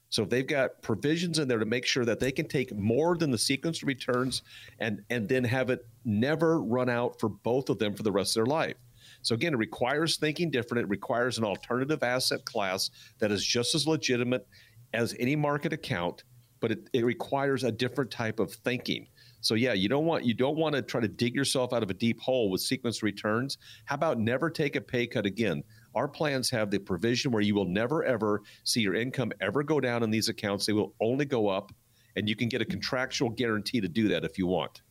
So 0.08 0.22
if 0.22 0.30
they've 0.30 0.46
got 0.46 0.82
provisions 0.82 1.38
in 1.38 1.48
there 1.48 1.58
to 1.58 1.66
make 1.66 1.84
sure 1.84 2.04
that 2.04 2.20
they 2.20 2.30
can 2.30 2.46
take 2.48 2.74
more 2.74 3.16
than 3.16 3.30
the 3.30 3.38
sequence 3.38 3.82
returns 3.82 4.42
and 4.78 5.02
and 5.10 5.28
then 5.28 5.44
have 5.44 5.70
it 5.70 5.86
never 6.04 6.62
run 6.62 6.88
out 6.88 7.18
for 7.18 7.28
both 7.28 7.68
of 7.68 7.78
them 7.78 7.94
for 7.94 8.02
the 8.02 8.12
rest 8.12 8.36
of 8.36 8.44
their 8.44 8.54
life. 8.54 8.76
So 9.22 9.34
again, 9.34 9.54
it 9.54 9.58
requires 9.58 10.16
thinking 10.16 10.50
different. 10.50 10.84
It 10.84 10.88
requires 10.88 11.38
an 11.38 11.44
alternative 11.44 12.02
asset 12.02 12.44
class 12.44 12.90
that 13.18 13.32
is 13.32 13.44
just 13.44 13.74
as 13.74 13.86
legitimate 13.86 14.46
as 14.94 15.16
any 15.18 15.34
market 15.34 15.72
account, 15.72 16.22
but 16.60 16.70
it, 16.70 16.88
it 16.92 17.04
requires 17.04 17.64
a 17.64 17.72
different 17.72 18.10
type 18.10 18.38
of 18.38 18.52
thinking. 18.52 19.08
So 19.40 19.54
yeah, 19.54 19.74
you 19.74 19.88
don't 19.88 20.06
want 20.06 20.24
you 20.24 20.34
don't 20.34 20.56
want 20.56 20.74
to 20.74 20.82
try 20.82 21.00
to 21.00 21.08
dig 21.08 21.34
yourself 21.34 21.72
out 21.72 21.82
of 21.82 21.90
a 21.90 21.94
deep 21.94 22.20
hole 22.20 22.50
with 22.50 22.60
sequence 22.60 23.02
returns. 23.02 23.58
How 23.84 23.94
about 23.94 24.18
never 24.18 24.50
take 24.50 24.76
a 24.76 24.80
pay 24.80 25.06
cut 25.06 25.26
again? 25.26 25.62
Our 25.96 26.06
plans 26.06 26.50
have 26.50 26.70
the 26.70 26.78
provision 26.78 27.32
where 27.32 27.42
you 27.42 27.54
will 27.54 27.64
never 27.64 28.04
ever 28.04 28.42
see 28.64 28.82
your 28.82 28.94
income 28.94 29.32
ever 29.40 29.62
go 29.62 29.80
down 29.80 30.02
in 30.02 30.10
these 30.10 30.28
accounts. 30.28 30.66
They 30.66 30.74
will 30.74 30.94
only 31.00 31.24
go 31.24 31.48
up, 31.48 31.72
and 32.14 32.28
you 32.28 32.36
can 32.36 32.50
get 32.50 32.60
a 32.60 32.66
contractual 32.66 33.30
guarantee 33.30 33.80
to 33.80 33.88
do 33.88 34.08
that 34.08 34.22
if 34.22 34.36
you 34.36 34.46
want. 34.46 34.82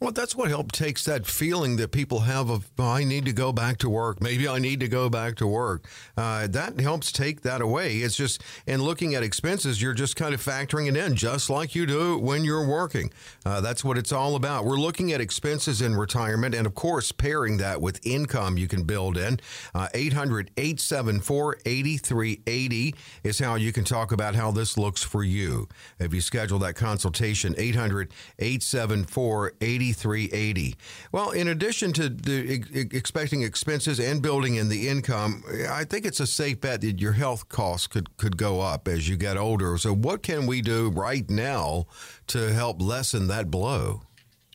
Well, 0.00 0.12
that's 0.12 0.34
what 0.34 0.48
help 0.48 0.72
takes 0.72 1.04
that 1.04 1.26
feeling 1.26 1.76
that 1.76 1.92
people 1.92 2.20
have 2.20 2.48
of 2.48 2.70
oh, 2.78 2.88
I 2.88 3.04
need 3.04 3.26
to 3.26 3.34
go 3.34 3.52
back 3.52 3.76
to 3.78 3.90
work. 3.90 4.22
Maybe 4.22 4.48
I 4.48 4.58
need 4.58 4.80
to 4.80 4.88
go 4.88 5.10
back 5.10 5.36
to 5.36 5.46
work. 5.46 5.84
Uh, 6.16 6.46
that 6.46 6.80
helps 6.80 7.12
take 7.12 7.42
that 7.42 7.60
away. 7.60 7.98
It's 7.98 8.16
just 8.16 8.42
in 8.66 8.82
looking 8.82 9.14
at 9.14 9.22
expenses, 9.22 9.82
you're 9.82 9.92
just 9.92 10.16
kind 10.16 10.32
of 10.32 10.42
factoring 10.42 10.88
it 10.88 10.96
in, 10.96 11.16
just 11.16 11.50
like 11.50 11.74
you 11.74 11.84
do 11.84 12.16
when 12.16 12.44
you're 12.44 12.66
working. 12.66 13.12
Uh, 13.44 13.60
that's 13.60 13.84
what 13.84 13.98
it's 13.98 14.10
all 14.10 14.36
about. 14.36 14.64
We're 14.64 14.78
looking 14.78 15.12
at 15.12 15.20
expenses 15.20 15.82
in 15.82 15.94
retirement, 15.94 16.54
and 16.54 16.66
of 16.66 16.74
course, 16.74 17.12
pairing 17.12 17.58
that 17.58 17.82
with 17.82 18.00
income 18.02 18.56
you 18.56 18.68
can 18.68 18.84
build 18.84 19.18
in. 19.18 19.38
Uh, 19.74 19.88
800 19.92 20.50
874 20.56 21.58
8380 21.66 22.94
is 23.22 23.38
how 23.38 23.56
you 23.56 23.70
can 23.70 23.84
talk 23.84 24.12
about 24.12 24.34
how 24.34 24.50
this 24.50 24.78
looks 24.78 25.02
for 25.02 25.22
you. 25.22 25.68
If 25.98 26.14
you 26.14 26.22
schedule 26.22 26.58
that 26.60 26.74
consultation, 26.74 27.54
800 27.58 28.10
874 28.38 29.52
8380. 29.60 29.89
380. 29.92 30.76
Well, 31.12 31.30
in 31.30 31.48
addition 31.48 31.92
to 31.94 32.08
the, 32.08 32.88
expecting 32.92 33.42
expenses 33.42 34.00
and 34.00 34.22
building 34.22 34.56
in 34.56 34.68
the 34.68 34.88
income, 34.88 35.44
I 35.68 35.84
think 35.84 36.04
it's 36.04 36.20
a 36.20 36.26
safe 36.26 36.60
bet 36.60 36.80
that 36.82 37.00
your 37.00 37.12
health 37.12 37.48
costs 37.48 37.86
could, 37.86 38.16
could 38.16 38.36
go 38.36 38.60
up 38.60 38.88
as 38.88 39.08
you 39.08 39.16
get 39.16 39.36
older. 39.36 39.76
So, 39.78 39.94
what 39.94 40.22
can 40.22 40.46
we 40.46 40.62
do 40.62 40.90
right 40.90 41.28
now 41.28 41.86
to 42.28 42.52
help 42.52 42.80
lessen 42.80 43.26
that 43.28 43.50
blow? 43.50 44.02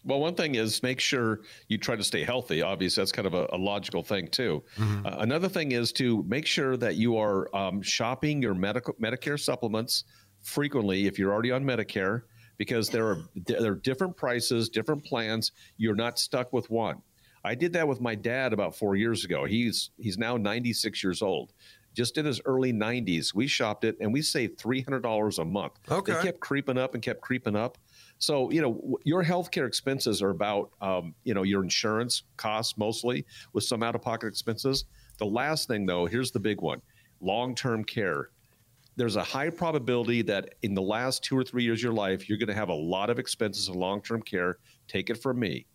Well, 0.05 0.19
one 0.19 0.35
thing 0.35 0.55
is 0.55 0.83
make 0.83 0.99
sure 0.99 1.41
you 1.67 1.79
try 1.79 1.95
to 1.95 2.03
stay 2.03 2.23
healthy. 2.23 2.61
Obviously, 2.61 3.01
that's 3.01 3.11
kind 3.11 3.25
of 3.25 3.33
a, 3.33 3.47
a 3.51 3.57
logical 3.57 4.03
thing 4.03 4.27
too. 4.27 4.63
Mm-hmm. 4.77 5.05
Uh, 5.05 5.09
another 5.17 5.49
thing 5.49 5.71
is 5.71 5.91
to 5.93 6.23
make 6.27 6.45
sure 6.45 6.77
that 6.77 6.95
you 6.95 7.17
are 7.17 7.53
um, 7.55 7.81
shopping 7.81 8.41
your 8.41 8.53
medical 8.53 8.93
Medicare 9.01 9.39
supplements 9.39 10.03
frequently 10.43 11.07
if 11.07 11.17
you're 11.17 11.33
already 11.33 11.51
on 11.51 11.63
Medicare 11.63 12.21
because 12.57 12.89
there 12.89 13.07
are 13.07 13.21
there 13.35 13.71
are 13.71 13.75
different 13.75 14.15
prices, 14.15 14.69
different 14.69 15.03
plans. 15.03 15.51
You're 15.77 15.95
not 15.95 16.19
stuck 16.19 16.53
with 16.53 16.69
one. 16.69 17.01
I 17.43 17.53
did 17.53 17.73
that 17.73 17.87
with 17.87 18.01
my 18.01 18.15
dad 18.15 18.53
about 18.53 18.75
four 18.75 18.95
years 18.95 19.23
ago. 19.23 19.45
He's 19.45 19.91
he's 19.97 20.17
now 20.17 20.37
96 20.37 21.03
years 21.03 21.21
old. 21.21 21.53
Just 21.93 22.17
in 22.17 22.25
his 22.25 22.41
early 22.43 22.73
90s, 22.73 23.33
we 23.33 23.47
shopped 23.47 23.85
it 23.85 23.95
and 24.01 24.11
we 24.11 24.21
saved 24.21 24.59
$300 24.59 25.39
a 25.39 25.45
month. 25.45 25.73
Okay. 25.89 26.11
They 26.11 26.21
kept 26.23 26.41
creeping 26.41 26.77
up 26.77 26.93
and 26.93 27.01
kept 27.01 27.21
creeping 27.21 27.55
up. 27.55 27.77
So, 28.17 28.51
you 28.51 28.61
know, 28.61 28.97
your 29.05 29.23
healthcare 29.23 29.65
expenses 29.65 30.21
are 30.21 30.29
about, 30.29 30.71
um, 30.81 31.15
you 31.23 31.33
know, 31.33 31.43
your 31.43 31.63
insurance 31.63 32.23
costs 32.35 32.77
mostly 32.77 33.25
with 33.53 33.63
some 33.63 33.81
out 33.81 33.95
of 33.95 34.01
pocket 34.01 34.27
expenses. 34.27 34.83
The 35.19 35.25
last 35.25 35.69
thing, 35.69 35.85
though, 35.85 36.05
here's 36.05 36.31
the 36.31 36.39
big 36.39 36.59
one 36.61 36.81
long 37.21 37.55
term 37.55 37.83
care 37.83 38.29
there's 38.95 39.15
a 39.15 39.23
high 39.23 39.49
probability 39.49 40.21
that 40.23 40.55
in 40.61 40.73
the 40.73 40.81
last 40.81 41.23
two 41.23 41.37
or 41.37 41.43
three 41.43 41.63
years 41.63 41.79
of 41.79 41.83
your 41.83 41.93
life, 41.93 42.29
you're 42.29 42.37
going 42.37 42.47
to 42.47 42.53
have 42.53 42.69
a 42.69 42.73
lot 42.73 43.09
of 43.09 43.19
expenses 43.19 43.67
in 43.67 43.75
long 43.75 44.01
term 44.01 44.21
care. 44.21 44.57
Take 44.87 45.09
it 45.09 45.21
from 45.21 45.39
me. 45.39 45.65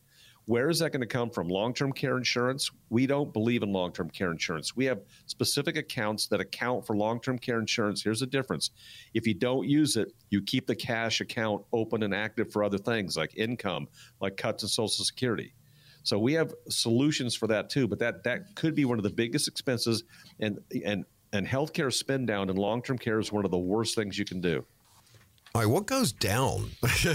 Where 0.47 0.69
is 0.69 0.81
that 0.81 0.91
going 0.91 1.03
to 1.03 1.07
come 1.07 1.31
from? 1.31 1.49
Long 1.49 1.75
term 1.75 1.93
care 1.93 2.17
insurance? 2.17 2.71
We 2.89 3.07
don't 3.07 3.33
believe 3.33 3.63
in 3.63 3.73
long 3.73 3.93
term 3.93 4.11
care 4.11 4.33
insurance. 4.33 4.75
We 4.75 4.85
have 4.87 5.03
specific 5.27 5.77
accounts 5.77 6.27
that 6.29 6.41
account 6.41 6.87
for 6.87 6.97
long 6.97 7.21
term 7.21 7.39
care 7.39 7.61
insurance. 7.61 8.03
Here's 8.03 8.21
the 8.21 8.27
difference 8.27 8.71
if 9.15 9.27
you 9.27 9.35
don't 9.35 9.69
use 9.69 9.97
it, 9.97 10.13
you 10.31 10.43
keep 10.43 10.67
the 10.67 10.75
cash 10.75 11.21
account 11.21 11.63
open 11.73 12.03
and 12.03 12.15
active 12.15 12.51
for 12.51 12.65
other 12.65 12.79
things 12.79 13.17
like 13.17 13.37
income, 13.37 13.87
like 14.21 14.37
cuts 14.37 14.63
in 14.63 14.69
Social 14.69 15.05
Security. 15.05 15.55
So 16.03 16.19
we 16.19 16.33
have 16.33 16.55
solutions 16.69 17.35
for 17.35 17.47
that 17.49 17.69
too, 17.69 17.87
but 17.87 17.99
that 17.99 18.25
that 18.25 18.55
could 18.57 18.75
be 18.75 18.87
one 18.87 18.99
of 18.99 19.05
the 19.05 19.11
biggest 19.11 19.47
expenses 19.47 20.05
and 20.41 20.59
and 20.85 21.05
and 21.33 21.47
healthcare 21.47 21.93
spend 21.93 22.27
down 22.27 22.51
in 22.51 22.57
long 22.57 22.83
term 22.83 22.99
care 22.99 23.19
is 23.19 23.33
one 23.33 23.45
of 23.45 23.51
the 23.51 23.59
worst 23.59 23.95
things 23.95 24.19
you 24.19 24.25
can 24.25 24.41
do. 24.41 24.65
All 25.55 25.63
right, 25.63 25.71
what 25.71 25.87
goes 25.87 26.13
down 26.13 26.71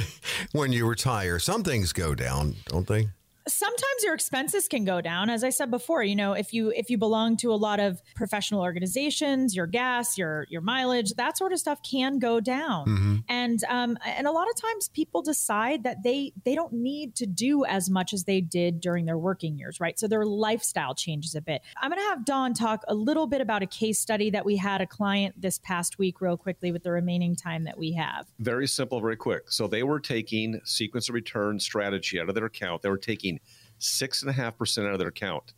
when 0.51 0.73
you 0.73 0.87
retire? 0.87 1.39
Some 1.39 1.63
things 1.63 1.93
go 1.93 2.13
down, 2.13 2.55
don't 2.65 2.87
they? 2.87 3.09
Sometimes 3.47 4.03
your 4.03 4.13
expenses 4.15 4.67
can 4.67 4.85
go 4.85 5.01
down. 5.01 5.29
As 5.29 5.43
i 5.43 5.49
said 5.49 5.69
before 5.71 6.03
you 6.03 6.15
know 6.15 6.33
if 6.33 6.53
you 6.53 6.71
if 6.71 6.89
you 6.89 6.97
belong 6.97 7.37
to 7.37 7.51
a 7.51 7.55
lot 7.55 7.79
of 7.79 8.01
professional 8.15 8.61
organizations 8.61 9.55
your 9.55 9.67
gas 9.67 10.17
your 10.17 10.47
your 10.49 10.61
mileage 10.61 11.13
that 11.13 11.37
sort 11.37 11.53
of 11.53 11.59
stuff 11.59 11.79
can 11.83 12.19
go 12.19 12.39
down. 12.39 12.85
Mm-hmm. 12.87 13.15
and 13.29 13.63
um 13.69 13.97
and 14.05 14.27
a 14.27 14.31
lot 14.31 14.47
of 14.49 14.59
times 14.59 14.89
people 14.89 15.21
decide 15.21 15.83
that 15.83 16.03
they 16.03 16.33
they 16.43 16.55
don't 16.55 16.73
need 16.73 17.15
to 17.15 17.25
do 17.25 17.65
as 17.65 17.89
much 17.89 18.13
as 18.13 18.23
they 18.23 18.41
did 18.41 18.79
during 18.79 19.05
their 19.05 19.17
working 19.17 19.57
years 19.57 19.79
right? 19.79 19.99
So 19.99 20.07
their 20.07 20.25
lifestyle 20.25 20.95
changes 20.95 21.35
a 21.35 21.41
bit. 21.41 21.61
I'm 21.81 21.89
going 21.89 22.01
to 22.01 22.09
have 22.09 22.25
Don 22.25 22.53
talk 22.53 22.83
a 22.87 22.95
little 22.95 23.27
bit 23.27 23.41
about 23.41 23.61
a 23.61 23.67
case 23.67 23.99
study 23.99 24.29
that 24.31 24.45
we 24.45 24.57
had 24.57 24.81
a 24.81 24.87
client 24.87 25.39
this 25.41 25.59
past 25.59 25.97
week 25.99 26.21
real 26.21 26.37
quickly 26.37 26.71
with 26.71 26.83
the 26.83 26.91
remaining 26.91 27.35
time 27.35 27.63
that 27.65 27.77
we 27.77 27.93
have. 27.93 28.27
Very 28.39 28.67
simple 28.67 28.99
very 28.99 29.15
quick. 29.15 29.51
So 29.51 29.67
they 29.67 29.83
were 29.83 29.99
taking 29.99 30.61
sequence 30.63 31.09
of 31.09 31.15
return 31.15 31.59
strategy 31.59 32.19
out 32.19 32.29
of 32.29 32.35
their 32.35 32.45
account. 32.45 32.81
They 32.81 32.89
were 32.89 32.97
taking 32.97 33.34
six 33.79 34.21
and 34.21 34.29
a 34.29 34.33
half 34.33 34.57
percent 34.57 34.87
out 34.87 34.93
of 34.93 34.99
their 34.99 35.09
account. 35.09 35.53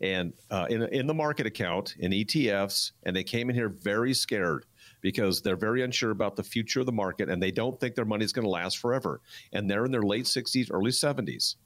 And 0.00 0.32
uh, 0.50 0.66
in, 0.68 0.82
in 0.82 1.06
the 1.06 1.14
market 1.14 1.46
account 1.46 1.94
in 1.98 2.12
ETFs, 2.12 2.92
and 3.04 3.14
they 3.14 3.24
came 3.24 3.48
in 3.48 3.54
here 3.54 3.68
very 3.68 4.12
scared 4.12 4.66
because 5.00 5.42
they're 5.42 5.56
very 5.56 5.82
unsure 5.82 6.10
about 6.10 6.36
the 6.36 6.42
future 6.42 6.80
of 6.80 6.86
the 6.86 6.92
market 6.92 7.28
and 7.28 7.42
they 7.42 7.50
don't 7.50 7.78
think 7.78 7.94
their 7.94 8.04
money 8.04 8.24
is 8.24 8.32
going 8.32 8.44
to 8.44 8.50
last 8.50 8.78
forever. 8.78 9.20
And 9.52 9.70
they're 9.70 9.84
in 9.84 9.92
their 9.92 10.02
late 10.02 10.24
60s, 10.24 10.68
early 10.72 10.90
70s. 10.90 11.56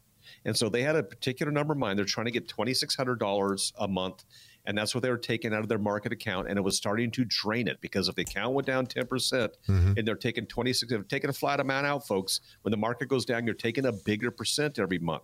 And 0.44 0.56
so 0.56 0.68
they 0.68 0.82
had 0.82 0.96
a 0.96 1.02
particular 1.02 1.50
number 1.50 1.72
in 1.72 1.80
mind. 1.80 1.98
They're 1.98 2.06
trying 2.06 2.26
to 2.26 2.32
get 2.32 2.48
$2,600 2.48 3.72
a 3.78 3.88
month. 3.88 4.24
And 4.66 4.76
that's 4.76 4.94
what 4.94 5.02
they 5.02 5.10
were 5.10 5.16
taking 5.16 5.54
out 5.54 5.60
of 5.60 5.68
their 5.68 5.78
market 5.78 6.12
account. 6.12 6.48
And 6.48 6.58
it 6.58 6.62
was 6.62 6.76
starting 6.76 7.10
to 7.12 7.24
drain 7.24 7.68
it 7.68 7.80
because 7.80 8.08
if 8.08 8.16
the 8.16 8.22
account 8.22 8.54
went 8.54 8.66
down 8.66 8.86
10% 8.86 9.06
mm-hmm. 9.06 9.92
and 9.96 10.06
they're 10.06 10.14
taking 10.14 10.46
26, 10.46 10.90
they're 10.90 11.02
taking 11.04 11.30
a 11.30 11.32
flat 11.32 11.60
amount 11.60 11.86
out, 11.86 12.06
folks, 12.06 12.40
when 12.62 12.70
the 12.70 12.76
market 12.76 13.08
goes 13.08 13.24
down, 13.24 13.46
you're 13.46 13.54
taking 13.54 13.86
a 13.86 13.92
bigger 13.92 14.30
percent 14.30 14.78
every 14.78 14.98
month. 14.98 15.22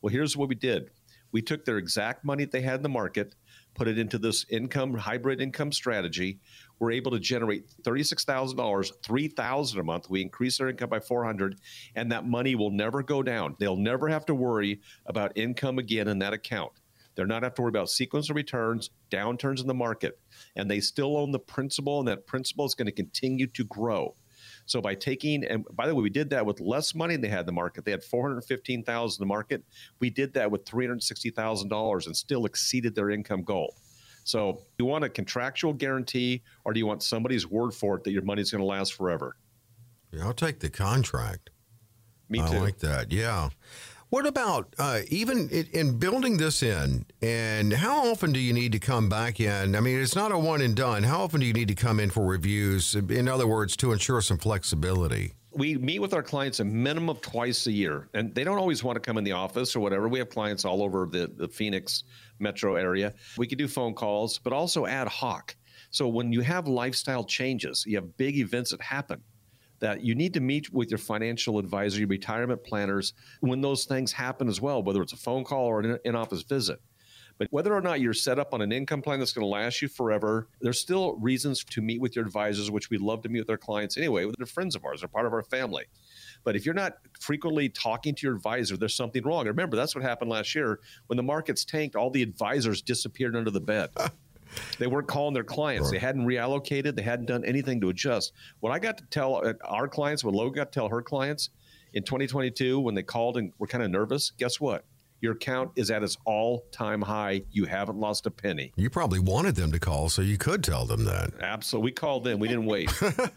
Well, 0.00 0.12
here's 0.12 0.36
what 0.36 0.48
we 0.48 0.54
did 0.54 0.90
we 1.32 1.42
took 1.42 1.64
their 1.64 1.78
exact 1.78 2.24
money 2.24 2.44
that 2.44 2.52
they 2.52 2.62
had 2.62 2.76
in 2.76 2.82
the 2.82 2.88
market, 2.88 3.34
put 3.74 3.88
it 3.88 3.98
into 3.98 4.16
this 4.16 4.46
income, 4.48 4.94
hybrid 4.94 5.40
income 5.40 5.72
strategy. 5.72 6.38
We're 6.78 6.92
able 6.92 7.10
to 7.12 7.18
generate 7.18 7.68
$36,000, 7.82 8.54
$3,000 8.56 9.78
a 9.78 9.82
month. 9.82 10.08
We 10.08 10.22
increase 10.22 10.58
their 10.58 10.68
income 10.68 10.88
by 10.88 11.00
400 11.00 11.58
and 11.94 12.12
that 12.12 12.26
money 12.26 12.54
will 12.54 12.70
never 12.70 13.02
go 13.02 13.22
down. 13.22 13.56
They'll 13.58 13.76
never 13.76 14.08
have 14.08 14.24
to 14.26 14.34
worry 14.34 14.80
about 15.04 15.36
income 15.36 15.78
again 15.78 16.08
in 16.08 16.20
that 16.20 16.32
account. 16.32 16.72
They're 17.16 17.26
not 17.26 17.42
have 17.42 17.54
to 17.54 17.62
worry 17.62 17.70
about 17.70 17.90
sequence 17.90 18.28
of 18.30 18.36
returns, 18.36 18.90
downturns 19.10 19.60
in 19.60 19.66
the 19.66 19.74
market, 19.74 20.18
and 20.54 20.70
they 20.70 20.80
still 20.80 21.16
own 21.16 21.32
the 21.32 21.38
principal, 21.38 21.98
and 21.98 22.08
that 22.08 22.26
principal 22.26 22.66
is 22.66 22.74
going 22.74 22.86
to 22.86 22.92
continue 22.92 23.46
to 23.48 23.64
grow. 23.64 24.14
So 24.66 24.80
by 24.80 24.94
taking, 24.94 25.44
and 25.44 25.64
by 25.72 25.86
the 25.86 25.94
way, 25.94 26.02
we 26.02 26.10
did 26.10 26.28
that 26.30 26.44
with 26.44 26.60
less 26.60 26.94
money 26.94 27.14
than 27.14 27.22
they 27.22 27.28
had 27.28 27.40
in 27.40 27.46
the 27.46 27.52
market. 27.52 27.84
They 27.84 27.92
had 27.92 28.02
415,000 28.02 29.22
in 29.22 29.26
the 29.26 29.28
market. 29.28 29.64
We 30.00 30.10
did 30.10 30.34
that 30.34 30.50
with 30.50 30.64
$360,000 30.64 32.06
and 32.06 32.16
still 32.16 32.44
exceeded 32.46 32.94
their 32.94 33.10
income 33.10 33.42
goal. 33.42 33.76
So 34.24 34.62
you 34.78 34.84
want 34.84 35.04
a 35.04 35.08
contractual 35.08 35.72
guarantee 35.72 36.42
or 36.64 36.72
do 36.72 36.80
you 36.80 36.86
want 36.86 37.04
somebody's 37.04 37.46
word 37.46 37.72
for 37.72 37.96
it 37.96 38.04
that 38.04 38.10
your 38.10 38.22
money's 38.22 38.50
going 38.50 38.60
to 38.60 38.66
last 38.66 38.94
forever? 38.94 39.36
Yeah, 40.10 40.24
I'll 40.24 40.34
take 40.34 40.58
the 40.58 40.70
contract. 40.70 41.50
Me 42.28 42.38
too. 42.38 42.44
I 42.44 42.58
like 42.58 42.78
that. 42.78 43.12
Yeah. 43.12 43.50
What 44.08 44.24
about 44.24 44.74
uh, 44.78 45.00
even 45.08 45.48
in 45.50 45.98
building 45.98 46.36
this 46.36 46.62
in? 46.62 47.06
And 47.22 47.72
how 47.72 48.08
often 48.08 48.32
do 48.32 48.38
you 48.38 48.52
need 48.52 48.70
to 48.72 48.78
come 48.78 49.08
back 49.08 49.40
in? 49.40 49.74
I 49.74 49.80
mean, 49.80 50.00
it's 50.00 50.14
not 50.14 50.30
a 50.30 50.38
one 50.38 50.62
and 50.62 50.76
done. 50.76 51.02
How 51.02 51.22
often 51.22 51.40
do 51.40 51.46
you 51.46 51.52
need 51.52 51.66
to 51.68 51.74
come 51.74 51.98
in 51.98 52.10
for 52.10 52.24
reviews? 52.24 52.94
In 52.94 53.26
other 53.26 53.48
words, 53.48 53.76
to 53.78 53.92
ensure 53.92 54.20
some 54.20 54.38
flexibility. 54.38 55.32
We 55.52 55.76
meet 55.76 55.98
with 55.98 56.14
our 56.14 56.22
clients 56.22 56.60
a 56.60 56.64
minimum 56.64 57.08
of 57.08 57.20
twice 57.20 57.66
a 57.66 57.72
year, 57.72 58.08
and 58.14 58.32
they 58.32 58.44
don't 58.44 58.58
always 58.58 58.84
want 58.84 58.94
to 58.94 59.00
come 59.00 59.18
in 59.18 59.24
the 59.24 59.32
office 59.32 59.74
or 59.74 59.80
whatever. 59.80 60.06
We 60.06 60.20
have 60.20 60.28
clients 60.28 60.64
all 60.64 60.82
over 60.82 61.08
the, 61.10 61.26
the 61.34 61.48
Phoenix 61.48 62.04
metro 62.38 62.76
area. 62.76 63.12
We 63.36 63.48
can 63.48 63.58
do 63.58 63.66
phone 63.66 63.94
calls, 63.94 64.38
but 64.38 64.52
also 64.52 64.86
ad 64.86 65.08
hoc. 65.08 65.56
So 65.90 66.06
when 66.06 66.32
you 66.32 66.42
have 66.42 66.68
lifestyle 66.68 67.24
changes, 67.24 67.84
you 67.86 67.96
have 67.96 68.16
big 68.16 68.36
events 68.36 68.70
that 68.70 68.82
happen 68.82 69.20
that 69.80 70.02
you 70.02 70.14
need 70.14 70.34
to 70.34 70.40
meet 70.40 70.72
with 70.72 70.90
your 70.90 70.98
financial 70.98 71.58
advisor, 71.58 71.98
your 71.98 72.08
retirement 72.08 72.64
planners 72.64 73.12
when 73.40 73.60
those 73.60 73.84
things 73.84 74.12
happen 74.12 74.48
as 74.48 74.60
well, 74.60 74.82
whether 74.82 75.02
it's 75.02 75.12
a 75.12 75.16
phone 75.16 75.44
call 75.44 75.66
or 75.66 75.80
an 75.80 75.98
in 76.04 76.14
office 76.14 76.42
visit. 76.42 76.80
But 77.38 77.48
whether 77.50 77.74
or 77.74 77.82
not 77.82 78.00
you're 78.00 78.14
set 78.14 78.38
up 78.38 78.54
on 78.54 78.62
an 78.62 78.72
income 78.72 79.02
plan 79.02 79.18
that's 79.18 79.32
going 79.32 79.42
to 79.42 79.48
last 79.48 79.82
you 79.82 79.88
forever, 79.88 80.48
there's 80.60 80.80
still 80.80 81.16
reasons 81.16 81.64
to 81.64 81.82
meet 81.82 82.00
with 82.00 82.16
your 82.16 82.24
advisors, 82.24 82.70
which 82.70 82.88
we 82.88 82.96
love 82.96 83.22
to 83.22 83.28
meet 83.28 83.40
with 83.40 83.50
our 83.50 83.58
clients 83.58 83.98
anyway. 83.98 84.30
They're 84.38 84.46
friends 84.46 84.74
of 84.74 84.84
ours, 84.84 85.00
they're 85.00 85.08
part 85.08 85.26
of 85.26 85.32
our 85.32 85.42
family. 85.42 85.84
But 86.44 86.56
if 86.56 86.64
you're 86.64 86.74
not 86.74 86.94
frequently 87.20 87.68
talking 87.68 88.14
to 88.14 88.26
your 88.26 88.36
advisor, 88.36 88.76
there's 88.76 88.94
something 88.94 89.22
wrong. 89.22 89.46
Remember, 89.46 89.76
that's 89.76 89.94
what 89.94 90.02
happened 90.02 90.30
last 90.30 90.54
year 90.54 90.80
when 91.08 91.16
the 91.16 91.22
markets 91.22 91.64
tanked. 91.64 91.96
All 91.96 92.10
the 92.10 92.22
advisors 92.22 92.80
disappeared 92.80 93.36
under 93.36 93.50
the 93.50 93.60
bed. 93.60 93.90
They 94.78 94.86
weren't 94.86 95.08
calling 95.08 95.34
their 95.34 95.44
clients. 95.44 95.90
They 95.90 95.98
hadn't 95.98 96.26
reallocated. 96.26 96.96
They 96.96 97.02
hadn't 97.02 97.26
done 97.26 97.44
anything 97.44 97.80
to 97.82 97.88
adjust. 97.88 98.32
What 98.60 98.72
I 98.72 98.78
got 98.78 98.98
to 98.98 99.04
tell 99.06 99.36
uh, 99.36 99.54
our 99.64 99.88
clients, 99.88 100.24
what 100.24 100.34
Logan 100.34 100.54
got 100.54 100.72
to 100.72 100.78
tell 100.78 100.88
her 100.88 101.02
clients 101.02 101.50
in 101.92 102.02
2022 102.02 102.80
when 102.80 102.94
they 102.94 103.02
called 103.02 103.36
and 103.36 103.52
were 103.58 103.66
kind 103.66 103.82
of 103.84 103.90
nervous, 103.90 104.32
guess 104.38 104.60
what? 104.60 104.84
Your 105.20 105.32
account 105.32 105.72
is 105.76 105.90
at 105.90 106.02
its 106.02 106.16
all 106.24 106.64
time 106.70 107.00
high. 107.00 107.42
You 107.50 107.64
haven't 107.64 107.98
lost 107.98 108.26
a 108.26 108.30
penny. 108.30 108.72
You 108.76 108.90
probably 108.90 109.18
wanted 109.18 109.56
them 109.56 109.72
to 109.72 109.78
call 109.78 110.08
so 110.08 110.22
you 110.22 110.36
could 110.36 110.62
tell 110.62 110.84
them 110.84 111.04
that. 111.04 111.30
Absolutely. 111.40 111.86
We 111.86 111.92
called 111.92 112.24
them. 112.24 112.38
We 112.38 112.48
didn't 112.48 112.66
wait. 112.66 112.92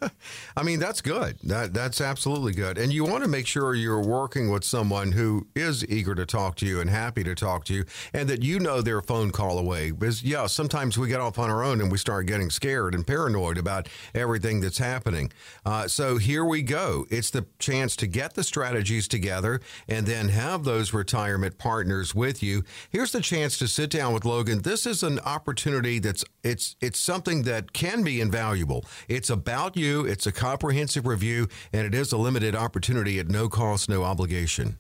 I 0.58 0.64
mean, 0.64 0.80
that's 0.80 1.02
good. 1.02 1.38
That 1.44 1.74
That's 1.74 2.02
absolutely 2.02 2.54
good. 2.54 2.78
And 2.78 2.92
you 2.92 3.06
want 3.06 3.24
to 3.24 3.30
make 3.30 3.48
sure 3.48 3.74
you're 3.74 4.04
working 4.04 4.50
with 4.52 4.64
someone 4.64 5.14
who 5.14 5.48
is 5.56 5.86
eager 5.88 6.16
to 6.16 6.26
talk 6.26 6.56
to 6.58 6.66
you 6.66 6.82
and 6.82 6.90
happy 6.90 7.24
to 7.24 7.34
talk 7.34 7.64
to 7.66 7.74
you 7.74 7.86
and 8.14 8.28
that 8.30 8.44
you 8.44 8.60
know 8.60 8.82
they're 8.82 9.00
a 9.00 9.04
phone 9.04 9.32
call 9.32 9.58
away. 9.58 9.92
Because, 9.92 10.22
yeah, 10.22 10.48
sometimes 10.48 10.98
we 10.98 11.08
get 11.08 11.22
off 11.22 11.40
on 11.40 11.50
our 11.50 11.64
own 11.64 11.80
and 11.82 11.92
we 11.92 11.98
start 11.98 12.26
getting 12.26 12.50
scared 12.50 12.94
and 12.94 13.08
paranoid 13.08 13.58
about 13.58 13.88
everything 14.14 14.60
that's 14.60 14.80
happening. 14.80 15.32
Uh, 15.66 15.88
so 15.88 16.18
here 16.18 16.44
we 16.44 16.62
go. 16.62 17.06
It's 17.10 17.30
the 17.30 17.46
chance 17.58 17.96
to 17.98 18.08
get 18.08 18.34
the 18.34 18.44
strategies 18.44 19.08
together 19.08 19.62
and 19.88 20.06
then 20.06 20.30
have 20.30 20.66
those 20.66 20.94
retirement 20.94 21.58
partners 21.58 21.69
with 22.16 22.42
you. 22.42 22.64
Here's 22.90 23.12
the 23.12 23.22
chance 23.22 23.58
to 23.60 23.68
sit 23.68 23.92
down 23.92 24.14
with 24.14 24.26
Logan. 24.26 24.64
This 24.64 24.88
is 24.88 25.04
an 25.04 25.20
opportunity 25.20 26.00
that's 26.00 26.26
it's 26.44 26.76
it's 26.82 27.00
something 27.00 27.44
that 27.44 27.74
can 27.74 28.04
be 28.04 28.20
invaluable. 28.20 28.86
It's 29.08 29.30
about 29.30 29.78
you, 29.78 30.04
it's 30.06 30.26
a 30.26 30.32
comprehensive 30.32 31.06
review, 31.06 31.48
and 31.72 31.86
it 31.86 31.94
is 31.94 32.12
a 32.12 32.18
limited 32.18 32.56
opportunity 32.56 33.20
at 33.20 33.28
no 33.28 33.50
cost, 33.50 33.88
no 33.88 34.04
obligation. 34.04 34.80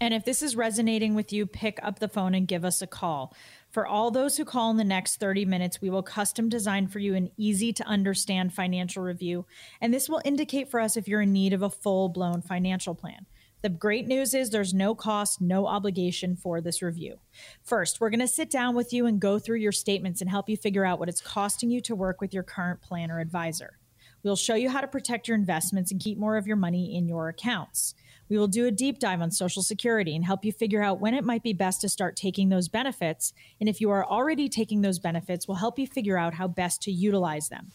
And 0.00 0.12
if 0.12 0.24
this 0.24 0.42
is 0.42 0.56
resonating 0.56 1.14
with 1.14 1.32
you, 1.32 1.46
pick 1.46 1.78
up 1.82 1.98
the 1.98 2.08
phone 2.08 2.34
and 2.34 2.48
give 2.48 2.64
us 2.64 2.82
a 2.82 2.86
call. 2.86 3.34
For 3.70 3.86
all 3.86 4.10
those 4.10 4.36
who 4.36 4.44
call 4.44 4.70
in 4.70 4.76
the 4.76 4.84
next 4.84 5.16
30 5.16 5.44
minutes, 5.44 5.80
we 5.80 5.90
will 5.90 6.02
custom 6.02 6.48
design 6.48 6.88
for 6.88 6.98
you 6.98 7.14
an 7.14 7.30
easy 7.36 7.72
to 7.74 7.84
understand 7.84 8.52
financial 8.52 9.02
review. 9.02 9.44
And 9.80 9.92
this 9.92 10.08
will 10.08 10.22
indicate 10.24 10.70
for 10.70 10.80
us 10.80 10.96
if 10.96 11.06
you're 11.06 11.22
in 11.22 11.32
need 11.32 11.52
of 11.52 11.62
a 11.62 11.70
full 11.70 12.08
blown 12.08 12.42
financial 12.42 12.94
plan. 12.94 13.26
The 13.60 13.68
great 13.68 14.06
news 14.06 14.34
is 14.34 14.50
there's 14.50 14.72
no 14.72 14.94
cost, 14.94 15.40
no 15.40 15.66
obligation 15.66 16.36
for 16.36 16.60
this 16.60 16.80
review. 16.80 17.18
First, 17.64 18.00
we're 18.00 18.10
going 18.10 18.20
to 18.20 18.28
sit 18.28 18.50
down 18.50 18.76
with 18.76 18.92
you 18.92 19.06
and 19.06 19.20
go 19.20 19.40
through 19.40 19.58
your 19.58 19.72
statements 19.72 20.20
and 20.20 20.30
help 20.30 20.48
you 20.48 20.56
figure 20.56 20.84
out 20.84 21.00
what 21.00 21.08
it's 21.08 21.20
costing 21.20 21.68
you 21.68 21.80
to 21.80 21.96
work 21.96 22.20
with 22.20 22.32
your 22.32 22.44
current 22.44 22.80
plan 22.80 23.10
or 23.10 23.18
advisor. 23.18 23.78
We'll 24.22 24.36
show 24.36 24.54
you 24.54 24.70
how 24.70 24.80
to 24.80 24.86
protect 24.86 25.26
your 25.26 25.36
investments 25.36 25.90
and 25.90 26.00
keep 26.00 26.18
more 26.18 26.36
of 26.36 26.46
your 26.46 26.56
money 26.56 26.96
in 26.96 27.08
your 27.08 27.28
accounts. 27.28 27.94
We 28.28 28.36
will 28.36 28.48
do 28.48 28.66
a 28.66 28.70
deep 28.70 28.98
dive 28.98 29.22
on 29.22 29.30
Social 29.30 29.62
Security 29.62 30.14
and 30.14 30.24
help 30.24 30.44
you 30.44 30.52
figure 30.52 30.82
out 30.82 31.00
when 31.00 31.14
it 31.14 31.24
might 31.24 31.42
be 31.42 31.52
best 31.52 31.80
to 31.80 31.88
start 31.88 32.14
taking 32.14 32.48
those 32.48 32.68
benefits. 32.68 33.32
And 33.58 33.68
if 33.68 33.80
you 33.80 33.90
are 33.90 34.04
already 34.04 34.48
taking 34.48 34.82
those 34.82 34.98
benefits, 34.98 35.48
we'll 35.48 35.56
help 35.56 35.78
you 35.78 35.86
figure 35.86 36.18
out 36.18 36.34
how 36.34 36.46
best 36.46 36.82
to 36.82 36.92
utilize 36.92 37.48
them. 37.48 37.70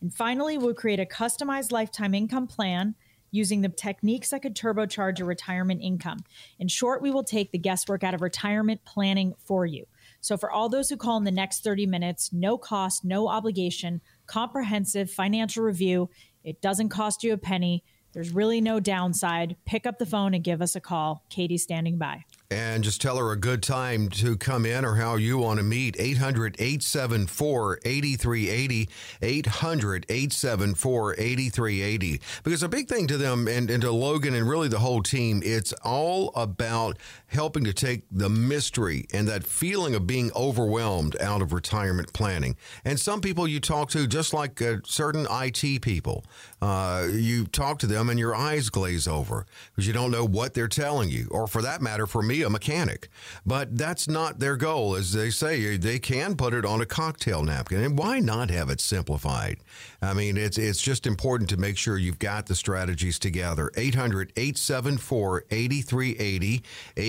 And 0.00 0.14
finally, 0.14 0.58
we'll 0.58 0.74
create 0.74 1.00
a 1.00 1.06
customized 1.06 1.72
lifetime 1.72 2.14
income 2.14 2.46
plan 2.46 2.94
using 3.36 3.60
the 3.60 3.68
techniques 3.68 4.30
that 4.30 4.42
could 4.42 4.56
turbocharge 4.56 5.18
your 5.18 5.28
retirement 5.28 5.82
income. 5.82 6.18
In 6.58 6.68
short, 6.68 7.02
we 7.02 7.10
will 7.10 7.22
take 7.22 7.52
the 7.52 7.58
guesswork 7.58 8.02
out 8.02 8.14
of 8.14 8.22
retirement 8.22 8.80
planning 8.84 9.34
for 9.44 9.66
you. 9.66 9.86
So, 10.20 10.36
for 10.36 10.50
all 10.50 10.68
those 10.68 10.88
who 10.88 10.96
call 10.96 11.18
in 11.18 11.24
the 11.24 11.30
next 11.30 11.62
30 11.62 11.86
minutes, 11.86 12.32
no 12.32 12.58
cost, 12.58 13.04
no 13.04 13.28
obligation, 13.28 14.00
comprehensive 14.26 15.10
financial 15.10 15.62
review. 15.62 16.10
It 16.42 16.60
doesn't 16.60 16.88
cost 16.88 17.22
you 17.22 17.32
a 17.32 17.38
penny. 17.38 17.84
There's 18.12 18.30
really 18.30 18.60
no 18.60 18.80
downside. 18.80 19.56
Pick 19.66 19.86
up 19.86 19.98
the 19.98 20.06
phone 20.06 20.32
and 20.32 20.42
give 20.42 20.62
us 20.62 20.74
a 20.74 20.80
call. 20.80 21.24
Katie's 21.28 21.62
standing 21.62 21.98
by 21.98 22.24
and 22.50 22.84
just 22.84 23.00
tell 23.00 23.16
her 23.16 23.32
a 23.32 23.36
good 23.36 23.62
time 23.62 24.08
to 24.08 24.36
come 24.36 24.64
in 24.64 24.84
or 24.84 24.94
how 24.94 25.16
you 25.16 25.38
want 25.38 25.58
to 25.58 25.64
meet. 25.64 25.96
800 25.98 26.56
874 26.58 27.80
8380. 27.84 28.88
800 29.22 30.06
874 30.08 31.14
8380. 31.14 32.20
Because 32.44 32.62
a 32.62 32.68
big 32.68 32.88
thing 32.88 33.06
to 33.06 33.16
them 33.16 33.48
and, 33.48 33.70
and 33.70 33.82
to 33.82 33.90
Logan 33.90 34.34
and 34.34 34.48
really 34.48 34.68
the 34.68 34.78
whole 34.78 35.02
team, 35.02 35.42
it's 35.44 35.72
all 35.84 36.32
about 36.34 36.98
helping 37.28 37.64
to 37.64 37.72
take 37.72 38.02
the 38.10 38.28
mystery 38.28 39.06
and 39.12 39.26
that 39.28 39.44
feeling 39.44 39.94
of 39.94 40.06
being 40.06 40.30
overwhelmed 40.36 41.20
out 41.20 41.42
of 41.42 41.52
retirement 41.52 42.12
planning. 42.12 42.56
And 42.84 42.98
some 43.00 43.20
people 43.20 43.48
you 43.48 43.60
talk 43.60 43.90
to, 43.90 44.06
just 44.06 44.32
like 44.32 44.62
uh, 44.62 44.76
certain 44.84 45.26
IT 45.30 45.82
people, 45.82 46.24
uh, 46.62 47.08
you 47.10 47.46
talk 47.46 47.78
to 47.80 47.86
them 47.86 48.08
and 48.08 48.18
your 48.18 48.34
eyes 48.34 48.70
glaze 48.70 49.08
over 49.08 49.46
because 49.70 49.86
you 49.86 49.92
don't 49.92 50.10
know 50.10 50.24
what 50.24 50.54
they're 50.54 50.68
telling 50.68 51.10
you. 51.10 51.28
Or 51.30 51.46
for 51.46 51.62
that 51.62 51.82
matter, 51.82 52.06
for 52.06 52.22
me, 52.22 52.42
a 52.42 52.50
mechanic. 52.50 53.08
But 53.44 53.76
that's 53.76 54.08
not 54.08 54.38
their 54.38 54.56
goal. 54.56 54.94
As 54.94 55.12
they 55.12 55.30
say, 55.30 55.76
they 55.76 55.98
can 55.98 56.36
put 56.36 56.54
it 56.54 56.64
on 56.64 56.80
a 56.80 56.86
cocktail 56.86 57.42
napkin. 57.42 57.82
And 57.82 57.98
why 57.98 58.20
not 58.20 58.50
have 58.50 58.70
it 58.70 58.80
simplified? 58.80 59.58
I 60.00 60.14
mean, 60.14 60.36
it's, 60.36 60.58
it's 60.58 60.80
just 60.80 61.06
important 61.06 61.50
to 61.50 61.56
make 61.56 61.76
sure 61.76 61.98
you've 61.98 62.18
got 62.18 62.46
the 62.46 62.54
strategies 62.54 63.18
together. 63.18 63.70
800 63.76 64.32
874 64.36 65.44
8380. 65.50 66.62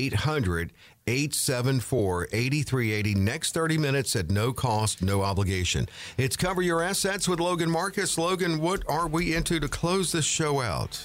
800 0.07 0.71
874 1.07 2.27
8380. 2.31 3.15
Next 3.15 3.53
30 3.53 3.77
minutes 3.77 4.15
at 4.15 4.29
no 4.29 4.51
cost, 4.51 5.01
no 5.01 5.21
obligation. 5.21 5.87
It's 6.17 6.35
Cover 6.35 6.61
Your 6.61 6.81
Assets 6.81 7.27
with 7.27 7.39
Logan 7.39 7.69
Marcus. 7.69 8.17
Logan, 8.17 8.59
what 8.59 8.83
are 8.89 9.07
we 9.07 9.35
into 9.35 9.59
to 9.59 9.67
close 9.67 10.11
this 10.11 10.25
show 10.25 10.61
out? 10.61 11.01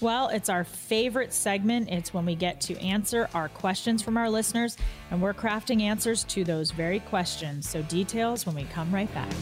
Well, 0.00 0.28
it's 0.28 0.48
our 0.48 0.64
favorite 0.64 1.32
segment. 1.32 1.88
It's 1.88 2.12
when 2.12 2.26
we 2.26 2.34
get 2.34 2.60
to 2.62 2.78
answer 2.80 3.28
our 3.34 3.48
questions 3.48 4.02
from 4.02 4.16
our 4.16 4.28
listeners, 4.28 4.76
and 5.10 5.22
we're 5.22 5.32
crafting 5.32 5.82
answers 5.82 6.24
to 6.24 6.42
those 6.42 6.72
very 6.72 6.98
questions. 7.00 7.68
So, 7.68 7.82
details 7.82 8.44
when 8.44 8.56
we 8.56 8.64
come 8.64 8.92
right 8.92 9.12
back. 9.14 9.32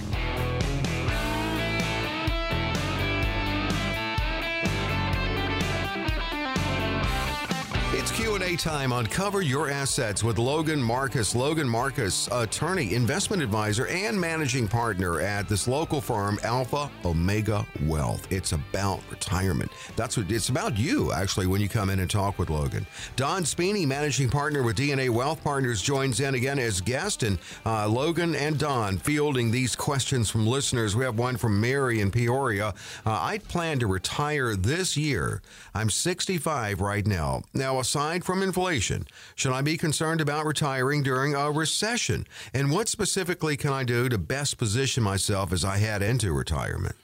It's 8.11 8.19
Q&A 8.19 8.57
time 8.57 8.93
on 8.93 9.07
Cover 9.07 9.41
Your 9.41 9.71
Assets 9.71 10.25
with 10.25 10.37
Logan 10.37 10.83
Marcus. 10.83 11.37
Logan 11.37 11.69
Marcus, 11.69 12.29
attorney, 12.33 12.95
investment 12.95 13.41
advisor, 13.41 13.87
and 13.87 14.21
managing 14.21 14.67
partner 14.67 15.21
at 15.21 15.49
this 15.49 15.69
local 15.69 16.01
firm, 16.01 16.37
Alpha 16.43 16.91
Omega 17.05 17.65
Wealth. 17.85 18.27
It's 18.33 18.51
about 18.51 19.01
retirement. 19.11 19.71
That's 19.95 20.17
what 20.17 20.29
it's 20.29 20.49
about 20.49 20.77
you, 20.77 21.13
actually, 21.13 21.47
when 21.47 21.61
you 21.61 21.69
come 21.69 21.89
in 21.89 22.01
and 22.01 22.11
talk 22.11 22.37
with 22.37 22.51
Logan. 22.51 22.85
Don 23.15 23.45
Spini, 23.45 23.87
managing 23.87 24.29
partner 24.29 24.65
with 24.65 24.77
DNA 24.77 25.09
Wealth 25.09 25.45
Partners, 25.45 25.81
joins 25.81 26.19
in 26.19 26.35
again 26.35 26.59
as 26.59 26.81
guest. 26.81 27.23
And 27.23 27.39
uh, 27.65 27.87
Logan 27.87 28.35
and 28.35 28.59
Don 28.59 28.99
fielding 28.99 29.53
these 29.53 29.77
questions 29.77 30.29
from 30.29 30.49
listeners. 30.49 30.97
We 30.97 31.05
have 31.05 31.17
one 31.17 31.37
from 31.37 31.61
Mary 31.61 32.01
in 32.01 32.11
Peoria. 32.11 32.75
Uh, 33.07 33.21
I 33.21 33.39
plan 33.39 33.79
to 33.79 33.87
retire 33.87 34.57
this 34.57 34.97
year. 34.97 35.43
I'm 35.75 35.91
65 35.91 36.81
right 36.81 37.07
now. 37.07 37.43
Now, 37.55 37.79
aside 37.79 38.00
from 38.25 38.43
inflation, 38.43 39.07
should 39.35 39.53
I 39.53 39.61
be 39.63 39.77
concerned 39.77 40.21
about 40.21 40.47
retiring 40.47 41.03
during 41.03 41.35
a 41.35 41.51
recession? 41.51 42.27
And 42.55 42.71
what 42.71 42.89
specifically 42.89 43.57
can 43.57 43.73
I 43.73 43.85
do 43.85 44.09
to 44.09 44.17
best 44.17 44.57
position 44.57 45.03
myself 45.03 45.53
as 45.53 45.65
I 45.65 45.77
head 45.77 46.03
into 46.03 46.33
retirement? 46.33 46.97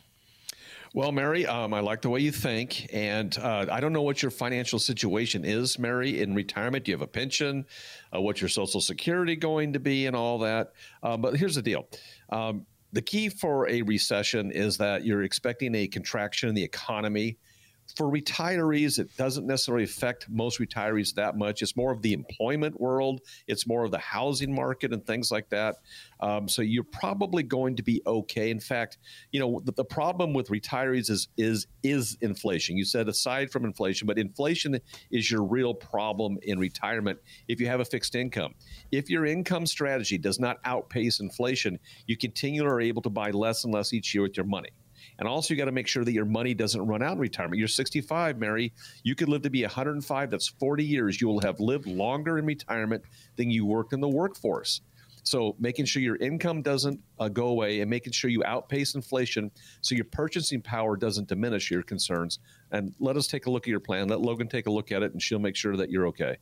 Well, 0.95 1.13
Mary, 1.13 1.47
um, 1.47 1.75
I 1.75 1.81
like 1.81 2.01
the 2.01 2.09
way 2.09 2.21
you 2.21 2.33
think. 2.33 2.89
And 2.91 3.37
uh, 3.37 3.67
I 3.71 3.81
don't 3.81 3.93
know 3.93 4.01
what 4.01 4.23
your 4.23 4.31
financial 4.31 4.79
situation 4.79 5.45
is, 5.45 5.79
Mary, 5.79 6.23
in 6.23 6.35
retirement. 6.35 6.87
Do 6.87 6.91
you 6.91 6.95
have 6.97 7.03
a 7.03 7.07
pension? 7.07 7.67
Uh, 8.15 8.23
what's 8.23 8.41
your 8.41 8.49
Social 8.49 8.81
Security 8.81 9.37
going 9.37 9.75
to 9.75 9.79
be 9.79 10.07
and 10.07 10.17
all 10.17 10.39
that? 10.39 10.73
Uh, 11.03 11.19
but 11.19 11.37
here's 11.37 11.57
the 11.57 11.61
deal. 11.61 11.87
Um, 12.31 12.65
the 12.95 13.03
key 13.03 13.29
for 13.29 13.69
a 13.69 13.83
recession 13.83 14.51
is 14.51 14.79
that 14.79 15.05
you're 15.05 15.25
expecting 15.25 15.75
a 15.75 15.87
contraction 15.87 16.49
in 16.49 16.55
the 16.55 16.65
economy 16.65 17.37
for 17.95 18.11
retirees, 18.11 18.99
it 18.99 19.17
doesn't 19.17 19.47
necessarily 19.47 19.85
affect 19.85 20.29
most 20.29 20.59
retirees 20.59 21.15
that 21.15 21.37
much. 21.37 21.63
It's 21.63 21.77
more 21.77 21.93
of 21.93 22.03
the 22.03 22.13
employment 22.13 22.81
world, 22.81 23.21
it's 23.47 23.67
more 23.67 23.85
of 23.85 23.91
the 23.91 23.99
housing 23.99 24.55
market 24.55 24.93
and 24.93 25.07
things 25.07 25.31
like 25.31 25.49
that. 25.51 25.77
Um, 26.21 26.49
so 26.49 26.63
you're 26.63 26.85
probably 26.85 27.43
going 27.43 27.77
to 27.77 27.83
be 27.83 28.03
okay. 28.07 28.51
In 28.51 28.61
fact, 28.61 28.99
you 29.31 29.41
know 29.41 29.61
the, 29.65 29.73
the, 29.73 29.85
problem 29.85 30.35
with 30.35 30.49
retirees 30.49 31.11
is 31.11 31.29
is 31.37 31.67
is 31.83 32.19
inflation. 32.21 32.77
You 32.77 32.85
said 32.85 33.09
aside 33.09 33.51
from 33.51 33.65
inflation, 33.65 34.07
but 34.07 34.19
inflation 34.19 34.81
is 35.11 35.31
your 35.31 35.45
real 35.45 35.75
problem 35.75 36.39
in 36.43 36.59
retirement 36.59 37.19
if 37.49 37.61
you 37.61 37.67
have 37.69 37.81
a 37.81 37.85
fixed 37.85 38.15
income. 38.15 38.55
If 38.91 39.09
your 39.09 39.27
income 39.27 39.67
strategy 39.67 40.19
does 40.19 40.41
not 40.41 40.59
outpace 40.65 41.21
inflation, 41.21 41.79
you 42.07 42.17
continually 42.17 42.71
are 42.71 42.81
able 42.81 43.03
to 43.03 43.11
buy 43.11 43.31
less 43.31 43.65
and 43.65 43.73
less 43.73 43.93
each 43.93 44.15
year 44.15 44.23
with 44.23 44.37
your 44.37 44.47
money. 44.47 44.71
And 45.19 45.29
also, 45.29 45.55
you 45.55 45.59
got 45.59 45.67
to 45.67 45.73
make 45.73 45.89
sure 45.89 46.05
that 46.05 46.13
your 46.13 46.25
money 46.25 46.55
doesn't 46.55 46.85
run 46.85 47.03
out 47.03 47.13
in 47.13 47.19
retirement. 47.19 47.59
You're 47.59 47.69
65, 47.69 48.39
Mary. 48.39 48.73
You 49.03 49.15
could 49.15 49.29
live 49.29 49.43
to 49.43 49.51
be 49.51 49.63
105. 49.63 50.31
That's 50.31 50.49
40 50.49 50.85
years. 50.85 51.21
You 51.21 51.29
will 51.29 51.41
have 51.41 51.59
lived 51.61 51.87
longer 51.87 52.39
in 52.39 52.47
retirement 52.47 53.03
than 53.37 53.51
you 53.51 53.65
worked 53.65 53.93
in 53.93 54.01
the 54.01 54.09
workforce. 54.09 54.83
So, 55.23 55.57
making 55.59 55.87
sure 55.87 56.03
your 56.03 56.17
income 56.17 56.63
doesn't 56.63 57.01
uh, 57.19 57.29
go 57.29 57.49
away 57.49 57.81
and 57.81 57.91
making 57.91 58.13
sure 58.13 58.31
you 58.31 58.45
outpace 58.45 58.95
inflation 58.95 59.51
so 59.81 59.97
your 59.97 60.05
purchasing 60.05 60.63
power 60.63 60.97
doesn't 60.97 61.27
diminish 61.27 61.69
your 61.69 61.83
concerns. 61.83 62.39
And 62.71 62.95
let 63.01 63.17
us 63.17 63.27
take 63.27 63.47
a 63.47 63.51
look 63.51 63.65
at 63.65 63.71
your 63.71 63.81
plan. 63.81 64.09
Let 64.09 64.21
Logan 64.21 64.47
take 64.49 64.67
a 64.67 64.71
look 64.71 64.93
at 64.93 65.03
it, 65.03 65.13
and 65.13 65.21
she'll 65.21 65.41
make 65.41 65.57
sure 65.57 65.77
that 65.77 65.91
you're 65.91 66.07
okay. 66.09 66.37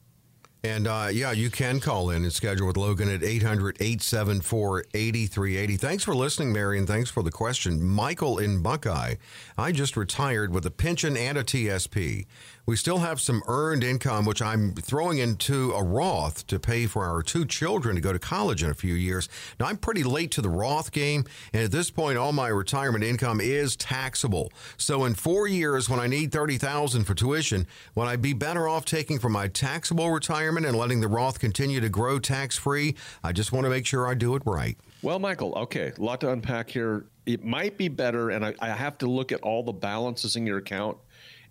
And 0.65 0.87
uh, 0.87 1.09
yeah, 1.13 1.33
you 1.33 1.51
can 1.51 1.79
call 1.79 2.09
in 2.09 2.23
and 2.23 2.33
schedule 2.33 2.67
with 2.67 2.79
Logan 2.79 3.15
at 3.15 3.23
800 3.23 3.77
874 3.81 4.85
8380. 4.95 5.77
Thanks 5.77 6.03
for 6.03 6.15
listening, 6.15 6.55
Mary, 6.55 6.79
and 6.79 6.89
thanks 6.89 7.11
for 7.11 7.23
the 7.23 7.31
question. 7.31 7.85
Michael 7.85 8.39
in 8.39 8.63
Buckeye, 8.63 9.17
I 9.59 9.73
just 9.73 9.95
retired 9.95 10.55
with 10.55 10.65
a 10.65 10.71
pension 10.71 11.19
and 11.19 11.37
a 11.37 11.45
TSP. 11.45 12.25
We 12.67 12.77
still 12.77 13.01
have 13.01 13.21
some 13.21 13.43
earned 13.47 13.85
income, 13.85 14.25
which 14.25 14.41
I'm 14.41 14.75
throwing 14.75 15.19
into 15.19 15.73
a 15.73 15.83
Roth 15.83 16.47
to 16.47 16.59
pay 16.59 16.87
for 16.87 17.05
our 17.05 17.23
two 17.23 17.45
children 17.45 17.95
to 17.97 18.01
go 18.01 18.15
to 18.15 18.19
college 18.19 18.63
in 18.63 18.71
a 18.71 18.75
few 18.75 18.95
years. 18.95 19.29
Now, 19.61 19.67
I'm 19.67 19.77
pretty 19.77 20.03
late 20.03 20.31
to 20.31 20.41
the 20.41 20.49
Roth 20.49 20.91
game, 20.91 21.27
and 21.53 21.63
at 21.63 21.73
this 21.73 21.91
point, 21.91 22.17
all 22.17 22.33
my 22.33 22.49
retirement 22.49 23.05
income 23.05 23.39
is 23.39 23.77
taxable. 23.77 24.51
So, 24.79 25.05
in 25.05 25.13
four 25.13 25.47
years, 25.47 25.91
when 25.91 26.01
I 26.01 26.07
need 26.07 26.33
30000 26.33 27.05
for 27.05 27.13
tuition, 27.13 27.67
would 27.95 28.09
I 28.09 28.17
be 28.17 28.33
better 28.33 28.67
off 28.67 28.87
taking 28.87 29.19
from 29.19 29.33
my 29.33 29.49
taxable 29.49 30.11
retirement 30.11 30.54
and 30.63 30.77
letting 30.77 31.01
the 31.01 31.09
Roth 31.09 31.41
continue 31.41 31.81
to 31.81 31.89
grow 31.89 32.21
tax 32.21 32.57
free? 32.57 32.95
I 33.25 33.33
just 33.33 33.51
want 33.51 33.65
to 33.65 33.71
make 33.71 33.87
sure 33.87 34.07
I 34.07 34.15
do 34.15 34.37
it 34.37 34.43
right. 34.47 34.79
Well, 35.03 35.19
Michael, 35.19 35.55
okay, 35.55 35.93
a 35.99 36.01
lot 36.01 36.21
to 36.21 36.31
unpack 36.31 36.71
here. 36.71 37.07
It 37.27 37.43
might 37.43 37.77
be 37.77 37.89
better, 37.89 38.31
and 38.31 38.45
I, 38.45 38.55
I 38.61 38.69
have 38.69 38.99
to 38.99 39.07
look 39.07 39.33
at 39.33 39.41
all 39.41 39.63
the 39.63 39.73
balances 39.73 40.37
in 40.37 40.47
your 40.47 40.59
account 40.59 40.99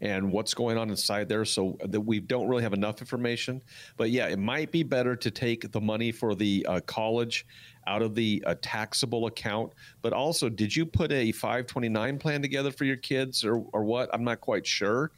and 0.01 0.31
what's 0.31 0.53
going 0.53 0.77
on 0.77 0.89
inside 0.89 1.29
there 1.29 1.45
so 1.45 1.77
that 1.85 2.01
we 2.01 2.19
don't 2.19 2.47
really 2.47 2.63
have 2.63 2.73
enough 2.73 2.99
information. 2.99 3.61
But 3.95 4.11
yeah, 4.11 4.27
it 4.27 4.37
might 4.37 4.71
be 4.71 4.83
better 4.83 5.15
to 5.15 5.31
take 5.31 5.71
the 5.71 5.79
money 5.79 6.11
for 6.11 6.35
the 6.35 6.65
uh, 6.67 6.79
college 6.81 7.45
out 7.87 8.01
of 8.01 8.15
the 8.15 8.43
uh, 8.45 8.55
taxable 8.61 9.27
account. 9.27 9.73
But 10.01 10.13
also, 10.13 10.49
did 10.49 10.75
you 10.75 10.85
put 10.85 11.11
a 11.11 11.31
529 11.31 12.17
plan 12.17 12.41
together 12.41 12.71
for 12.71 12.85
your 12.85 12.97
kids 12.97 13.45
or, 13.45 13.63
or 13.71 13.83
what? 13.83 14.09
I'm 14.13 14.23
not 14.23 14.41
quite 14.41 14.67
sure. 14.67 15.11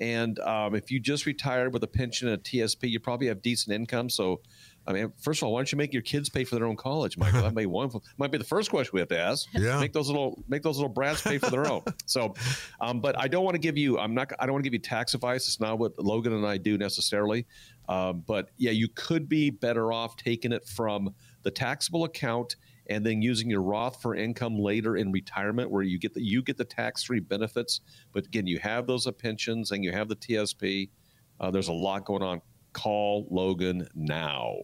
And 0.00 0.38
um, 0.40 0.74
if 0.74 0.90
you 0.90 0.98
just 0.98 1.26
retired 1.26 1.72
with 1.72 1.84
a 1.84 1.86
pension 1.86 2.28
and 2.28 2.38
a 2.38 2.42
TSP, 2.42 2.88
you 2.88 3.00
probably 3.00 3.26
have 3.26 3.42
decent 3.42 3.74
income. 3.74 4.08
So 4.08 4.40
I 4.86 4.92
mean, 4.92 5.12
first 5.20 5.40
of 5.40 5.46
all, 5.46 5.52
why 5.52 5.60
don't 5.60 5.70
you 5.70 5.78
make 5.78 5.92
your 5.92 6.02
kids 6.02 6.28
pay 6.28 6.42
for 6.44 6.56
their 6.56 6.64
own 6.64 6.76
college, 6.76 7.18
Michael? 7.18 7.42
That 7.42 7.54
may 7.54 7.66
one 7.66 7.90
might 8.16 8.32
be 8.32 8.38
the 8.38 8.44
first 8.44 8.70
question 8.70 8.90
we 8.94 9.00
have 9.00 9.08
to 9.10 9.18
ask. 9.18 9.46
Yeah. 9.52 9.78
Make 9.78 9.92
those 9.92 10.08
little 10.08 10.42
make 10.48 10.62
those 10.62 10.78
little 10.78 10.92
brats 10.92 11.22
pay 11.22 11.38
for 11.38 11.50
their 11.50 11.70
own. 11.70 11.82
So, 12.06 12.34
um, 12.80 13.00
but 13.00 13.16
I 13.16 13.28
don't 13.28 13.44
want 13.44 13.54
to 13.54 13.60
give 13.60 13.76
you. 13.76 13.98
I'm 13.98 14.14
not. 14.14 14.32
I 14.40 14.46
don't 14.46 14.54
want 14.54 14.64
to 14.64 14.66
give 14.70 14.74
you 14.74 14.80
tax 14.80 15.14
advice. 15.14 15.46
It's 15.46 15.60
not 15.60 15.78
what 15.78 15.96
Logan 15.98 16.32
and 16.32 16.44
I 16.46 16.56
do 16.56 16.76
necessarily. 16.76 17.46
Um, 17.88 18.24
but 18.26 18.50
yeah, 18.56 18.72
you 18.72 18.88
could 18.88 19.28
be 19.28 19.50
better 19.50 19.92
off 19.92 20.16
taking 20.16 20.50
it 20.50 20.66
from 20.66 21.14
the 21.42 21.50
taxable 21.50 22.04
account 22.04 22.56
and 22.90 23.06
then 23.06 23.22
using 23.22 23.48
your 23.48 23.62
Roth 23.62 24.02
for 24.02 24.14
income 24.14 24.58
later 24.58 24.96
in 24.96 25.12
retirement, 25.12 25.70
where 25.70 25.82
you 25.82 25.98
get 25.98 26.12
the 26.12 26.22
you 26.22 26.42
get 26.42 26.58
the 26.58 26.64
tax 26.64 27.04
free 27.04 27.20
benefits. 27.20 27.80
But 28.12 28.26
again, 28.26 28.46
you 28.46 28.58
have 28.58 28.86
those 28.86 29.08
pensions 29.18 29.70
and 29.70 29.84
you 29.84 29.92
have 29.92 30.08
the 30.08 30.16
TSP. 30.16 30.90
Uh, 31.38 31.50
there's 31.50 31.68
a 31.68 31.72
lot 31.72 32.04
going 32.04 32.22
on. 32.22 32.42
Call 32.72 33.26
Logan 33.30 33.88
now. 33.94 34.56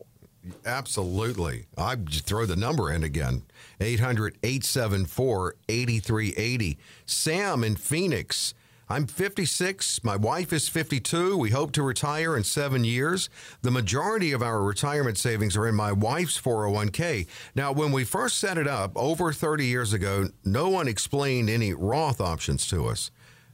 Absolutely. 0.65 1.67
I 1.77 1.97
throw 1.97 2.47
the 2.47 2.57
number 2.57 2.93
in 2.93 3.03
again 3.03 3.45
800 3.81 4.39
874 4.43 5.57
8380. 5.69 6.79
Sam 7.07 7.65
in 7.65 7.77
Phoenix. 7.77 8.55
I'm 8.89 9.09
56. 9.09 10.05
My 10.05 10.15
wife 10.15 10.53
is 10.53 10.69
52. 10.69 11.37
We 11.37 11.51
hope 11.51 11.73
to 11.73 11.83
retire 11.83 12.37
in 12.37 12.45
seven 12.45 12.85
years. 12.85 13.29
The 13.63 13.73
majority 13.73 14.31
of 14.31 14.43
our 14.43 14.63
retirement 14.63 15.19
savings 15.19 15.57
are 15.57 15.67
in 15.67 15.75
my 15.75 15.91
wife's 15.91 16.41
401k. 16.41 17.27
Now, 17.57 17.73
when 17.73 17.91
we 17.91 18.05
first 18.05 18.39
set 18.39 18.59
it 18.59 18.69
up 18.69 18.93
over 18.95 19.33
30 19.33 19.67
years 19.67 19.93
ago, 19.93 20.29
no 20.45 20.69
one 20.69 20.87
explained 20.87 21.51
any 21.51 21.75
Roth 21.75 22.21
options 22.21 22.69
to 22.69 22.87
us. 22.87 23.11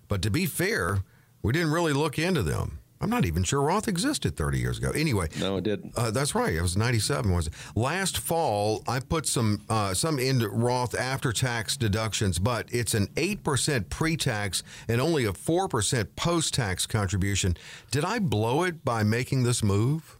But 0.06 0.20
to 0.20 0.30
be 0.30 0.44
fair, 0.44 0.98
we 1.40 1.54
didn't 1.54 1.72
really 1.72 1.94
look 1.94 2.18
into 2.18 2.42
them. 2.42 2.80
I'm 3.02 3.10
not 3.10 3.24
even 3.24 3.42
sure 3.42 3.60
Roth 3.60 3.88
existed 3.88 4.36
30 4.36 4.58
years 4.58 4.78
ago. 4.78 4.92
Anyway, 4.92 5.28
no, 5.40 5.56
it 5.56 5.64
didn't. 5.64 5.92
Uh, 5.96 6.12
that's 6.12 6.34
right. 6.36 6.54
It 6.54 6.62
was 6.62 6.76
97. 6.76 7.32
Was 7.32 7.48
it? 7.48 7.52
last 7.74 8.16
fall? 8.16 8.84
I 8.86 9.00
put 9.00 9.26
some 9.26 9.62
uh, 9.68 9.92
some 9.92 10.18
into 10.20 10.48
Roth 10.48 10.94
after 10.94 11.32
tax 11.32 11.76
deductions, 11.76 12.38
but 12.38 12.68
it's 12.70 12.94
an 12.94 13.08
eight 13.16 13.42
percent 13.42 13.90
pre 13.90 14.16
tax 14.16 14.62
and 14.86 15.00
only 15.00 15.24
a 15.24 15.32
four 15.32 15.66
percent 15.68 16.14
post 16.14 16.54
tax 16.54 16.86
contribution. 16.86 17.56
Did 17.90 18.04
I 18.04 18.20
blow 18.20 18.62
it 18.62 18.84
by 18.84 19.02
making 19.02 19.42
this 19.42 19.62
move? 19.64 20.16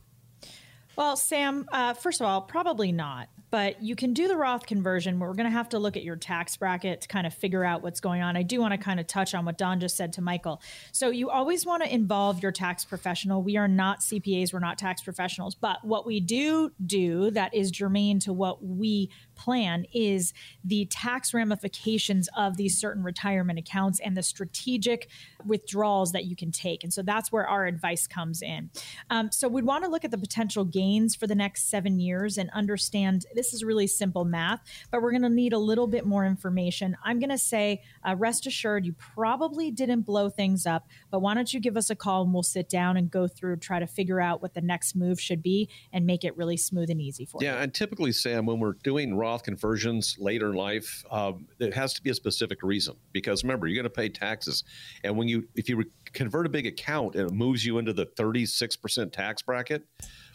Well, 0.97 1.17
Sam, 1.17 1.67
uh, 1.73 1.95
first 1.95 2.21
of 2.21 2.27
all, 2.27 2.43
probably 2.43 2.93
not. 2.93 3.29
But 3.53 3.83
you 3.83 3.95
can 3.95 4.15
do 4.15 4.29
the 4.29 4.37
Roth 4.37 4.65
conversion. 4.65 5.19
But 5.19 5.29
we're 5.29 5.35
going 5.35 5.45
to 5.45 5.51
have 5.51 5.69
to 5.69 5.79
look 5.79 5.95
at 5.99 6.03
your 6.03 6.17
tax 6.17 6.57
bracket 6.57 7.03
to 7.03 7.09
kind 7.09 7.27
of 7.27 7.35
figure 7.35 7.65
out 7.65 7.83
what's 7.83 8.01
going 8.01 8.23
on. 8.23 8.35
I 8.35 8.43
do 8.43 8.61
want 8.63 8.73
to 8.73 8.79
kind 8.79 8.99
of 8.99 9.07
touch 9.07 9.35
on 9.35 9.45
what 9.45 9.59
Don 9.59 9.79
just 9.79 9.95
said 9.95 10.15
to 10.15 10.23
Michael. 10.23 10.63
So 10.91 11.11
you 11.11 11.29
always 11.29 11.67
want 11.67 11.83
to 11.83 11.95
involve 11.95 12.43
your 12.43 12.51
tax 12.51 12.83
professional. 12.87 13.43
We 13.43 13.59
are 13.59 13.69
not 13.69 14.01
CPAs, 14.01 14.55
we're 14.55 14.61
not 14.61 14.79
tax 14.79 15.03
professionals. 15.03 15.55
But 15.55 15.85
what 15.85 16.07
we 16.07 16.19
do 16.19 16.73
do 16.85 17.31
that 17.33 17.55
is 17.55 17.71
germane 17.71 18.21
to 18.21 18.33
what 18.33 18.65
we 18.65 19.11
plan 19.35 19.87
is 19.93 20.33
the 20.65 20.87
tax 20.87 21.35
ramifications 21.35 22.29
of 22.37 22.57
these 22.57 22.79
certain 22.79 23.03
retirement 23.03 23.59
accounts 23.59 24.01
and 24.01 24.17
the 24.17 24.23
strategic 24.23 25.09
withdrawals 25.45 26.13
that 26.13 26.25
you 26.25 26.37
can 26.37 26.53
take. 26.53 26.85
And 26.85 26.93
so 26.93 27.03
that's 27.03 27.33
where 27.33 27.47
our 27.47 27.67
advice 27.67 28.07
comes 28.07 28.43
in. 28.43 28.71
Um, 29.11 29.31
so 29.33 29.49
we'd 29.49 29.65
want 29.65 29.85
to 29.85 29.91
look 29.91 30.05
at 30.05 30.11
the 30.11 30.19
potential 30.19 30.65
gains 30.65 31.15
for 31.15 31.27
the 31.27 31.35
next 31.35 31.69
seven 31.69 31.99
years 31.99 32.39
and 32.39 32.51
understand 32.51 33.27
this 33.35 33.53
is 33.53 33.65
really 33.65 33.87
simple 33.87 34.25
math, 34.25 34.61
but 34.91 35.03
we're 35.03 35.11
going 35.11 35.23
to 35.23 35.29
need 35.29 35.53
a 35.53 35.59
little 35.59 35.87
bit 35.87 36.07
more 36.07 36.25
information. 36.25 36.97
I'm 37.05 37.19
going 37.19 37.31
to 37.31 37.39
say, 37.39 37.83
uh, 38.07 38.15
rest 38.17 38.47
assured, 38.47 38.87
you 38.87 38.93
probably 38.93 39.71
didn't 39.71 40.03
blow 40.03 40.29
things 40.29 40.67
up, 40.67 40.87
but 41.11 41.21
why 41.21 41.35
don't 41.35 41.53
you 41.53 41.61
give 41.61 41.77
us 41.77 41.91
a 41.91 41.97
call 41.97 42.23
and 42.23 42.33
we'll 42.33 42.43
sit 42.43 42.69
down 42.69 42.97
and 42.97 43.11
go 43.11 43.27
through, 43.27 43.57
try 43.57 43.79
to 43.79 43.87
figure 43.87 44.21
out 44.21 44.43
what 44.43 44.55
the 44.55 44.61
next 44.61 44.95
move 44.95 45.21
should 45.21 45.43
be 45.43 45.69
and 45.93 46.07
make 46.07 46.25
it 46.25 46.37
really 46.37 46.57
smooth 46.57 46.91
and 46.91 47.01
easy 47.01 47.25
for 47.25 47.43
yeah, 47.43 47.53
you. 47.53 47.57
Yeah, 47.57 47.63
and 47.63 47.75
typically, 47.75 48.13
Sam, 48.13 48.47
when 48.47 48.59
we're 48.59 48.75
doing 48.85 49.17
Roth 49.23 49.45
conversions 49.45 50.17
later 50.19 50.51
in 50.51 50.57
life, 50.57 51.05
um, 51.09 51.47
it 51.61 51.73
has 51.75 51.95
to 51.95 52.03
be 52.03 52.11
a 52.11 52.15
specific 52.15 52.59
reason 52.65 52.97
because 53.13 53.45
remember, 53.45 53.69
you're 53.69 53.81
going 53.81 53.85
to 53.85 53.91
pay 53.91 54.09
taxes, 54.09 54.65
and 55.05 55.17
when 55.17 55.29
you 55.29 55.47
if 55.55 55.69
you 55.69 55.77
re- 55.77 55.91
convert 56.13 56.45
a 56.45 56.49
big 56.49 56.67
account 56.67 57.15
and 57.15 57.31
it 57.31 57.33
moves 57.33 57.65
you 57.65 57.79
into 57.79 57.93
the 57.93 58.07
36% 58.07 59.13
tax 59.13 59.43
bracket, 59.43 59.87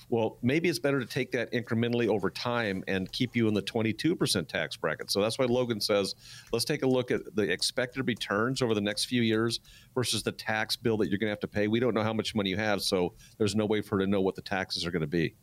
well, 0.10 0.38
maybe 0.42 0.70
it's 0.70 0.80
better 0.80 1.02
to 1.02 1.06
take 1.06 1.34
that 1.34 1.52
incrementally 1.52 2.08
over 2.08 2.30
time 2.30 2.82
and 2.88 3.12
keep 3.12 3.36
you 3.36 3.50
in 3.50 3.54
the 3.54 3.62
22% 3.62 4.48
tax 4.48 4.78
bracket. 4.78 5.12
So 5.12 5.22
that's 5.22 5.38
why 5.38 5.46
Logan 5.46 5.82
says, 5.82 6.16
let's 6.54 6.64
take 6.64 6.84
a 6.84 6.88
look 6.88 7.12
at 7.12 7.36
the 7.36 7.44
expected 7.44 8.08
returns 8.08 8.62
over 8.62 8.74
the 8.74 8.82
next 8.82 9.06
few 9.06 9.22
years 9.22 9.60
versus 9.94 10.24
the 10.24 10.32
tax 10.32 10.78
bill 10.78 10.96
that 10.98 11.10
you're 11.10 11.20
going 11.20 11.28
to 11.28 11.32
have 11.32 11.42
to 11.42 11.48
pay. 11.48 11.68
We 11.68 11.82
don't 11.82 11.94
know 11.94 12.04
how 12.04 12.14
much 12.14 12.36
money 12.36 12.52
you 12.52 12.58
have, 12.58 12.82
so 12.82 13.16
there's 13.38 13.56
no 13.56 13.66
way 13.66 13.82
for 13.82 13.98
her 13.98 14.06
to 14.06 14.10
know 14.10 14.22
what 14.22 14.36
the 14.36 14.42
taxes 14.42 14.86
are 14.86 14.92
going 14.92 15.02
to 15.02 15.08
be. 15.08 15.36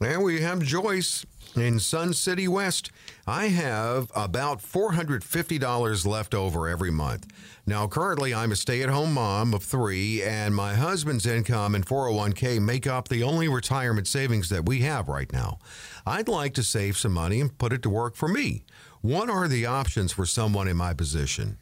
And 0.00 0.22
we 0.22 0.42
have 0.42 0.60
Joyce 0.60 1.24
in 1.56 1.80
Sun 1.80 2.12
City 2.12 2.46
West. 2.46 2.90
I 3.26 3.46
have 3.46 4.12
about 4.14 4.60
$450 4.60 6.06
left 6.06 6.34
over 6.34 6.68
every 6.68 6.90
month. 6.90 7.26
Now, 7.66 7.86
currently, 7.86 8.34
I'm 8.34 8.52
a 8.52 8.56
stay 8.56 8.82
at 8.82 8.90
home 8.90 9.14
mom 9.14 9.54
of 9.54 9.62
three, 9.62 10.22
and 10.22 10.54
my 10.54 10.74
husband's 10.74 11.24
income 11.24 11.74
and 11.74 11.86
401k 11.86 12.60
make 12.60 12.86
up 12.86 13.08
the 13.08 13.22
only 13.22 13.48
retirement 13.48 14.06
savings 14.06 14.50
that 14.50 14.66
we 14.66 14.80
have 14.80 15.08
right 15.08 15.32
now. 15.32 15.58
I'd 16.04 16.28
like 16.28 16.52
to 16.54 16.62
save 16.62 16.98
some 16.98 17.12
money 17.12 17.40
and 17.40 17.56
put 17.56 17.72
it 17.72 17.82
to 17.82 17.90
work 17.90 18.16
for 18.16 18.28
me. 18.28 18.64
What 19.00 19.30
are 19.30 19.48
the 19.48 19.64
options 19.64 20.12
for 20.12 20.26
someone 20.26 20.68
in 20.68 20.76
my 20.76 20.92
position? 20.92 21.56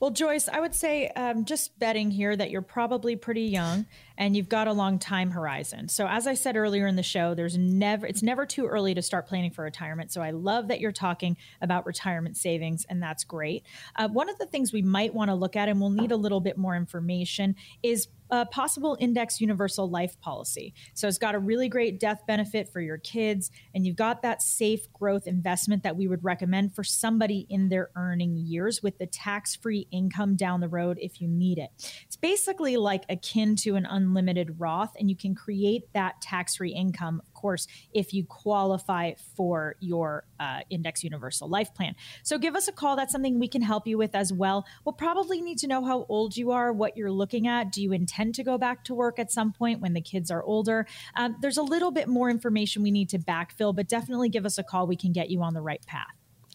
Well, 0.00 0.10
Joyce, 0.10 0.48
I 0.48 0.60
would 0.60 0.76
say 0.76 1.08
um, 1.08 1.44
just 1.44 1.76
betting 1.80 2.12
here 2.12 2.36
that 2.36 2.50
you're 2.50 2.62
probably 2.62 3.16
pretty 3.16 3.42
young 3.42 3.86
and 4.18 4.36
you've 4.36 4.48
got 4.48 4.66
a 4.66 4.72
long 4.72 4.98
time 4.98 5.30
horizon. 5.30 5.88
So, 5.88 6.06
as 6.06 6.26
I 6.26 6.34
said 6.34 6.56
earlier 6.56 6.86
in 6.86 6.96
the 6.96 7.02
show, 7.02 7.34
there's 7.34 7.56
never 7.56 8.06
it's 8.06 8.22
never 8.22 8.44
too 8.44 8.66
early 8.66 8.92
to 8.94 9.00
start 9.00 9.26
planning 9.28 9.52
for 9.52 9.62
retirement. 9.62 10.12
So, 10.12 10.20
I 10.20 10.32
love 10.32 10.68
that 10.68 10.80
you're 10.80 10.92
talking 10.92 11.36
about 11.62 11.86
retirement 11.86 12.36
savings, 12.36 12.84
and 12.90 13.02
that's 13.02 13.24
great. 13.24 13.64
Uh, 13.96 14.08
one 14.08 14.28
of 14.28 14.36
the 14.36 14.46
things 14.46 14.72
we 14.72 14.82
might 14.82 15.14
want 15.14 15.30
to 15.30 15.34
look 15.34 15.56
at, 15.56 15.68
and 15.68 15.80
we'll 15.80 15.90
need 15.90 16.10
a 16.10 16.16
little 16.16 16.40
bit 16.40 16.58
more 16.58 16.76
information, 16.76 17.54
is 17.82 18.08
a 18.30 18.44
possible 18.44 18.96
index 19.00 19.40
universal 19.40 19.88
life 19.88 20.20
policy. 20.20 20.74
So 20.92 21.08
it's 21.08 21.16
got 21.16 21.34
a 21.34 21.38
really 21.38 21.68
great 21.68 21.98
death 21.98 22.24
benefit 22.26 22.68
for 22.68 22.80
your 22.80 22.98
kids, 22.98 23.50
and 23.74 23.86
you've 23.86 23.96
got 23.96 24.22
that 24.22 24.42
safe 24.42 24.92
growth 24.92 25.26
investment 25.26 25.84
that 25.84 25.96
we 25.96 26.08
would 26.08 26.24
recommend 26.24 26.74
for 26.74 26.84
somebody 26.84 27.46
in 27.48 27.68
their 27.68 27.90
earning 27.96 28.36
years 28.36 28.82
with 28.82 28.98
the 28.98 29.06
tax 29.06 29.56
free 29.56 29.86
income 29.90 30.36
down 30.36 30.60
the 30.60 30.68
road 30.68 30.98
if 31.00 31.20
you 31.20 31.28
need 31.28 31.56
it. 31.58 31.70
It's 32.04 32.16
basically 32.16 32.76
like 32.76 33.04
akin 33.08 33.56
to 33.56 33.76
an 33.76 33.86
unlimited 33.86 34.07
Roth, 34.58 34.94
and 34.98 35.08
you 35.08 35.16
can 35.16 35.34
create 35.34 35.92
that 35.92 36.20
tax 36.20 36.56
free 36.56 36.72
income 36.72 37.22
course, 37.34 37.66
if 37.92 38.12
you 38.12 38.24
qualify 38.24 39.12
for 39.36 39.76
your 39.80 40.24
uh, 40.40 40.60
Index 40.70 41.04
Universal 41.04 41.48
Life 41.48 41.72
Plan. 41.74 41.94
So 42.22 42.38
give 42.38 42.56
us 42.56 42.68
a 42.68 42.72
call. 42.72 42.96
That's 42.96 43.12
something 43.12 43.38
we 43.38 43.48
can 43.48 43.62
help 43.62 43.86
you 43.86 43.96
with 43.96 44.14
as 44.14 44.32
well. 44.32 44.66
We'll 44.84 44.92
probably 44.92 45.40
need 45.40 45.58
to 45.58 45.66
know 45.66 45.84
how 45.84 46.06
old 46.08 46.36
you 46.36 46.50
are, 46.50 46.72
what 46.72 46.96
you're 46.96 47.12
looking 47.12 47.46
at. 47.46 47.72
Do 47.72 47.82
you 47.82 47.92
intend 47.92 48.34
to 48.36 48.44
go 48.44 48.58
back 48.58 48.84
to 48.84 48.94
work 48.94 49.18
at 49.18 49.30
some 49.30 49.52
point 49.52 49.80
when 49.80 49.94
the 49.94 50.00
kids 50.00 50.30
are 50.30 50.42
older? 50.42 50.86
Um, 51.16 51.36
there's 51.40 51.58
a 51.58 51.62
little 51.62 51.90
bit 51.90 52.08
more 52.08 52.28
information 52.28 52.82
we 52.82 52.90
need 52.90 53.08
to 53.10 53.18
backfill, 53.18 53.74
but 53.74 53.88
definitely 53.88 54.28
give 54.28 54.44
us 54.44 54.58
a 54.58 54.62
call. 54.62 54.86
We 54.86 54.96
can 54.96 55.12
get 55.12 55.30
you 55.30 55.42
on 55.42 55.54
the 55.54 55.62
right 55.62 55.84
path. 55.86 56.06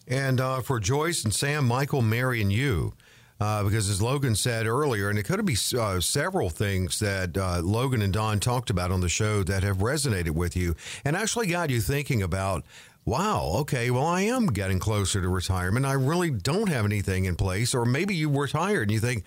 And 0.06 0.40
uh, 0.40 0.60
for 0.60 0.80
Joyce 0.80 1.24
and 1.24 1.32
Sam, 1.32 1.66
Michael, 1.66 2.02
Mary, 2.02 2.42
and 2.42 2.52
you, 2.52 2.92
uh, 3.40 3.64
because 3.64 3.88
as 3.88 4.00
Logan 4.00 4.36
said 4.36 4.66
earlier, 4.66 5.10
and 5.10 5.18
it 5.18 5.24
could 5.24 5.44
be 5.44 5.56
uh, 5.78 6.00
several 6.00 6.50
things 6.50 6.98
that 7.00 7.36
uh, 7.36 7.60
Logan 7.60 8.02
and 8.02 8.12
Don 8.12 8.40
talked 8.40 8.70
about 8.70 8.90
on 8.90 9.00
the 9.00 9.08
show 9.08 9.42
that 9.42 9.62
have 9.62 9.78
resonated 9.78 10.30
with 10.30 10.56
you 10.56 10.74
and 11.04 11.16
actually 11.16 11.48
got 11.48 11.70
you 11.70 11.80
thinking 11.80 12.22
about. 12.22 12.64
Wow, 13.06 13.56
okay, 13.56 13.90
well, 13.90 14.06
I 14.06 14.22
am 14.22 14.46
getting 14.46 14.78
closer 14.78 15.20
to 15.20 15.28
retirement. 15.28 15.84
I 15.84 15.92
really 15.92 16.30
don't 16.30 16.70
have 16.70 16.86
anything 16.86 17.26
in 17.26 17.36
place. 17.36 17.74
Or 17.74 17.84
maybe 17.84 18.14
you 18.14 18.30
were 18.30 18.44
retired 18.44 18.84
and 18.84 18.92
you 18.92 18.98
think, 18.98 19.24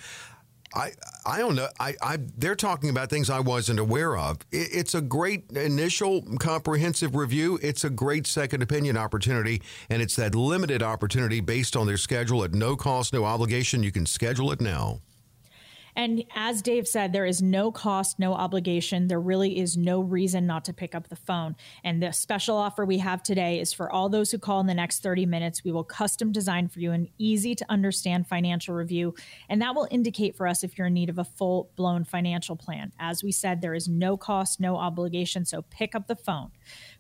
I 0.74 0.91
I 1.26 1.39
don't 1.39 1.55
know. 1.55 1.68
I, 1.80 1.95
I 2.01 2.18
they're 2.38 2.55
talking 2.55 2.89
about 2.89 3.09
things 3.09 3.30
I 3.30 3.39
wasn't 3.39 3.80
aware 3.80 4.18
of. 4.18 4.39
It, 4.51 4.70
it's 4.72 4.95
a 4.95 5.01
great 5.01 5.51
initial 5.51 6.22
comprehensive 6.39 7.15
review. 7.15 7.59
It's 7.61 7.84
a 7.84 7.89
great 7.89 8.28
second 8.28 8.61
opinion 8.61 8.97
opportunity, 8.97 9.61
and 9.89 10.01
it's 10.01 10.15
that 10.18 10.36
limited 10.36 10.84
opportunity 10.84 11.39
based 11.39 11.76
on 11.76 11.88
their 11.88 11.97
schedule 11.97 12.43
at 12.43 12.53
no 12.53 12.76
cost, 12.76 13.13
no 13.13 13.26
obligation. 13.26 13.84
You 13.84 13.91
can 13.91 14.05
schedule 14.05 14.51
it 14.51 14.61
now. 14.61 15.01
And 15.98 16.24
as 16.36 16.62
Dave 16.62 16.88
said, 16.88 17.12
there 17.12 17.26
is 17.26 17.41
no 17.41 17.72
cost, 17.72 18.20
no 18.20 18.36
obligation. 18.36 19.08
There 19.08 19.20
really 19.20 19.58
is 19.58 19.76
no 19.76 20.00
reason 20.00 20.45
not 20.45 20.64
to 20.66 20.74
pick 20.74 20.93
up 20.93 21.08
the 21.08 21.16
phone. 21.16 21.56
And 21.84 22.04
the 22.04 22.12
special 22.12 22.56
offer 22.56 22.86
we 22.86 23.00
have 23.00 23.24
today 23.24 23.60
is 23.60 23.74
for 23.74 23.91
all 23.91 24.08
those 24.08 24.30
who 24.30 24.38
call 24.38 24.60
in 24.60 24.68
the 24.68 24.76
next 24.76 25.02
30 25.02 25.26
minutes. 25.26 25.64
We 25.64 25.72
will 25.72 25.84
custom 25.84 26.32
design 26.32 26.68
for 26.68 26.80
you 26.80 26.91
an 26.91 27.10
easy 27.18 27.56
to 27.56 27.66
understand 27.68 28.28
financial 28.28 28.76
review. 28.76 29.16
And 29.50 29.60
that 29.64 29.74
will 29.74 29.88
indicate 29.89 30.38
for 30.38 30.48
us 30.48 30.64
if 30.64 30.78
you're 30.78 30.86
in 30.86 30.93
need 30.93 31.10
of 31.10 31.18
a 31.18 31.24
full 31.24 31.72
blown 31.76 32.04
financial 32.04 32.56
plan. 32.56 32.91
As 33.00 33.24
we 33.24 33.32
said, 33.32 33.62
there 33.62 33.74
is 33.74 33.88
no 33.88 34.18
cost, 34.18 34.60
no 34.60 34.78
obligation. 34.78 35.45
So 35.45 35.64
pick 35.64 35.95
up 35.95 36.06
the 36.06 36.16
phone. 36.16 36.52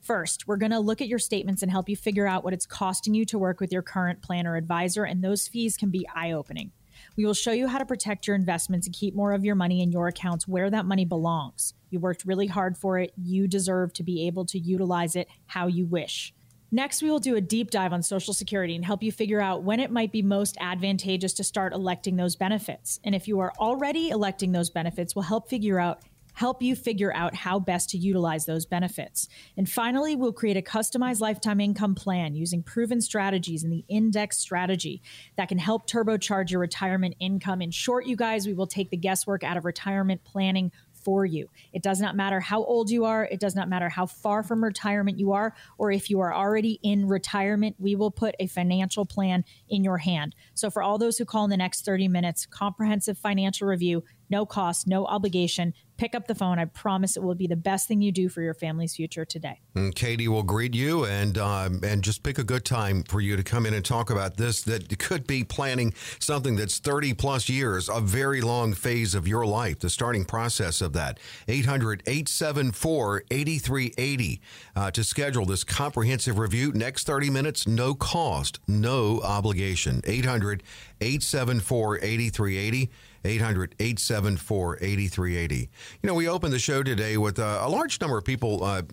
First, 0.01 0.47
we're 0.47 0.57
going 0.57 0.71
to 0.71 0.79
look 0.79 1.01
at 1.01 1.07
your 1.07 1.19
statements 1.19 1.61
and 1.61 1.71
help 1.71 1.87
you 1.87 1.95
figure 1.95 2.25
out 2.25 2.43
what 2.43 2.53
it's 2.53 2.65
costing 2.65 3.13
you 3.13 3.25
to 3.25 3.37
work 3.37 3.59
with 3.59 3.71
your 3.71 3.83
current 3.83 4.23
plan 4.23 4.47
or 4.47 4.55
advisor. 4.55 5.03
And 5.03 5.23
those 5.23 5.47
fees 5.47 5.77
can 5.77 5.91
be 5.91 6.07
eye 6.15 6.31
opening. 6.31 6.71
We 7.17 7.25
will 7.25 7.33
show 7.33 7.51
you 7.51 7.67
how 7.67 7.79
to 7.79 7.85
protect 7.85 8.27
your 8.27 8.35
investments 8.35 8.85
and 8.85 8.95
keep 8.95 9.15
more 9.15 9.33
of 9.33 9.43
your 9.43 9.55
money 9.55 9.81
in 9.81 9.91
your 9.91 10.07
accounts 10.07 10.47
where 10.47 10.69
that 10.69 10.85
money 10.85 11.03
belongs. 11.03 11.73
You 11.89 11.99
worked 11.99 12.25
really 12.25 12.45
hard 12.45 12.77
for 12.77 12.99
it. 12.99 13.11
You 13.17 13.47
deserve 13.47 13.91
to 13.93 14.03
be 14.03 14.27
able 14.27 14.45
to 14.45 14.59
utilize 14.59 15.15
it 15.15 15.27
how 15.47 15.65
you 15.65 15.87
wish. 15.87 16.31
Next, 16.71 17.01
we 17.01 17.09
will 17.09 17.19
do 17.19 17.35
a 17.35 17.41
deep 17.41 17.71
dive 17.71 17.91
on 17.91 18.03
Social 18.03 18.35
Security 18.35 18.75
and 18.75 18.85
help 18.85 19.01
you 19.01 19.11
figure 19.11 19.41
out 19.41 19.63
when 19.63 19.79
it 19.79 19.89
might 19.89 20.11
be 20.11 20.21
most 20.21 20.57
advantageous 20.59 21.33
to 21.35 21.43
start 21.43 21.73
electing 21.73 22.17
those 22.17 22.35
benefits. 22.35 22.99
And 23.03 23.15
if 23.15 23.27
you 23.27 23.39
are 23.39 23.53
already 23.57 24.09
electing 24.09 24.51
those 24.51 24.69
benefits, 24.69 25.15
we'll 25.15 25.23
help 25.23 25.49
figure 25.49 25.79
out 25.79 26.01
help 26.37 26.61
you 26.61 26.75
figure 26.75 27.11
out 27.15 27.33
how 27.33 27.59
best 27.59 27.89
to 27.89 27.97
utilize 27.97 28.45
those 28.45 28.63
benefits. 28.63 29.27
And 29.57 29.67
finally, 29.67 30.15
we'll 30.15 30.31
create 30.31 30.55
a 30.55 30.61
customized 30.61 31.19
lifetime 31.19 31.59
income 31.59 31.95
plan 31.95 32.35
using 32.35 32.61
proven 32.61 33.01
strategies 33.01 33.63
in 33.63 33.71
the 33.71 33.83
index 33.87 34.37
strategy 34.37 35.01
that 35.35 35.49
can 35.49 35.57
help 35.57 35.89
turbocharge 35.89 36.51
your 36.51 36.59
retirement 36.59 37.15
income. 37.19 37.59
In 37.59 37.71
short, 37.71 38.05
you 38.05 38.15
guys, 38.15 38.45
we 38.45 38.53
will 38.53 38.67
take 38.67 38.91
the 38.91 38.97
guesswork 38.97 39.43
out 39.43 39.57
of 39.57 39.65
retirement 39.65 40.23
planning 40.23 40.71
for 41.07 41.25
you. 41.25 41.49
It 41.71 41.81
does 41.81 42.01
not 42.01 42.15
matter 42.17 42.41
how 42.41 42.63
old 42.63 42.89
you 42.89 43.05
are, 43.05 43.23
it 43.23 43.39
does 43.39 43.55
not 43.55 43.69
matter 43.69 43.87
how 43.87 44.05
far 44.05 44.43
from 44.43 44.63
retirement 44.63 45.17
you 45.17 45.31
are, 45.31 45.55
or 45.77 45.89
if 45.89 46.09
you 46.09 46.19
are 46.19 46.33
already 46.33 46.79
in 46.83 47.07
retirement, 47.07 47.77
we 47.79 47.95
will 47.95 48.11
put 48.11 48.35
a 48.39 48.47
financial 48.47 49.05
plan 49.05 49.45
in 49.69 49.83
your 49.85 49.99
hand. 49.99 50.35
So, 50.53 50.69
for 50.69 50.83
all 50.83 50.97
those 50.97 51.17
who 51.17 51.23
call 51.23 51.45
in 51.45 51.49
the 51.49 51.55
next 51.55 51.85
30 51.85 52.09
minutes, 52.09 52.45
comprehensive 52.45 53.17
financial 53.17 53.67
review, 53.69 54.03
no 54.29 54.45
cost, 54.45 54.87
no 54.87 55.05
obligation 55.05 55.73
pick 55.97 56.15
up 56.15 56.27
the 56.27 56.35
phone. 56.35 56.59
I 56.59 56.65
promise 56.65 57.17
it 57.17 57.23
will 57.23 57.35
be 57.35 57.47
the 57.47 57.55
best 57.55 57.87
thing 57.87 58.01
you 58.01 58.11
do 58.11 58.29
for 58.29 58.41
your 58.41 58.53
family's 58.53 58.95
future 58.95 59.25
today. 59.25 59.59
And 59.75 59.93
Katie 59.93 60.27
will 60.27 60.43
greet 60.43 60.73
you 60.73 61.05
and 61.05 61.37
um, 61.37 61.81
and 61.83 62.03
just 62.03 62.23
pick 62.23 62.37
a 62.37 62.43
good 62.43 62.63
time 62.63 63.03
for 63.03 63.19
you 63.19 63.35
to 63.35 63.43
come 63.43 63.65
in 63.65 63.73
and 63.73 63.83
talk 63.83 64.09
about 64.09 64.37
this. 64.37 64.61
That 64.61 64.97
could 64.99 65.27
be 65.27 65.43
planning 65.43 65.93
something 66.19 66.55
that's 66.55 66.79
30 66.79 67.13
plus 67.13 67.49
years, 67.49 67.89
a 67.89 67.99
very 67.99 68.41
long 68.41 68.73
phase 68.73 69.15
of 69.15 69.27
your 69.27 69.45
life, 69.45 69.79
the 69.79 69.89
starting 69.89 70.25
process 70.25 70.81
of 70.81 70.93
that. 70.93 71.19
800 71.47 72.03
874 72.05 73.23
8380 73.31 74.41
uh, 74.75 74.91
to 74.91 75.03
schedule 75.03 75.45
this 75.45 75.63
comprehensive 75.63 76.39
review. 76.39 76.71
Next 76.73 77.05
30 77.05 77.29
minutes, 77.29 77.67
no 77.67 77.93
cost, 77.93 78.59
no 78.67 79.21
obligation. 79.21 80.01
800 80.05 80.63
874 81.01 81.97
8380. 81.97 82.91
800 83.27 83.75
874 83.79 84.77
8380. 84.81 85.69
You 86.01 86.07
know, 86.07 86.13
we 86.13 86.27
opened 86.27 86.53
the 86.53 86.59
show 86.59 86.83
today 86.83 87.17
with 87.17 87.39
uh, 87.39 87.59
a 87.61 87.69
large 87.69 87.99
number 88.01 88.17
of 88.17 88.25
people. 88.25 88.63
Uh, 88.63 88.83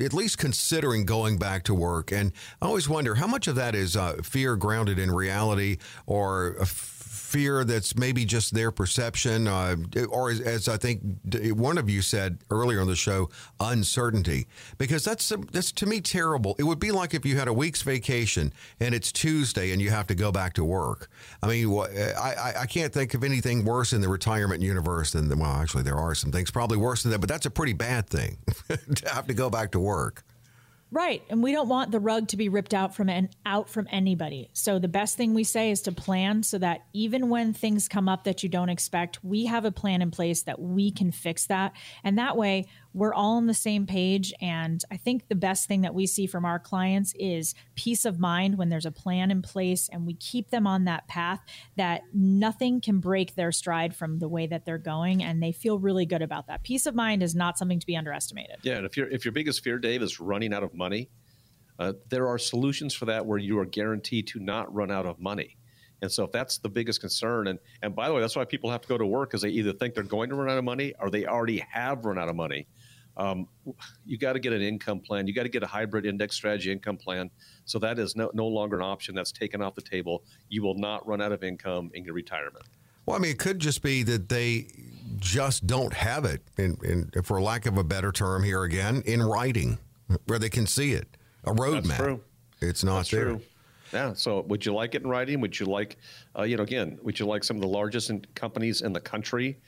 at 0.00 0.12
least 0.12 0.38
considering 0.38 1.04
going 1.04 1.38
back 1.38 1.64
to 1.64 1.74
work. 1.74 2.12
And 2.12 2.32
I 2.62 2.66
always 2.66 2.88
wonder 2.88 3.16
how 3.16 3.26
much 3.26 3.48
of 3.48 3.56
that 3.56 3.74
is 3.74 3.96
uh, 3.96 4.20
fear 4.22 4.54
grounded 4.54 4.96
in 4.96 5.10
reality 5.10 5.78
or 6.06 6.56
fear 7.28 7.62
that's 7.62 7.94
maybe 7.94 8.24
just 8.24 8.54
their 8.54 8.70
perception, 8.70 9.46
uh, 9.46 9.76
or 10.08 10.30
as, 10.30 10.40
as, 10.40 10.66
I 10.66 10.78
think 10.78 11.02
one 11.52 11.76
of 11.76 11.90
you 11.90 12.00
said 12.00 12.38
earlier 12.50 12.80
on 12.80 12.86
the 12.86 12.96
show, 12.96 13.28
uncertainty? 13.60 14.46
Because 14.78 15.04
that's 15.04 15.30
that's 15.52 15.70
to 15.72 15.86
me 15.86 16.00
terrible. 16.00 16.56
It 16.58 16.62
would 16.62 16.78
be 16.78 16.90
like 16.90 17.12
if 17.12 17.26
you 17.26 17.36
had 17.36 17.46
a 17.46 17.52
week's 17.52 17.82
vacation 17.82 18.52
and 18.80 18.94
it's 18.94 19.12
Tuesday 19.12 19.72
and 19.72 19.82
you 19.82 19.90
have 19.90 20.06
to 20.06 20.14
go 20.14 20.32
back 20.32 20.54
to 20.54 20.64
work. 20.64 21.10
I 21.42 21.48
mean, 21.48 21.70
I, 21.70 22.54
I 22.60 22.66
can't 22.66 22.92
think 22.92 23.12
of 23.12 23.22
anything 23.22 23.64
worse 23.64 23.92
in 23.92 24.00
the 24.00 24.08
retirement 24.08 24.62
universe 24.62 25.12
than 25.12 25.28
well, 25.38 25.50
actually 25.50 25.82
there 25.82 25.96
are 25.98 26.14
some 26.14 26.32
things 26.32 26.50
probably 26.50 26.78
worse 26.78 27.02
than 27.02 27.12
that, 27.12 27.18
but 27.18 27.28
that's 27.28 27.46
a 27.46 27.50
pretty 27.50 27.74
bad 27.74 28.08
thing 28.08 28.38
to 28.68 29.08
have 29.12 29.26
to 29.26 29.34
go 29.34 29.50
back 29.50 29.72
to 29.72 29.80
work. 29.80 30.24
Right. 30.90 31.22
And 31.28 31.42
we 31.42 31.52
don't 31.52 31.68
want 31.68 31.90
the 31.90 32.00
rug 32.00 32.28
to 32.28 32.36
be 32.36 32.48
ripped 32.48 32.72
out 32.72 32.94
from 32.94 33.10
and 33.10 33.28
out 33.44 33.68
from 33.68 33.86
anybody. 33.90 34.50
So 34.54 34.78
the 34.78 34.88
best 34.88 35.16
thing 35.16 35.34
we 35.34 35.44
say 35.44 35.70
is 35.70 35.82
to 35.82 35.92
plan 35.92 36.42
so 36.42 36.58
that 36.58 36.86
even 36.94 37.28
when 37.28 37.52
things 37.52 37.88
come 37.88 38.08
up 38.08 38.24
that 38.24 38.42
you 38.42 38.48
don't 38.48 38.70
expect, 38.70 39.22
we 39.22 39.46
have 39.46 39.64
a 39.64 39.70
plan 39.70 40.00
in 40.00 40.10
place 40.10 40.42
that 40.44 40.60
we 40.60 40.90
can 40.90 41.12
fix 41.12 41.46
that. 41.46 41.74
And 42.02 42.18
that 42.18 42.36
way 42.36 42.66
we're 42.94 43.14
all 43.14 43.36
on 43.36 43.46
the 43.46 43.54
same 43.54 43.86
page. 43.86 44.32
And 44.40 44.82
I 44.90 44.96
think 44.96 45.28
the 45.28 45.34
best 45.34 45.68
thing 45.68 45.82
that 45.82 45.94
we 45.94 46.06
see 46.06 46.26
from 46.26 46.44
our 46.44 46.58
clients 46.58 47.14
is 47.18 47.54
peace 47.74 48.04
of 48.04 48.18
mind 48.18 48.58
when 48.58 48.70
there's 48.70 48.86
a 48.86 48.90
plan 48.90 49.30
in 49.30 49.42
place 49.42 49.88
and 49.92 50.06
we 50.06 50.14
keep 50.14 50.50
them 50.50 50.66
on 50.66 50.84
that 50.84 51.06
path 51.06 51.40
that 51.76 52.02
nothing 52.12 52.80
can 52.80 52.98
break 52.98 53.34
their 53.34 53.52
stride 53.52 53.94
from 53.94 54.18
the 54.18 54.28
way 54.28 54.46
that 54.46 54.64
they're 54.64 54.78
going. 54.78 55.22
And 55.22 55.42
they 55.42 55.52
feel 55.52 55.78
really 55.78 56.06
good 56.06 56.22
about 56.22 56.46
that. 56.48 56.62
Peace 56.62 56.86
of 56.86 56.94
mind 56.94 57.22
is 57.22 57.34
not 57.34 57.58
something 57.58 57.78
to 57.78 57.86
be 57.86 57.96
underestimated. 57.96 58.56
Yeah. 58.62 58.76
And 58.76 58.86
if, 58.86 58.96
you 58.96 59.06
if 59.10 59.24
your 59.24 59.32
biggest 59.32 59.62
fear, 59.62 59.78
Dave, 59.78 60.02
is 60.02 60.18
running 60.18 60.52
out 60.52 60.62
of 60.62 60.74
money, 60.78 61.10
uh, 61.78 61.92
there 62.08 62.26
are 62.26 62.38
solutions 62.38 62.94
for 62.94 63.04
that 63.04 63.26
where 63.26 63.38
you 63.38 63.58
are 63.58 63.66
guaranteed 63.66 64.26
to 64.28 64.40
not 64.40 64.72
run 64.72 64.90
out 64.90 65.04
of 65.04 65.20
money. 65.20 65.56
And 66.00 66.10
so 66.10 66.24
if 66.24 66.32
that's 66.32 66.58
the 66.58 66.68
biggest 66.68 67.00
concern, 67.00 67.48
and 67.48 67.58
and 67.82 67.94
by 67.94 68.08
the 68.08 68.14
way, 68.14 68.20
that's 68.20 68.36
why 68.36 68.44
people 68.44 68.70
have 68.70 68.80
to 68.82 68.88
go 68.88 68.96
to 68.96 69.04
work 69.04 69.30
because 69.30 69.42
they 69.42 69.50
either 69.50 69.72
think 69.72 69.94
they're 69.94 70.04
going 70.04 70.30
to 70.30 70.36
run 70.36 70.48
out 70.48 70.58
of 70.58 70.64
money 70.64 70.94
or 71.00 71.10
they 71.10 71.26
already 71.26 71.58
have 71.70 72.04
run 72.04 72.18
out 72.18 72.28
of 72.28 72.36
money 72.36 72.66
um, 73.18 73.48
you 74.06 74.16
got 74.16 74.34
to 74.34 74.38
get 74.38 74.52
an 74.52 74.62
income 74.62 75.00
plan. 75.00 75.26
You 75.26 75.34
got 75.34 75.42
to 75.42 75.48
get 75.48 75.62
a 75.62 75.66
hybrid 75.66 76.06
index 76.06 76.36
strategy 76.36 76.70
income 76.70 76.96
plan. 76.96 77.30
So 77.64 77.78
that 77.80 77.98
is 77.98 78.16
no, 78.16 78.30
no 78.32 78.46
longer 78.46 78.76
an 78.76 78.82
option 78.82 79.14
that's 79.14 79.32
taken 79.32 79.60
off 79.60 79.74
the 79.74 79.82
table. 79.82 80.22
You 80.48 80.62
will 80.62 80.76
not 80.78 81.06
run 81.06 81.20
out 81.20 81.32
of 81.32 81.42
income 81.42 81.90
in 81.94 82.04
your 82.04 82.14
retirement. 82.14 82.64
Well, 83.06 83.16
I 83.16 83.18
mean, 83.18 83.32
it 83.32 83.38
could 83.38 83.58
just 83.58 83.82
be 83.82 84.02
that 84.04 84.28
they 84.28 84.68
just 85.16 85.66
don't 85.66 85.92
have 85.92 86.24
it, 86.24 86.42
in, 86.58 86.78
in, 86.84 87.22
for 87.22 87.40
lack 87.40 87.66
of 87.66 87.76
a 87.76 87.84
better 87.84 88.12
term 88.12 88.44
here 88.44 88.62
again, 88.62 89.02
in 89.04 89.22
writing, 89.22 89.78
where 90.26 90.38
they 90.38 90.50
can 90.50 90.66
see 90.66 90.92
it, 90.92 91.16
a 91.44 91.52
roadmap. 91.52 92.20
It's 92.60 92.82
not 92.82 92.96
That's 92.96 93.10
there. 93.10 93.24
True. 93.24 93.40
Yeah. 93.92 94.12
So, 94.12 94.42
would 94.42 94.66
you 94.66 94.74
like 94.74 94.94
it 94.94 95.02
in 95.02 95.08
writing? 95.08 95.40
Would 95.40 95.58
you 95.58 95.66
like, 95.66 95.96
uh, 96.38 96.42
you 96.42 96.56
know, 96.56 96.62
again, 96.62 96.98
would 97.02 97.18
you 97.18 97.26
like 97.26 97.44
some 97.44 97.56
of 97.56 97.62
the 97.62 97.68
largest 97.68 98.10
in 98.10 98.24
companies 98.34 98.82
in 98.82 98.92
the 98.92 99.00
country 99.00 99.58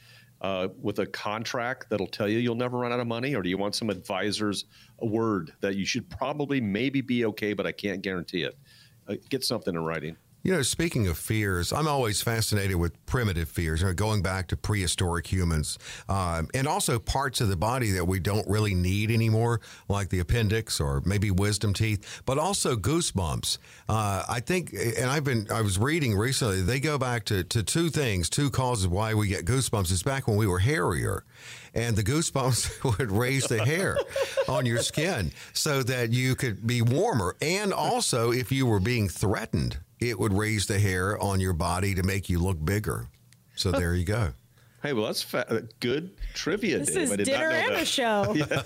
uh, 0.41 0.69
with 0.81 0.99
a 0.99 1.07
contract 1.07 1.87
that'll 1.89 2.07
tell 2.07 2.29
you 2.29 2.39
you'll 2.39 2.55
never 2.55 2.79
run 2.79 2.93
out 2.93 3.01
of 3.01 3.07
money, 3.07 3.35
or 3.35 3.43
do 3.43 3.49
you 3.49 3.59
want 3.59 3.75
some 3.75 3.91
advisor's 3.91 4.67
word 5.01 5.53
that 5.61 5.77
you 5.77 5.87
should 5.87 6.09
probably 6.11 6.61
maybe 6.61 7.01
be 7.01 7.25
okay, 7.27 7.53
but 7.53 7.67
I 7.67 7.73
can't 7.73 8.03
guarantee 8.03 8.43
it? 8.43 8.59
Uh, 9.09 9.17
get 9.29 9.45
something 9.45 9.75
in 9.75 9.83
writing. 9.83 10.17
You 10.43 10.53
know, 10.53 10.63
speaking 10.63 11.07
of 11.07 11.19
fears, 11.19 11.71
I'm 11.71 11.87
always 11.87 12.23
fascinated 12.23 12.77
with 12.77 13.05
primitive 13.05 13.49
fears, 13.49 13.83
you 13.83 13.89
know, 13.89 13.93
going 13.93 14.23
back 14.23 14.49
to 14.49 14.57
prehistoric 14.57 15.27
humans, 15.27 15.79
um, 16.09 16.49
and 16.55 16.67
also 16.67 16.99
parts 16.99 17.43
of 17.43 17.49
the 17.49 17.57
body 17.57 17.91
that 17.91 18.07
we 18.07 18.21
don't 18.21 18.49
really 18.49 18.75
need 18.75 19.11
anymore, 19.11 19.61
like 19.89 20.09
the 20.09 20.19
appendix 20.19 20.81
or 20.81 21.03
maybe 21.05 21.31
wisdom 21.31 21.75
teeth, 21.75 22.23
but 22.25 22.39
also 22.39 22.75
goosebumps. 22.75 23.59
Uh, 23.87 24.25
I 24.27 24.41
think, 24.41 24.73
and 24.73 25.11
I've 25.11 25.25
been, 25.25 25.47
I 25.53 25.61
was 25.61 25.79
reading 25.79 26.17
recently, 26.17 26.63
they 26.63 26.81
go 26.81 26.97
back 26.97 27.25
to, 27.27 27.45
to 27.45 27.63
two 27.63 27.91
things, 27.91 28.31
two 28.31 28.49
causes 28.49 28.89
why 28.89 29.13
we 29.13 29.29
get 29.29 29.45
goosebumps. 29.45 29.93
It's 29.93 30.03
back 30.03 30.27
when 30.27 30.39
we 30.39 30.47
were 30.47 30.61
hairier 30.61 31.25
and 31.75 31.97
the 31.97 32.03
goosebumps 32.03 32.83
would 32.99 33.13
raise 33.13 33.47
the 33.47 33.63
hair 33.63 33.99
on 34.49 34.65
your 34.65 34.79
skin 34.79 35.33
so 35.53 35.83
that 35.83 36.13
you 36.13 36.35
could 36.35 36.67
be 36.67 36.81
warmer. 36.81 37.37
And 37.43 37.75
also, 37.75 38.33
if 38.33 38.51
you 38.51 38.65
were 38.65 38.81
being 38.81 39.07
threatened, 39.07 39.79
it 40.01 40.19
would 40.19 40.33
raise 40.33 40.67
the 40.67 40.79
hair 40.79 41.19
on 41.19 41.41
your 41.41 41.53
body 41.53 41.95
to 41.95 42.03
make 42.03 42.29
you 42.29 42.39
look 42.39 42.63
bigger. 42.65 43.09
So 43.55 43.71
there 43.71 43.95
you 43.95 44.05
go. 44.05 44.33
Hey, 44.83 44.95
well, 44.95 45.05
that's 45.07 45.23
fa- 45.23 45.65
good 45.81 46.11
trivia. 46.33 46.79
This 46.79 46.95
Dave. 46.95 47.21
is 47.21 47.29
dinner 47.29 47.51
and 47.51 47.75
a 47.75 47.85
show. 47.85 48.33
yeah, 48.35 48.47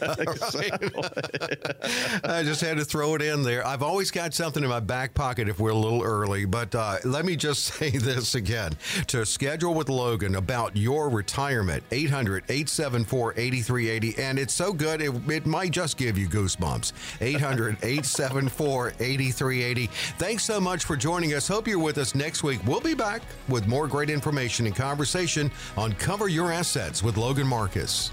I 2.25 2.45
just 2.45 2.61
had 2.61 2.77
to 2.77 2.85
throw 2.85 3.17
it 3.17 3.23
in 3.23 3.43
there. 3.43 3.67
I've 3.67 3.83
always 3.83 4.12
got 4.12 4.33
something 4.33 4.62
in 4.62 4.69
my 4.69 4.79
back 4.79 5.12
pocket 5.15 5.49
if 5.49 5.59
we're 5.59 5.71
a 5.71 5.75
little 5.75 6.05
early. 6.05 6.45
But 6.45 6.73
uh, 6.73 6.99
let 7.05 7.25
me 7.25 7.35
just 7.35 7.65
say 7.75 7.91
this 7.91 8.37
again: 8.37 8.75
to 9.09 9.27
schedule 9.27 9.75
with 9.75 9.89
Logan 9.89 10.37
about 10.37 10.77
your 10.77 11.09
retirement, 11.09 11.83
800 11.91 12.45
874 12.45 13.35
8380. 13.37 14.23
And 14.23 14.39
it's 14.39 14.55
so 14.55 14.73
good, 14.73 15.01
it, 15.01 15.12
it 15.29 15.47
might 15.47 15.73
just 15.73 15.97
give 15.97 16.17
you 16.17 16.29
goosebumps. 16.29 16.93
800 17.23 17.79
874 17.83 18.89
8380. 19.01 19.87
Thanks 20.19 20.45
so 20.45 20.61
much 20.61 20.85
for 20.85 20.97
joining 20.97 21.35
us. 21.35 21.49
Hope 21.49 21.67
you're 21.67 21.81
with 21.81 21.99
us 21.99 22.15
next 22.15 22.45
week. 22.45 22.61
We'll 22.67 22.81
be 22.81 22.95
back 22.95 23.23
with 23.49 23.67
more 23.67 23.89
great 23.89 24.11
information 24.11 24.67
and 24.67 24.77
conversation 24.77 25.51
on 25.77 25.93
Cover 26.05 26.28
Your 26.28 26.52
Assets 26.52 27.02
with 27.02 27.16
Logan 27.16 27.46
Marcus. 27.46 28.12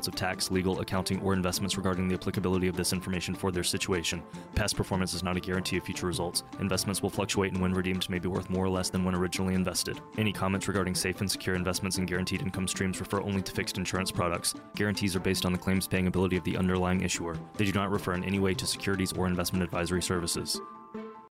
fields 0.00 0.08
of 0.08 0.14
tax, 0.14 0.50
legal, 0.50 0.80
accounting, 0.80 1.20
or 1.20 1.34
investments 1.34 1.76
regarding 1.76 2.08
the 2.08 2.14
applicability 2.14 2.68
of 2.68 2.74
this 2.74 2.94
information 2.94 3.34
for 3.34 3.52
their 3.52 3.62
situation. 3.62 4.22
Past 4.54 4.74
performance 4.74 5.12
is 5.12 5.22
not 5.22 5.36
a 5.36 5.40
guarantee 5.40 5.76
of 5.76 5.84
future 5.84 6.06
results. 6.06 6.42
Investments 6.58 7.02
will 7.02 7.10
fluctuate 7.10 7.52
and 7.52 7.60
when 7.60 7.74
redeemed 7.74 8.08
may 8.08 8.18
be 8.18 8.26
worth 8.26 8.48
more 8.48 8.64
or 8.64 8.70
less 8.70 8.88
than 8.88 9.04
when 9.04 9.14
originally 9.14 9.52
invested. 9.52 10.00
Any 10.16 10.32
comments 10.32 10.68
regarding 10.68 10.94
safe 10.94 11.20
and 11.20 11.30
secure 11.30 11.54
investments 11.54 11.98
and 11.98 12.08
guaranteed 12.08 12.40
income 12.40 12.66
streams 12.66 12.98
refer 12.98 13.20
only 13.20 13.42
to 13.42 13.52
fixed 13.52 13.76
insurance 13.76 14.10
products. 14.10 14.54
Guarantees 14.74 15.14
are 15.14 15.20
based 15.20 15.44
on 15.44 15.52
the 15.52 15.58
claims 15.58 15.86
paying 15.86 16.06
ability 16.06 16.38
of 16.38 16.44
the 16.44 16.56
underlying 16.56 17.02
issuer. 17.02 17.36
They 17.58 17.66
do 17.66 17.72
not 17.72 17.90
refer 17.90 18.14
in 18.14 18.24
any 18.24 18.38
way 18.38 18.54
to 18.54 18.66
securities 18.66 19.12
or 19.12 19.26
investment 19.26 19.62
advisory 19.62 20.00
services. 20.00 20.58